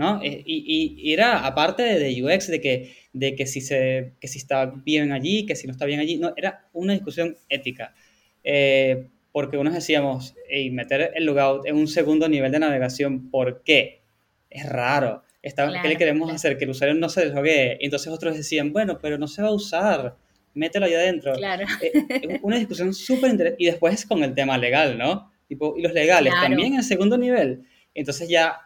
¿no? 0.00 0.20
Eh, 0.22 0.42
Y, 0.44 0.56
y- 0.66 1.08
y 1.08 1.12
era 1.12 1.46
aparte 1.46 1.82
de, 1.82 1.98
de 1.98 2.22
UX, 2.24 2.48
de 2.48 2.60
que, 2.60 2.92
de 3.12 3.34
que 3.36 3.46
si, 3.46 3.60
se, 3.60 4.14
que 4.20 4.26
si 4.28 4.38
está 4.38 4.66
bien 4.66 5.12
allí, 5.12 5.46
que 5.46 5.54
si 5.54 5.66
no 5.66 5.72
está 5.72 5.84
bien 5.86 6.00
allí, 6.00 6.16
no, 6.16 6.32
era 6.36 6.66
una 6.72 6.92
discusión 6.94 7.36
ética. 7.48 7.94
Eh, 8.42 9.06
porque 9.32 9.56
unos 9.58 9.74
decíamos, 9.74 10.34
"Ey, 10.48 10.70
meter 10.70 11.12
el 11.14 11.24
logout 11.24 11.66
en 11.66 11.76
un 11.76 11.86
segundo 11.86 12.28
nivel 12.28 12.50
de 12.50 12.58
navegación, 12.58 13.30
¿por 13.30 13.62
qué? 13.62 14.00
Es 14.48 14.64
raro. 14.68 15.22
Está, 15.42 15.66
¿Qué 15.66 15.72
le 15.72 15.80
Claro, 15.82 15.98
queremos 15.98 16.26
claro. 16.26 16.36
hacer? 16.36 16.58
Que 16.58 16.64
el 16.64 16.70
usuario 16.70 16.94
no 16.96 17.08
se 17.08 17.20
deslogue. 17.26 17.78
Entonces 17.80 18.12
otros 18.12 18.36
decían, 18.36 18.72
bueno, 18.72 18.98
pero 19.00 19.16
no 19.18 19.26
se 19.28 19.40
va 19.42 19.48
a 19.48 19.52
usar, 19.52 20.16
mételo 20.54 20.86
ahí 20.86 20.94
adentro. 20.94 21.32
Claro. 21.34 21.64
Eh, 21.82 22.38
una 22.42 22.56
discusión 22.58 22.92
súper 22.92 23.30
interesante. 23.30 23.62
Y 23.62 23.66
después 23.66 24.04
con 24.06 24.22
el 24.24 24.34
tema 24.34 24.58
legal, 24.58 24.98
¿no? 24.98 25.30
Tipo, 25.48 25.74
y 25.78 25.82
los 25.82 25.92
legales 25.92 26.32
Claro. 26.32 26.48
también 26.48 26.74
en 26.74 26.82
segundo 26.82 27.16
nivel. 27.16 27.62
Entonces 27.94 28.28
ya 28.28 28.56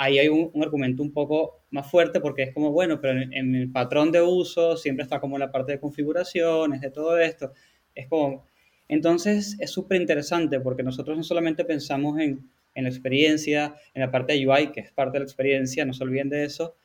ahí 0.00 0.18
hay 0.18 0.28
un, 0.28 0.50
argumento 0.62 1.02
un 1.02 1.12
poco 1.12 1.60
más 1.70 1.90
fuerte 1.90 2.20
porque 2.20 2.44
es 2.44 2.54
como, 2.54 2.72
bueno, 2.72 3.02
pero 3.02 3.20
en, 3.20 3.34
en 3.34 3.54
el 3.54 3.70
patrón 3.70 4.10
de 4.10 4.22
uso 4.22 4.78
siempre 4.78 5.02
está 5.02 5.20
como 5.20 5.36
la 5.36 5.52
parte 5.52 5.72
de 5.72 5.78
configuraciones, 5.78 6.80
de 6.80 6.90
todo 6.90 7.18
esto. 7.18 7.52
Es 7.94 8.08
como, 8.08 8.46
entonces 8.88 9.58
es 9.60 9.70
súper 9.70 10.00
interesante 10.00 10.58
porque 10.58 10.82
nosotros 10.82 11.18
no 11.18 11.22
solamente 11.22 11.66
pensamos 11.66 12.18
en, 12.18 12.48
en 12.74 12.84
la 12.84 12.88
experiencia, 12.88 13.74
en 13.92 14.00
la 14.00 14.10
parte 14.10 14.32
de 14.32 14.48
UI, 14.48 14.72
que 14.72 14.80
es 14.80 14.90
parte 14.90 15.18
de 15.18 15.20
la 15.20 15.24
experiencia, 15.26 15.84
no 15.84 15.92
se 15.92 16.02
olviden 16.02 16.30
de 16.30 16.44
eso, 16.44 16.76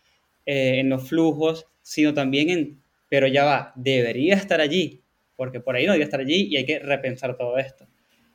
eh, 0.45 0.79
en 0.79 0.89
los 0.89 1.07
flujos, 1.07 1.67
sino 1.81 2.13
también 2.13 2.49
en, 2.49 2.81
pero 3.07 3.27
ya 3.27 3.45
va, 3.45 3.71
debería 3.77 4.35
estar 4.35 4.59
allí, 4.59 5.01
porque 5.37 5.61
por 5.61 5.77
ahí 5.77 5.85
no 5.85 5.93
debería 5.93 6.05
estar 6.05 6.19
allí 6.19 6.47
y 6.49 6.57
hay 6.57 6.65
que 6.65 6.79
repensar 6.79 7.37
todo 7.37 7.57
esto. 7.57 7.87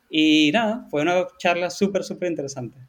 Y 0.09 0.49
nada, 0.51 0.87
fue 0.89 1.03
una 1.03 1.27
charla 1.37 1.69
súper, 1.69 2.03
súper 2.03 2.31
interesante. 2.31 2.79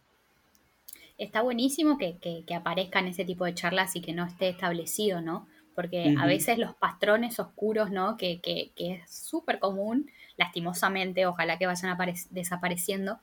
Está 1.23 1.41
buenísimo 1.43 1.99
que, 1.99 2.19
que, 2.19 2.45
que 2.47 2.55
aparezcan 2.55 3.07
ese 3.07 3.25
tipo 3.25 3.45
de 3.45 3.55
charlas 3.55 3.95
y 3.97 4.01
que 4.01 4.13
no 4.13 4.25
esté 4.27 4.49
establecido, 4.49 5.21
¿no? 5.21 5.47
Porque 5.75 6.13
a 6.19 6.27
veces 6.27 6.59
los 6.59 6.75
patrones 6.75 7.39
oscuros, 7.41 7.91
¿no? 7.91 8.17
Que, 8.17 8.41
que, 8.41 8.73
que 8.77 8.93
es 8.95 9.11
súper 9.15 9.59
común, 9.59 10.11
lastimosamente, 10.37 11.27
ojalá 11.27 11.59
que 11.59 11.67
vayan 11.67 11.97
apare- 11.97 12.27
desapareciendo, 12.31 13.21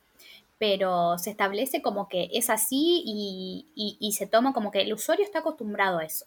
pero 0.57 1.17
se 1.17 1.29
establece 1.31 1.81
como 1.81 2.07
que 2.09 2.29
es 2.33 2.49
así 2.49 3.03
y, 3.05 3.67
y- 3.75 3.97
y 3.99 4.11
se 4.13 4.27
toma 4.27 4.53
como 4.53 4.71
que 4.71 4.81
el 4.81 4.93
usuario 4.93 5.25
está 5.25 5.39
acostumbrado 5.39 5.99
a 5.99 6.05
eso. 6.05 6.25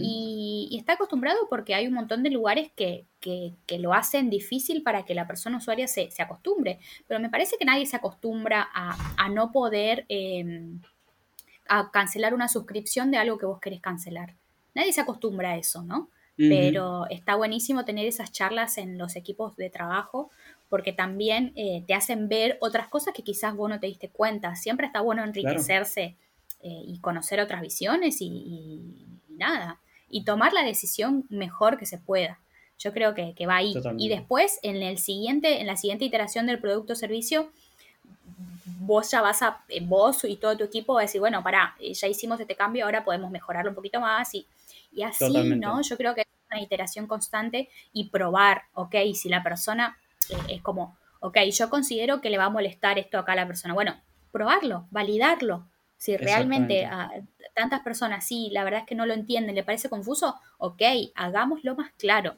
Y, 0.00 0.68
y 0.70 0.78
está 0.78 0.92
acostumbrado 0.94 1.38
porque 1.50 1.74
hay 1.74 1.86
un 1.86 1.94
montón 1.94 2.22
de 2.22 2.30
lugares 2.30 2.70
que, 2.76 3.04
que- 3.20 3.52
que 3.66 3.78
lo 3.78 3.92
hacen 3.94 4.30
difícil 4.30 4.82
para 4.82 5.04
que 5.04 5.14
la 5.14 5.26
persona 5.26 5.56
usuaria 5.58 5.88
se, 5.88 6.10
se 6.10 6.22
acostumbre. 6.22 6.78
Pero 7.08 7.18
me 7.20 7.30
parece 7.30 7.56
que 7.58 7.64
nadie 7.64 7.86
se 7.86 7.96
acostumbra 7.96 8.68
a, 8.72 8.96
a 9.16 9.28
no 9.28 9.50
poder 9.52 10.06
eh, 10.08 10.74
a 11.68 11.90
cancelar 11.90 12.34
una 12.34 12.48
suscripción 12.48 13.10
de 13.10 13.18
algo 13.18 13.38
que 13.38 13.46
vos 13.46 13.60
querés 13.60 13.80
cancelar. 13.80 14.34
Nadie 14.74 14.92
se 14.92 15.00
acostumbra 15.00 15.50
a 15.52 15.56
eso, 15.56 15.82
¿no? 15.82 16.10
Pero 16.50 17.06
está 17.08 17.34
buenísimo 17.34 17.84
tener 17.86 18.06
esas 18.06 18.30
charlas 18.30 18.76
en 18.78 18.98
los 18.98 19.16
equipos 19.16 19.56
de 19.56 19.70
trabajo 19.70 20.30
porque 20.68 20.92
también 20.92 21.52
eh, 21.56 21.82
te 21.86 21.94
hacen 21.94 22.28
ver 22.28 22.58
otras 22.60 22.88
cosas 22.88 23.14
que 23.14 23.22
quizás 23.22 23.54
vos 23.56 23.70
no 23.70 23.80
te 23.80 23.86
diste 23.86 24.10
cuenta. 24.10 24.54
Siempre 24.54 24.86
está 24.86 25.00
bueno 25.00 25.22
enriquecerse 25.24 26.16
eh, 26.62 26.82
y 26.86 26.98
conocer 27.00 27.40
otras 27.40 27.62
visiones 27.62 28.18
y 28.20 29.06
nada. 29.36 29.78
Y 30.08 30.24
tomar 30.24 30.52
la 30.52 30.62
decisión 30.62 31.24
mejor 31.28 31.78
que 31.78 31.86
se 31.86 31.98
pueda. 31.98 32.38
Yo 32.78 32.92
creo 32.92 33.14
que, 33.14 33.34
que 33.34 33.46
va 33.46 33.56
ahí. 33.56 33.74
Y 33.98 34.08
después, 34.08 34.58
en 34.62 34.76
el 34.82 34.98
siguiente, 34.98 35.60
en 35.60 35.66
la 35.66 35.76
siguiente 35.76 36.04
iteración 36.04 36.46
del 36.46 36.60
producto 36.60 36.92
o 36.92 36.96
servicio, 36.96 37.50
vos 38.86 39.10
ya 39.10 39.20
vas 39.20 39.42
a, 39.42 39.64
eh, 39.68 39.80
vos 39.82 40.24
y 40.24 40.36
todo 40.36 40.56
tu 40.56 40.64
equipo 40.64 40.94
va 40.94 41.00
a 41.00 41.02
decir, 41.02 41.20
bueno, 41.20 41.42
pará, 41.42 41.74
eh, 41.80 41.92
ya 41.94 42.06
hicimos 42.06 42.38
este 42.40 42.54
cambio, 42.54 42.84
ahora 42.84 43.04
podemos 43.04 43.30
mejorarlo 43.30 43.70
un 43.70 43.74
poquito 43.74 44.00
más 44.00 44.34
y, 44.34 44.46
y 44.92 45.02
así, 45.02 45.26
Totalmente. 45.26 45.66
¿no? 45.66 45.82
Yo 45.82 45.96
creo 45.96 46.14
que 46.14 46.22
es 46.22 46.26
una 46.50 46.60
iteración 46.60 47.06
constante 47.06 47.68
y 47.92 48.10
probar, 48.10 48.62
ok, 48.74 48.94
si 49.14 49.28
la 49.28 49.42
persona 49.42 49.98
eh, 50.30 50.36
es 50.48 50.62
como, 50.62 50.96
ok, 51.20 51.38
yo 51.50 51.68
considero 51.68 52.20
que 52.20 52.30
le 52.30 52.38
va 52.38 52.44
a 52.44 52.50
molestar 52.50 52.98
esto 52.98 53.18
acá 53.18 53.32
a 53.32 53.36
la 53.36 53.46
persona, 53.46 53.74
bueno, 53.74 53.96
probarlo, 54.32 54.86
validarlo. 54.90 55.66
Si 55.96 56.16
realmente 56.16 56.86
a 56.86 57.10
tantas 57.54 57.80
personas, 57.80 58.26
sí, 58.26 58.48
la 58.52 58.64
verdad 58.64 58.80
es 58.80 58.86
que 58.86 58.94
no 58.94 59.06
lo 59.06 59.14
entienden, 59.14 59.54
le 59.54 59.64
parece 59.64 59.88
confuso, 59.90 60.36
ok, 60.58 60.82
hagámoslo 61.14 61.74
más 61.76 61.92
claro. 61.98 62.36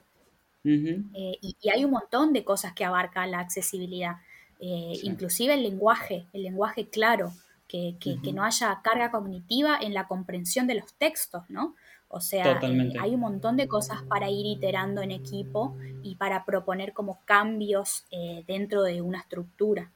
Eh, 1.13 1.39
y, 1.41 1.57
y 1.61 1.71
hay 1.71 1.85
un 1.85 1.91
montón 1.93 2.33
de 2.33 2.45
cosas 2.45 2.75
que 2.75 2.85
abarca 2.85 3.27
la 3.27 3.41
accesibilidad, 3.41 4.17
eh, 4.61 4.99
Sí. 5.01 5.01
inclusive 5.03 5.55
el 5.55 5.63
lenguaje, 5.63 6.29
el 6.33 6.43
lenguaje 6.43 6.89
claro, 6.91 7.37
que, 7.67 7.97
que- 8.01 8.33
no 8.33 8.45
haya 8.45 8.81
carga 8.83 9.11
cognitiva 9.11 9.79
en 9.81 9.93
la 9.95 10.07
comprensión 10.09 10.67
de 10.67 10.75
los 10.77 10.95
textos, 10.95 11.45
¿no? 11.49 11.75
O 12.09 12.21
sea, 12.21 12.65
eh, 12.67 12.93
hay 12.97 13.15
un 13.15 13.21
montón 13.21 13.57
de 13.57 13.69
cosas 13.69 14.01
para 14.09 14.31
ir 14.31 14.47
iterando 14.47 15.03
en 15.03 15.11
equipo 15.11 15.77
y 16.01 16.17
para 16.17 16.45
proponer 16.47 16.93
como 16.95 17.21
cambios 17.27 18.07
dentro 18.47 18.83
de 18.83 19.03
una 19.03 19.19
estructura. 19.21 19.93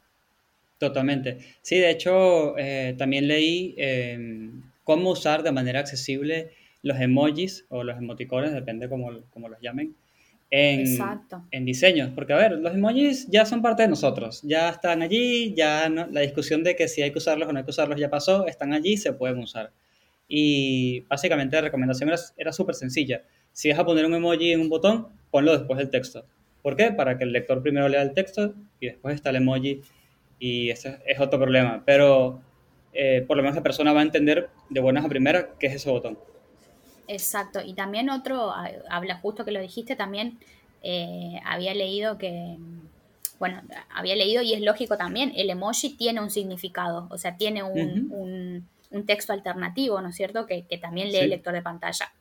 Totalmente. 0.83 1.39
Sí, 1.63 1.79
de 1.79 1.91
hecho, 1.91 2.59
eh, 2.59 2.97
también 2.99 3.29
leí 3.29 3.73
eh, 3.79 4.51
cómo 4.83 5.11
usar 5.11 5.45
de 5.45 5.53
manera 5.53 5.79
accesible 5.79 6.51
los 6.83 6.99
emojis 6.99 7.67
o 7.69 7.85
los 7.85 7.97
emoticones, 7.97 8.53
depende 8.53 8.89
cómo, 8.89 9.13
cómo 9.31 9.49
los 9.49 9.61
llamen, 9.61 9.95
en, 10.51 10.85
en 11.53 11.65
diseños. 11.65 12.11
Porque, 12.17 12.33
a 12.33 12.37
ver, 12.37 12.53
los 12.59 12.75
emojis 12.75 13.29
ya 13.29 13.47
son 13.47 13.63
parte 13.63 13.83
de 13.85 13.89
nosotros, 13.91 14.41
ya 14.43 14.71
están 14.71 15.03
allí, 15.03 15.55
ya 15.55 15.89
no- 15.89 16.09
la 16.09 16.21
discusión 16.23 16.65
de 16.65 16.75
que 16.75 16.89
si 16.89 17.01
hay 17.01 17.13
que 17.13 17.19
usarlos 17.19 17.49
o 17.49 17.53
no 17.53 17.61
hay 17.61 17.65
que 17.65 17.71
usarlos 17.71 18.01
ya 18.01 18.11
pasó, 18.11 18.45
están 18.49 18.73
allí, 18.73 18.97
se 18.97 19.13
pueden 19.13 19.39
usar. 19.39 19.71
Y 20.27 21.03
básicamente 21.03 21.55
la 21.55 21.63
recomendación 21.63 22.09
era, 22.09 22.19
era 22.37 22.53
súper 22.53 22.75
sencilla. 22.75 23.23
Si 23.53 23.71
vas 23.71 23.79
a 23.79 23.85
poner 23.85 24.05
un 24.05 24.15
emoji 24.15 24.51
en 24.51 24.63
un 24.63 24.69
botón, 24.69 25.07
ponlo 25.31 25.57
después 25.57 25.79
del 25.79 25.91
texto. 25.91 26.27
¿Por 26.61 26.75
qué? 26.75 26.91
Para 26.91 27.17
que 27.19 27.23
el 27.23 27.31
lector 27.33 27.63
primero 27.63 27.89
lea 27.89 28.03
el 28.03 28.15
texto 28.15 28.53
y 28.81 28.87
después 28.87 29.15
está 29.15 29.31
el 29.31 29.37
emoji 29.37 29.81
y 30.45 30.71
ese 30.71 30.99
es 31.07 31.21
otro 31.21 31.39
problema. 31.39 31.83
Pero 31.87 32.41
eh, 32.93 33.25
por 33.27 33.37
lo 33.37 33.43
menos 33.43 33.57
la 33.57 33.63
persona 33.63 33.93
va 33.93 34.01
a 34.01 34.03
entender 34.03 34.51
de 34.71 34.81
buenas 34.81 35.05
a 35.05 35.09
primeras 35.09 35.47
qué 35.59 35.69
es 35.69 35.75
ese 35.77 35.91
botón. 35.91 36.19
Exacto, 37.09 37.61
y 37.65 37.75
también 37.75 38.11
otro, 38.11 38.51
a- 38.51 38.71
habla 38.91 39.17
justo 39.19 39.45
que 39.45 39.51
lo 39.53 39.61
dijiste, 39.61 39.97
también 39.97 40.39
eh, 40.83 41.41
había 41.45 41.75
leído 41.75 42.17
que, 42.19 42.57
bueno, 43.39 43.61
había 43.95 44.17
leído 44.17 44.43
y 44.43 44.55
es 44.55 44.61
lógico 44.61 44.97
también, 44.97 45.33
el 45.37 45.51
emoji 45.51 45.97
tiene 45.97 46.21
un 46.21 46.31
significado, 46.31 47.07
o 47.11 47.19
sea, 47.19 47.37
tiene 47.37 47.63
un, 47.63 48.09
un- 48.13 48.69
un 48.91 49.07
texto 49.07 49.33
alternativo, 49.33 50.01
¿no 50.01 50.09
es 50.11 50.17
cierto? 50.17 50.47
Que, 50.47 50.65
que 50.67 50.79
también 50.79 51.09
lee 51.09 51.15
Sí. 51.19 51.25
el 51.25 51.31
lector 51.31 51.55
de 51.55 51.63
pantalla. 51.63 52.13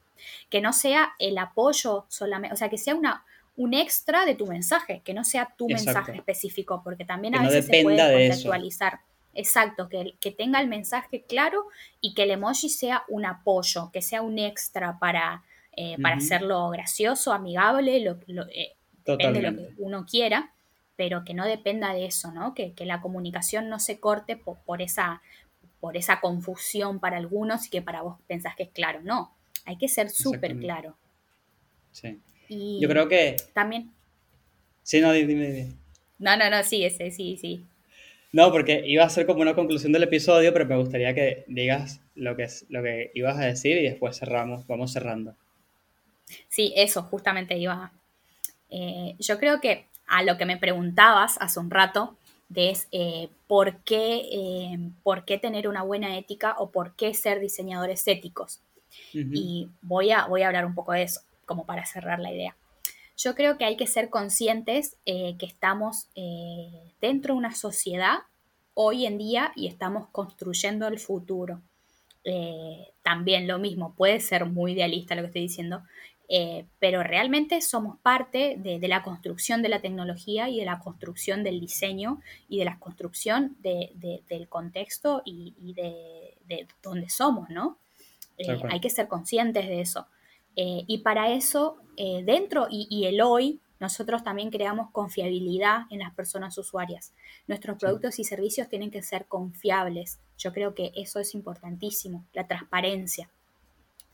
Que 0.49 0.61
no 0.61 0.73
sea 0.73 1.11
el 1.19 1.37
apoyo 1.37 2.05
solamente, 2.07 2.53
o 2.53 2.57
sea, 2.57 2.69
que 2.69 2.77
sea 2.77 2.95
una, 2.95 3.23
un 3.63 3.73
extra 3.73 4.25
de 4.25 4.35
tu 4.35 4.47
mensaje, 4.47 5.01
que 5.03 5.13
no 5.13 5.23
sea 5.23 5.53
tu 5.57 5.65
Exacto. 5.69 5.85
mensaje 5.85 6.17
específico, 6.17 6.81
porque 6.83 7.05
también 7.05 7.33
Que 7.33 7.39
a 7.39 7.43
no 7.43 7.49
veces 7.49 7.65
se 7.67 7.83
puede 7.83 7.95
eso. 7.97 8.11
contextualizar. 8.11 8.99
Exacto, 9.33 9.87
que, 9.87 10.15
que 10.19 10.31
tenga 10.31 10.59
el 10.59 10.67
mensaje 10.67 11.23
claro 11.27 11.65
y 12.01 12.13
que 12.13 12.23
el 12.23 12.31
emoji 12.31 12.69
sea 12.69 13.03
un 13.07 13.25
apoyo, 13.25 13.89
que 13.93 14.01
sea 14.01 14.21
un 14.21 14.39
extra 14.39 14.99
para, 14.99 15.43
eh, 15.77 15.95
para 16.01 16.15
hacerlo 16.17 16.69
gracioso, 16.69 17.31
amigable, 17.33 17.99
lo, 18.01 18.19
lo- 18.27 18.47
eh, 18.49 18.75
depende 19.05 19.39
de 19.41 19.51
lo 19.51 19.57
que 19.57 19.69
uno 19.77 20.05
quiera, 20.05 20.51
pero 20.97 21.23
que 21.23 21.33
no 21.33 21.45
dependa 21.45 21.93
de 21.93 22.05
eso, 22.05 22.31
¿no? 22.31 22.53
Que, 22.53 22.73
que 22.73 22.85
la 22.85 22.99
comunicación 23.01 23.69
no 23.69 23.79
se 23.79 23.99
corte 23.99 24.35
po- 24.37 24.59
por, 24.65 24.81
esa, 24.81 25.21
por 25.79 25.95
esa 25.97 26.19
confusión 26.19 26.99
para 26.99 27.17
algunos 27.17 27.67
y 27.67 27.69
que 27.69 27.81
para 27.81 28.01
vos 28.01 28.17
pensás 28.27 28.55
que 28.55 28.63
es 28.63 28.69
claro. 28.71 28.99
No, 29.03 29.33
hay 29.65 29.77
que 29.77 29.87
ser 29.87 30.09
súper 30.09 30.57
claro. 30.59 30.97
Sí. 31.91 32.19
Y 32.53 32.81
Yo 32.81 32.89
creo 32.89 33.07
que... 33.07 33.37
también... 33.53 33.91
Sí, 34.83 34.99
no, 34.99 35.13
dime, 35.13 35.33
dime. 35.33 35.71
No, 36.19 36.35
no, 36.35 36.49
no, 36.49 36.63
sí, 36.63 36.83
ese, 36.83 37.09
sí, 37.11 37.37
sí. 37.39 37.63
No, 38.33 38.51
porque 38.51 38.83
iba 38.85 39.05
a 39.05 39.09
ser 39.09 39.25
como 39.25 39.41
una 39.41 39.55
conclusión 39.55 39.93
del 39.93 40.03
episodio, 40.03 40.51
pero 40.51 40.65
me 40.65 40.75
gustaría 40.75 41.13
que 41.13 41.45
digas 41.47 42.01
lo 42.13 42.35
que, 42.35 42.43
es, 42.43 42.65
lo 42.67 42.83
que 42.83 43.11
ibas 43.13 43.37
a 43.37 43.45
decir 43.45 43.77
y 43.77 43.83
después 43.83 44.19
cerramos, 44.19 44.67
vamos 44.67 44.91
cerrando. 44.91 45.33
Sí, 46.49 46.73
eso 46.75 47.03
justamente 47.03 47.57
iba. 47.57 47.93
Eh, 48.69 49.15
yo 49.17 49.39
creo 49.39 49.61
que 49.61 49.85
a 50.07 50.23
lo 50.23 50.37
que 50.37 50.45
me 50.45 50.57
preguntabas 50.57 51.37
hace 51.39 51.59
un 51.59 51.71
rato, 51.71 52.17
de 52.49 52.71
es 52.71 52.89
eh, 52.91 53.29
¿por, 53.47 53.77
qué, 53.77 54.27
eh, 54.29 54.77
por 55.03 55.23
qué 55.23 55.37
tener 55.37 55.69
una 55.69 55.83
buena 55.83 56.17
ética 56.17 56.55
o 56.57 56.69
por 56.69 56.95
qué 56.95 57.13
ser 57.13 57.39
diseñadores 57.39 58.05
éticos. 58.09 58.59
Y 59.13 59.69
voy 59.81 60.11
a, 60.11 60.25
voy 60.25 60.41
a 60.41 60.47
hablar 60.47 60.65
un 60.65 60.75
poco 60.75 60.91
de 60.91 61.03
eso, 61.03 61.21
como 61.51 61.65
para 61.65 61.85
cerrar 61.85 62.21
la 62.21 62.31
idea. 62.31 62.55
Yo 63.17 63.35
creo 63.35 63.57
que 63.57 63.65
hay 63.65 63.75
que 63.75 63.87
ser 63.87 64.09
conscientes 64.09 64.95
eh, 65.05 65.35
que 65.37 65.45
estamos 65.45 66.07
eh, 66.15 66.93
dentro 67.01 67.33
de 67.33 67.39
una 67.39 67.53
sociedad 67.53 68.19
hoy 68.73 69.05
en 69.05 69.17
día 69.17 69.51
y 69.57 69.67
estamos 69.67 70.07
construyendo 70.13 70.87
el 70.87 70.97
futuro. 70.97 71.59
Eh, 72.23 72.87
también 73.03 73.47
lo 73.49 73.59
mismo, 73.59 73.93
puede 73.95 74.21
ser 74.21 74.45
muy 74.45 74.71
idealista 74.71 75.13
lo 75.13 75.23
que 75.23 75.27
estoy 75.27 75.41
diciendo, 75.41 75.83
eh, 76.29 76.63
pero 76.79 77.03
realmente 77.03 77.59
somos 77.59 77.97
parte 77.99 78.55
de, 78.57 78.79
de, 78.79 78.87
la 78.87 79.03
construcción 79.03 79.61
de 79.61 79.67
la 79.67 79.81
tecnología 79.81 80.47
y 80.47 80.59
de 80.59 80.65
la 80.65 80.79
construcción 80.79 81.43
del 81.43 81.59
diseño 81.59 82.21
y 82.47 82.59
de 82.59 82.63
la 82.63 82.79
construcción 82.79 83.57
de, 83.59 83.91
de, 83.95 84.23
del 84.29 84.47
contexto 84.47 85.21
y, 85.25 85.53
y 85.61 85.73
de, 85.73 86.67
donde 86.81 87.09
somos, 87.09 87.49
¿no? 87.49 87.77
Eh, 88.37 88.61
hay 88.69 88.79
que 88.79 88.89
ser 88.89 89.09
conscientes 89.09 89.67
de 89.67 89.81
eso. 89.81 90.07
Eh, 90.55 90.83
y 90.87 90.99
para 90.99 91.31
eso, 91.31 91.77
eh, 91.97 92.23
dentro 92.25 92.67
y, 92.69 92.87
y, 92.89 93.05
el 93.05 93.21
hoy, 93.21 93.59
nosotros 93.79 94.23
también 94.23 94.51
creamos 94.51 94.91
confiabilidad 94.91 95.83
en 95.89 95.99
las 95.99 96.13
personas 96.13 96.57
usuarias. 96.57 97.13
Nuestros 97.47 97.77
productos 97.77 98.19
y 98.19 98.23
servicios 98.23 98.69
tienen 98.69 98.91
que 98.91 99.01
ser 99.01 99.25
confiables. 99.25 100.19
Yo 100.37 100.53
creo 100.53 100.75
que 100.75 100.91
eso 100.95 101.19
es 101.19 101.33
importantísimo, 101.33 102.25
la 102.33 102.47
transparencia. 102.47 103.29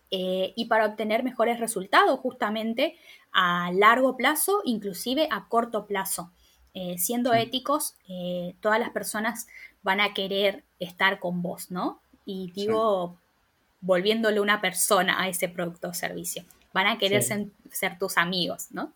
Eh, 0.09 0.53
y 0.55 0.65
para 0.65 0.85
obtener 0.85 1.23
mejores 1.23 1.59
resultados 1.59 2.19
justamente 2.19 2.95
a 3.33 3.71
largo 3.73 4.15
plazo, 4.15 4.61
inclusive 4.63 5.27
a 5.31 5.47
corto 5.49 5.85
plazo. 5.85 6.31
Eh, 6.73 6.97
siendo 6.97 7.33
éticos, 7.33 7.95
eh, 8.07 8.55
todas 8.61 8.79
las 8.79 8.91
personas 8.91 9.47
van 9.83 9.99
a 9.99 10.13
querer 10.13 10.63
estar 10.79 11.19
con 11.19 11.41
vos, 11.41 11.71
¿no? 11.71 11.99
Y 12.25 12.51
digo, 12.51 13.17
volviéndole 13.81 14.39
una 14.41 14.61
persona 14.61 15.21
a 15.21 15.27
ese 15.29 15.49
producto 15.49 15.89
o 15.89 15.93
servicio. 15.93 16.43
Van 16.73 16.87
a 16.87 16.97
querer 16.97 17.21
Sí. 17.23 17.29
ser, 17.29 17.45
ser 17.71 17.97
tus 17.97 18.17
amigos, 18.17 18.67
¿no? 18.71 18.93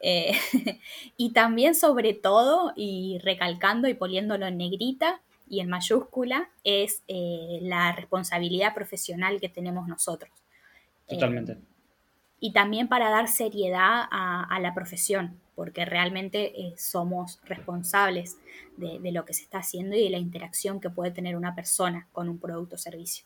Eh, 0.00 0.32
y 1.16 1.32
también, 1.32 1.74
sobre 1.74 2.14
todo, 2.14 2.72
y 2.76 3.18
recalcando 3.22 3.88
y 3.88 3.94
poniéndolo 3.94 4.46
en 4.46 4.56
negrita 4.58 5.20
y 5.48 5.60
en 5.60 5.68
mayúscula, 5.68 6.50
es 6.64 7.02
eh, 7.08 7.58
la 7.62 7.92
responsabilidad 7.92 8.74
profesional 8.74 9.40
que 9.40 9.48
tenemos 9.48 9.86
nosotros. 9.88 10.30
Eh, 11.06 11.14
Totalmente. 11.14 11.58
y 12.40 12.52
también 12.52 12.88
para 12.88 13.10
dar 13.10 13.28
seriedad 13.28 14.04
a, 14.10 14.44
a 14.44 14.60
la 14.60 14.74
profesión, 14.74 15.38
porque 15.54 15.84
realmente 15.84 16.74
somos 16.76 17.38
responsables 17.44 18.38
de, 18.76 18.98
de 18.98 19.12
lo 19.12 19.24
que 19.24 19.34
se 19.34 19.42
está 19.42 19.58
haciendo 19.58 19.94
y 19.96 20.02
de 20.04 20.10
la 20.10 20.18
interacción 20.18 20.80
que 20.80 20.90
puede 20.90 21.10
tener 21.12 21.36
una 21.36 21.54
persona 21.54 22.08
con 22.12 22.28
un 22.28 22.38
producto 22.38 22.74
o 22.76 22.78
servicio. 22.78 23.24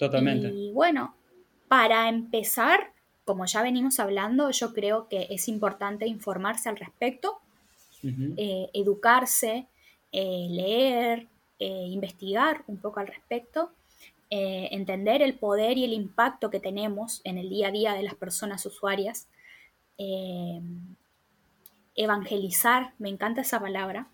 Totalmente. 0.00 0.48
Y 0.48 0.72
bueno, 0.72 1.14
para 1.68 2.08
empezar, 2.08 2.92
como 3.24 3.46
ya 3.46 3.62
venimos 3.62 4.00
hablando, 4.00 4.50
yo 4.50 4.72
creo 4.72 5.08
que 5.08 5.28
es 5.30 5.46
importante 5.46 6.06
informarse 6.06 6.68
al 6.68 6.76
respecto, 6.76 7.38
eh, 8.36 8.70
educarse, 8.72 9.68
eh, 10.10 10.46
leer, 10.50 11.28
eh, 11.58 11.86
investigar 11.88 12.64
un 12.66 12.78
poco 12.78 12.98
al 13.00 13.06
respecto, 13.06 13.72
entender 14.32 15.22
el 15.22 15.34
poder 15.34 15.76
y 15.76 15.84
el 15.84 15.92
impacto 15.92 16.50
que 16.50 16.60
tenemos 16.60 17.20
en 17.24 17.36
el 17.36 17.48
día 17.50 17.66
a 17.68 17.72
día 17.72 17.94
de 17.94 18.04
las 18.04 18.14
personas 18.14 18.64
usuarias, 18.64 19.28
evangelizar, 21.96 22.94
me 22.98 23.08
encanta 23.08 23.40
esa 23.40 23.60
palabra, 23.60 24.08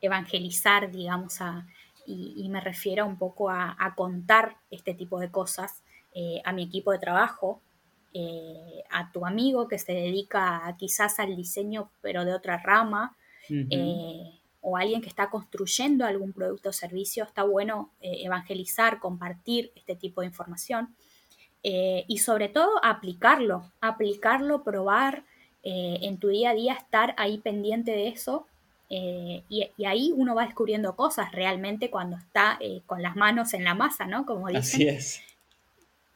evangelizar, 0.00 0.90
digamos, 0.90 1.40
a- 1.40 1.66
y, 2.06 2.34
y 2.36 2.48
me 2.48 2.60
refiero 2.60 3.06
un 3.06 3.16
poco 3.18 3.50
a, 3.50 3.76
a 3.78 3.94
contar 3.94 4.56
este 4.70 4.94
tipo 4.94 5.20
de 5.20 5.30
cosas 5.30 5.82
eh, 6.16 6.40
a 6.44 6.52
mi 6.52 6.62
equipo 6.62 6.92
de 6.92 7.00
trabajo, 7.00 7.60
eh, 8.12 8.84
a 8.90 9.10
tu 9.10 9.26
amigo 9.26 9.66
que 9.66 9.80
se 9.80 9.92
dedica 9.92 10.72
quizás 10.78 11.18
al 11.18 11.34
diseño 11.34 11.90
pero 12.00 12.24
de 12.24 12.32
otra 12.32 12.58
rama, 12.58 13.16
Ujú. 13.50 13.66
eh, 13.70 14.38
o 14.60 14.76
alguien 14.76 15.02
que 15.02 15.08
está 15.08 15.28
construyendo 15.28 16.06
algún 16.06 16.32
producto 16.32 16.68
o 16.68 16.72
servicio, 16.72 17.24
está 17.24 17.42
bueno 17.42 17.90
eh, 18.00 18.22
evangelizar, 18.22 19.00
compartir 19.00 19.72
este 19.74 19.96
tipo 19.96 20.20
de 20.20 20.28
información 20.28 20.94
y 21.66 22.18
sobre 22.18 22.50
todo 22.50 22.72
aplicarlo, 22.84 23.72
aplicarlo, 23.80 24.62
probar 24.64 25.24
en 25.62 26.18
tu 26.18 26.28
día 26.28 26.50
a 26.50 26.54
día, 26.54 26.74
estar 26.74 27.14
ahí 27.16 27.38
pendiente 27.38 27.92
de 27.92 28.08
eso. 28.08 28.46
Eh, 28.96 29.42
y, 29.48 29.68
y 29.76 29.84
ahí 29.86 30.12
uno 30.14 30.34
va 30.34 30.44
descubriendo 30.46 30.94
cosas 30.94 31.32
realmente 31.32 31.90
cuando 31.90 32.16
está 32.16 32.56
eh, 32.60 32.82
con 32.86 33.02
las 33.02 33.16
manos 33.16 33.52
en 33.54 33.64
la 33.64 33.74
masa, 33.74 34.06
¿no? 34.06 34.24
Como 34.26 34.48
dicen. 34.48 34.60
Así 34.60 34.88
es. 34.88 35.20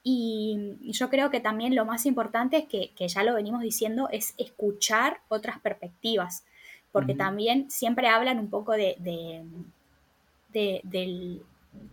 Y 0.04 0.76
yo 0.92 1.10
creo 1.10 1.30
que 1.30 1.40
también 1.40 1.74
lo 1.74 1.84
más 1.84 2.06
importante 2.06 2.56
es 2.58 2.66
que, 2.66 2.90
que 2.96 3.08
ya 3.08 3.22
lo 3.24 3.34
venimos 3.34 3.60
diciendo, 3.62 4.08
es 4.10 4.34
escuchar 4.38 5.20
otras 5.28 5.60
perspectivas, 5.60 6.44
porque 6.92 7.14
también 7.14 7.70
siempre 7.70 8.08
hablan 8.08 8.38
un 8.38 8.48
poco 8.48 8.72
de, 8.72 8.96
de, 9.00 9.44
de- 10.52 10.80
del- 10.84 11.42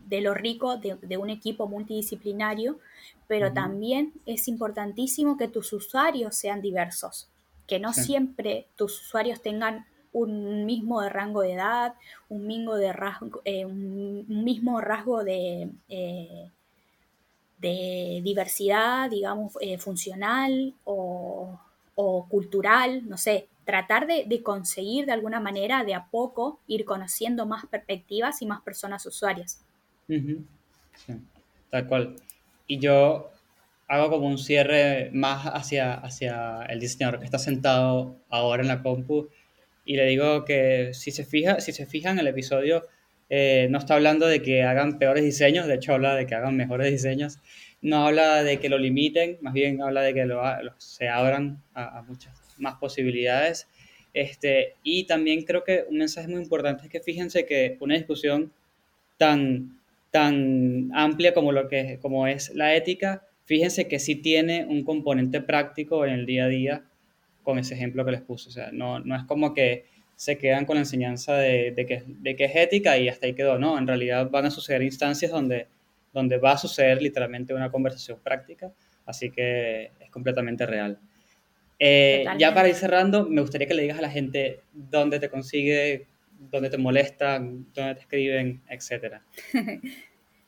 de 0.08 0.22
lo 0.22 0.34
rico 0.34 0.78
de, 0.78 0.96
de 1.02 1.18
un 1.18 1.30
equipo 1.30 1.68
multidisciplinario, 1.68 2.80
pero 3.28 3.52
también 3.54 4.14
es 4.26 4.48
importantísimo 4.48 5.36
que 5.38 5.48
tus 5.48 5.74
usuarios 5.74 6.36
sean 6.36 6.62
diversos, 6.62 7.28
que 7.68 7.80
no 7.80 7.92
Sí. 7.94 8.04
siempre 8.04 8.68
tus 8.78 9.02
usuarios 9.02 9.42
tengan 9.42 9.86
un 10.16 10.66
mismo 10.66 11.01
rango 11.09 11.41
de 11.41 11.53
edad, 11.53 11.93
un 12.30 12.47
de 12.47 12.93
rasgo, 12.93 13.41
eh, 13.43 13.66
un, 13.66 14.26
mismo 14.28 14.80
rasgo 14.80 15.26
de, 15.26 15.70
eh, 15.89 16.49
de 17.57 18.22
diversidad, 18.24 19.09
digamos, 19.09 19.57
eh, 19.59 19.78
funcional 19.78 20.74
o, 20.86 21.59
cultural, 22.30 23.07
no 23.07 23.18
sé, 23.18 23.47
tratar 23.66 24.07
de, 24.07 24.41
conseguir 24.41 25.05
de 25.05 25.11
alguna 25.11 25.41
manera 25.41 25.84
de 25.84 25.93
a 25.93 26.05
poco 26.05 26.59
ir 26.68 26.86
conociendo 26.86 27.45
más 27.45 27.66
perspectivas 27.66 28.41
y 28.41 28.45
más 28.45 28.61
personas 28.61 29.05
usuarias. 29.05 29.61
Ujú. 30.07 30.45
Sí, 30.95 31.13
tal 31.70 31.88
cual. 31.88 32.16
Y 32.68 32.80
yo 32.80 33.32
hago 33.89 34.09
como 34.09 34.28
un 34.28 34.38
cierre 34.38 35.09
más 35.11 35.45
hacia, 35.45 35.93
hacia 35.93 36.63
el 36.70 36.80
diseñador 36.80 37.20
que 37.20 37.26
está 37.26 37.38
sentado 37.38 38.16
ahora 38.30 38.61
en 38.61 38.70
la 38.70 38.82
compu 38.82 39.28
y 39.86 39.96
le 39.98 40.06
digo 40.06 40.46
que 40.46 40.94
si 40.94 41.12
se 41.12 41.24
fija, 41.26 41.60
si 41.60 41.72
se 41.72 41.86
fijan 41.86 42.20
el 42.20 42.28
episodio 42.28 42.86
eh, 43.30 43.68
no 43.72 43.78
está 43.80 43.96
hablando 43.96 44.28
de 44.28 44.42
que 44.42 44.64
hagan 44.64 45.00
peores 45.00 45.24
diseños, 45.24 45.68
de 45.68 45.76
hecho 45.76 45.94
habla 45.94 46.16
de 46.16 46.26
que 46.28 46.36
hagan 46.36 46.56
mejores 46.56 46.92
diseños, 46.92 47.40
no 47.82 48.06
habla 48.06 48.44
de 48.44 48.60
que 48.60 48.70
lo 48.70 48.78
limiten, 48.78 49.38
más 49.42 49.54
bien 49.54 49.82
habla 49.82 50.02
de 50.02 50.14
que 50.14 50.26
lo, 50.26 50.42
lo- 50.64 50.74
se 50.78 51.08
abran 51.08 51.62
a, 51.74 52.00
a 52.00 52.02
muchas 52.04 52.34
más 52.58 52.76
posibilidades. 52.76 53.68
Este, 54.14 54.76
y 54.84 55.06
también 55.06 55.44
creo 55.44 55.64
que 55.64 55.86
un 55.90 55.98
mensaje 55.98 56.28
muy 56.28 56.42
importante 56.42 56.84
es 56.86 56.90
que 56.90 57.00
fíjense 57.02 57.46
que 57.46 57.78
una 57.80 57.96
discusión 57.96 58.52
tan, 59.18 59.80
tan 60.12 60.90
amplia 60.94 61.34
como, 61.34 61.52
lo 61.52 61.68
que, 61.68 62.00
como 62.02 62.28
es 62.28 62.54
la 62.56 62.76
ética, 62.76 63.24
fíjense 63.46 63.88
que 63.88 64.00
sí 64.00 64.16
tiene 64.16 64.66
un 64.66 64.84
componente 64.84 65.42
práctico 65.42 66.06
en 66.06 66.14
el 66.14 66.26
día 66.26 66.46
a 66.46 66.48
día 66.48 66.84
con 67.46 67.58
ese 67.60 67.76
ejemplo 67.76 68.04
que 68.04 68.12
les 68.12 68.22
puse. 68.22 68.50
O 68.50 68.52
sea, 68.52 68.72
no, 68.74 69.00
no 69.00 69.16
es 69.16 69.24
como 69.24 69.54
que 69.54 69.86
se 70.18 70.38
quedan 70.38 70.66
con 70.66 70.76
la 70.76 70.82
enseñanza 70.82 71.38
de, 71.38 71.72
de 71.72 71.86
que, 71.86 72.04
de 72.06 72.36
que 72.36 72.46
es 72.46 72.56
ética 72.56 72.98
y 72.98 73.08
hasta 73.08 73.28
ahí 73.28 73.34
quedó. 73.34 73.58
No, 73.58 73.78
en 73.78 73.88
realidad 73.88 74.30
van 74.30 74.46
a 74.46 74.52
suceder 74.52 74.82
instancias 74.82 75.32
donde, 75.32 75.68
donde 76.14 76.38
va 76.38 76.52
a 76.54 76.58
suceder 76.58 77.02
literalmente 77.02 77.54
una 77.54 77.72
conversación 77.72 78.20
práctica, 78.22 78.72
así 79.06 79.30
que 79.32 79.91
es 80.00 80.10
completamente 80.12 80.66
real. 80.66 81.00
Eh, 81.80 82.26
ya 82.38 82.54
para 82.54 82.70
ir 82.70 82.76
cerrando, 82.76 83.28
me 83.30 83.41
gustaría 83.41 83.68
que 83.68 83.74
le 83.74 83.82
digas 83.84 84.00
a 84.00 84.02
la 84.02 84.10
gente 84.10 84.62
dónde 84.74 85.20
te 85.20 85.30
consigue, 85.30 86.08
dónde 86.52 86.70
te 86.70 86.78
molestan, 86.78 87.68
dónde 87.74 87.96
te 87.96 88.02
escriben, 88.02 88.62
etcétera. 88.70 89.22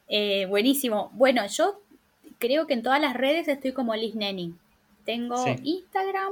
Eh, 0.09 0.45
buenísimo. 0.45 1.11
Bueno, 1.15 1.45
yo 1.47 1.81
creo 2.37 2.65
que 2.65 2.73
en 2.73 2.81
todas 2.81 3.01
las 3.01 3.13
redes 3.13 3.49
estoy 3.49 3.73
como 3.73 3.93
Liz 3.93 4.15
Nenning. 4.15 4.57
Tengo 5.03 5.35
Sí. 5.43 5.55
Instagram, 5.63 6.31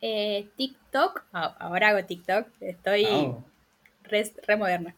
eh, 0.00 0.48
TikTok, 0.56 1.24
ah, 1.32 1.56
ahora 1.60 1.88
hago 1.88 2.04
TikTok, 2.06 2.48
estoy 2.60 3.04
Oh, 3.04 3.44
re, 4.04 4.32
re 4.46 4.56
moderna. 4.56 4.94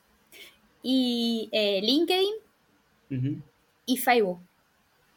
Y 0.82 1.48
eh, 1.52 1.80
LinkedIn 1.82 2.34
y 3.86 3.96
Facebook. 3.96 4.40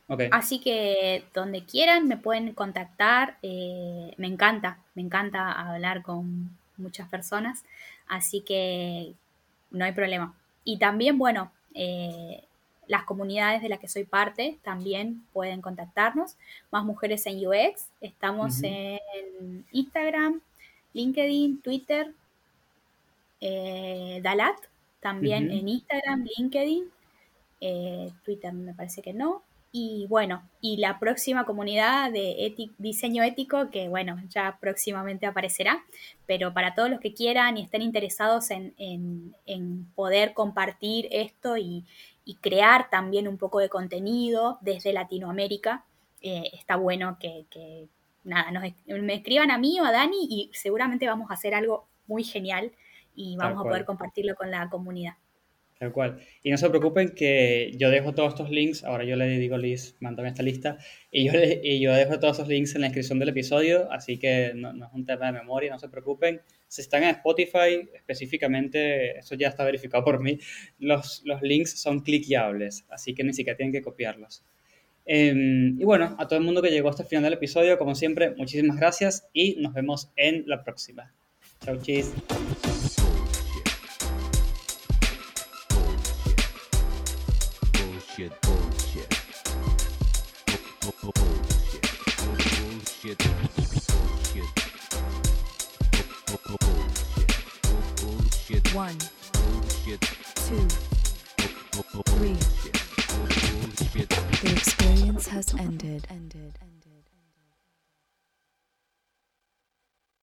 ok. 0.07 0.21
Así 0.31 0.59
que 0.59 1.23
donde 1.33 1.65
quieran 1.65 2.07
me 2.07 2.17
pueden 2.17 2.53
contactar. 2.53 3.37
eh, 3.41 4.13
me 4.17 4.27
encanta, 4.27 4.79
me 4.95 5.01
encanta 5.01 5.51
hablar 5.51 6.01
con 6.03 6.57
muchas 6.77 7.07
personas. 7.09 7.63
Así 8.07 8.41
que 8.41 9.13
no 9.71 9.85
hay 9.85 9.91
problema. 9.93 10.35
Y 10.63 10.77
también, 10.79 11.17
bueno, 11.17 11.51
eh, 11.73 12.43
las 12.87 13.03
comunidades 13.03 13.61
de 13.61 13.69
las 13.69 13.79
que 13.79 13.87
soy 13.87 14.03
parte 14.05 14.59
también 14.63 15.25
pueden 15.33 15.61
contactarnos. 15.61 16.35
Más 16.71 16.83
mujeres 16.85 17.25
en 17.25 17.45
UX. 17.47 17.89
Estamos 18.01 18.61
en 18.63 19.65
Instagram, 19.71 20.41
LinkedIn, 20.93 21.61
Twitter, 21.61 22.13
eh, 23.41 24.19
Dalat, 24.23 24.55
también 24.99 25.51
en 25.51 25.67
Instagram, 25.67 26.25
LinkedIn, 26.37 26.85
eh, 27.61 28.11
Twitter 28.23 28.53
me 28.53 28.73
parece 28.73 29.01
que 29.01 29.13
no. 29.13 29.43
Y 29.71 30.05
bueno, 30.07 30.49
y 30.61 30.77
la 30.77 30.99
próxima 30.99 31.45
comunidad 31.45 32.09
de 32.11 32.55
diseño 32.77 33.23
ético, 33.23 33.69
que 33.71 33.89
bueno, 33.89 34.17
ya 34.29 34.57
próximamente 34.61 35.25
aparecerá, 35.25 35.83
pero 36.25 36.53
para 36.53 36.75
todos 36.75 36.89
los 36.89 37.01
que 37.01 37.13
quieran 37.13 37.57
y 37.57 37.63
estén 37.63 37.81
interesados 37.81 38.51
en, 38.51 38.73
en- 38.77 39.35
en 39.45 39.85
poder 39.95 40.33
compartir 40.33 41.09
esto 41.11 41.57
y, 41.57 41.83
y 42.25 42.35
crear 42.37 42.89
también 42.89 43.27
un 43.27 43.37
poco 43.37 43.59
de 43.59 43.69
contenido 43.69 44.57
desde 44.61 44.91
Latinoamérica, 44.91 45.85
eh, 46.21 46.49
está 46.53 46.75
bueno 46.75 47.17
que, 47.19 47.45
que, 47.51 47.87
nada, 48.23 48.51
nos, 48.51 48.63
me 48.87 49.13
escriban 49.13 49.51
a 49.51 49.57
mí 49.57 49.79
o 49.79 49.85
a 49.85 49.91
Dani 49.91 50.27
y 50.29 50.51
seguramente 50.53 51.07
vamos 51.07 51.29
a 51.29 51.35
hacer 51.35 51.53
algo 51.53 51.87
muy 52.07 52.23
genial 52.23 52.71
y 53.13 53.37
vamos 53.37 53.61
a 53.61 53.69
poder 53.69 53.85
compartirlo 53.85 54.35
con 54.35 54.51
la 54.51 54.69
comunidad. 54.69 55.13
Tal 55.77 55.91
cual. 55.91 56.19
Y 56.41 56.51
no 56.51 56.57
se 56.57 56.69
preocupen 56.69 57.09
que 57.09 57.73
yo 57.77 57.89
dejo 57.89 58.13
todos 58.13 58.29
estos 58.29 58.49
links, 58.49 58.85
ahora 58.85 59.03
yo 59.03 59.17
le 59.17 59.27
digo 59.37 59.57
Liz, 59.57 59.95
mándame 59.99 60.29
esta 60.29 60.41
lista, 60.41 60.77
y 61.11 61.25
yo, 61.25 61.33
le- 61.33 61.59
y 61.61 61.81
yo 61.81 61.93
dejo 61.93 62.17
todos 62.17 62.37
esos 62.37 62.47
links 62.47 62.75
en 62.75 62.81
la 62.81 62.87
descripción 62.87 63.19
del 63.19 63.27
episodio, 63.29 63.91
así 63.91 64.17
que 64.17 64.53
no, 64.55 64.71
no 64.71 64.85
es 64.85 64.93
un 64.93 65.05
tema 65.05 65.25
de 65.25 65.33
memoria, 65.33 65.71
no 65.71 65.79
se 65.79 65.89
preocupen. 65.89 66.39
Si 66.69 66.81
están 66.81 67.03
en 67.03 67.09
Spotify, 67.09 67.89
específicamente, 67.93 69.17
eso 69.19 69.35
ya 69.35 69.49
está 69.49 69.65
verificado 69.65 70.03
por 70.05 70.21
mí, 70.21 70.39
los, 70.79 71.21
los 71.25 71.41
links 71.41 71.77
son 71.77 71.99
cliqueables, 71.99 72.85
así 72.89 73.13
que 73.13 73.25
ni 73.25 73.33
siquiera 73.33 73.57
tienen 73.57 73.73
que 73.73 73.81
copiarlos. 73.81 74.43
Em, 75.05 75.79
y 75.79 75.83
bueno, 75.83 76.15
a 76.17 76.25
todo 76.27 76.39
el 76.39 76.45
mundo 76.45 76.61
que 76.61 76.71
llegó 76.71 76.87
hasta 76.89 77.03
el 77.03 77.09
final 77.09 77.23
del 77.25 77.33
episodio, 77.33 77.77
como 77.77 77.95
siempre, 77.95 78.31
muchísimas 78.37 78.77
gracias 78.77 79.27
y 79.33 79.55
nos 79.59 79.73
vemos 79.73 80.09
en 80.15 80.45
la 80.47 80.63
próxima. 80.63 81.13
Chau, 81.65 81.77
chis. 81.81 82.13
Bullshit, 88.15 88.41
bullshit. 88.43 89.09
Bu- 90.81 90.93
bu- 91.01 91.11
Bullshit. 91.11 91.85
Bullshit. 92.17 93.19
Bullshit. 93.55 94.49
Bu- 96.27 96.39
bu- 96.47 96.57
Bullshit. 98.01 98.73
One, 98.73 98.97
Bullshit. 99.33 100.01
two, 100.47 100.67
Three. 102.15 102.37
Bullshit. 102.37 104.09
the 104.41 104.51
experience 104.53 105.27
has 105.27 105.53
ended. 105.55 106.07
Ended. 106.09 106.57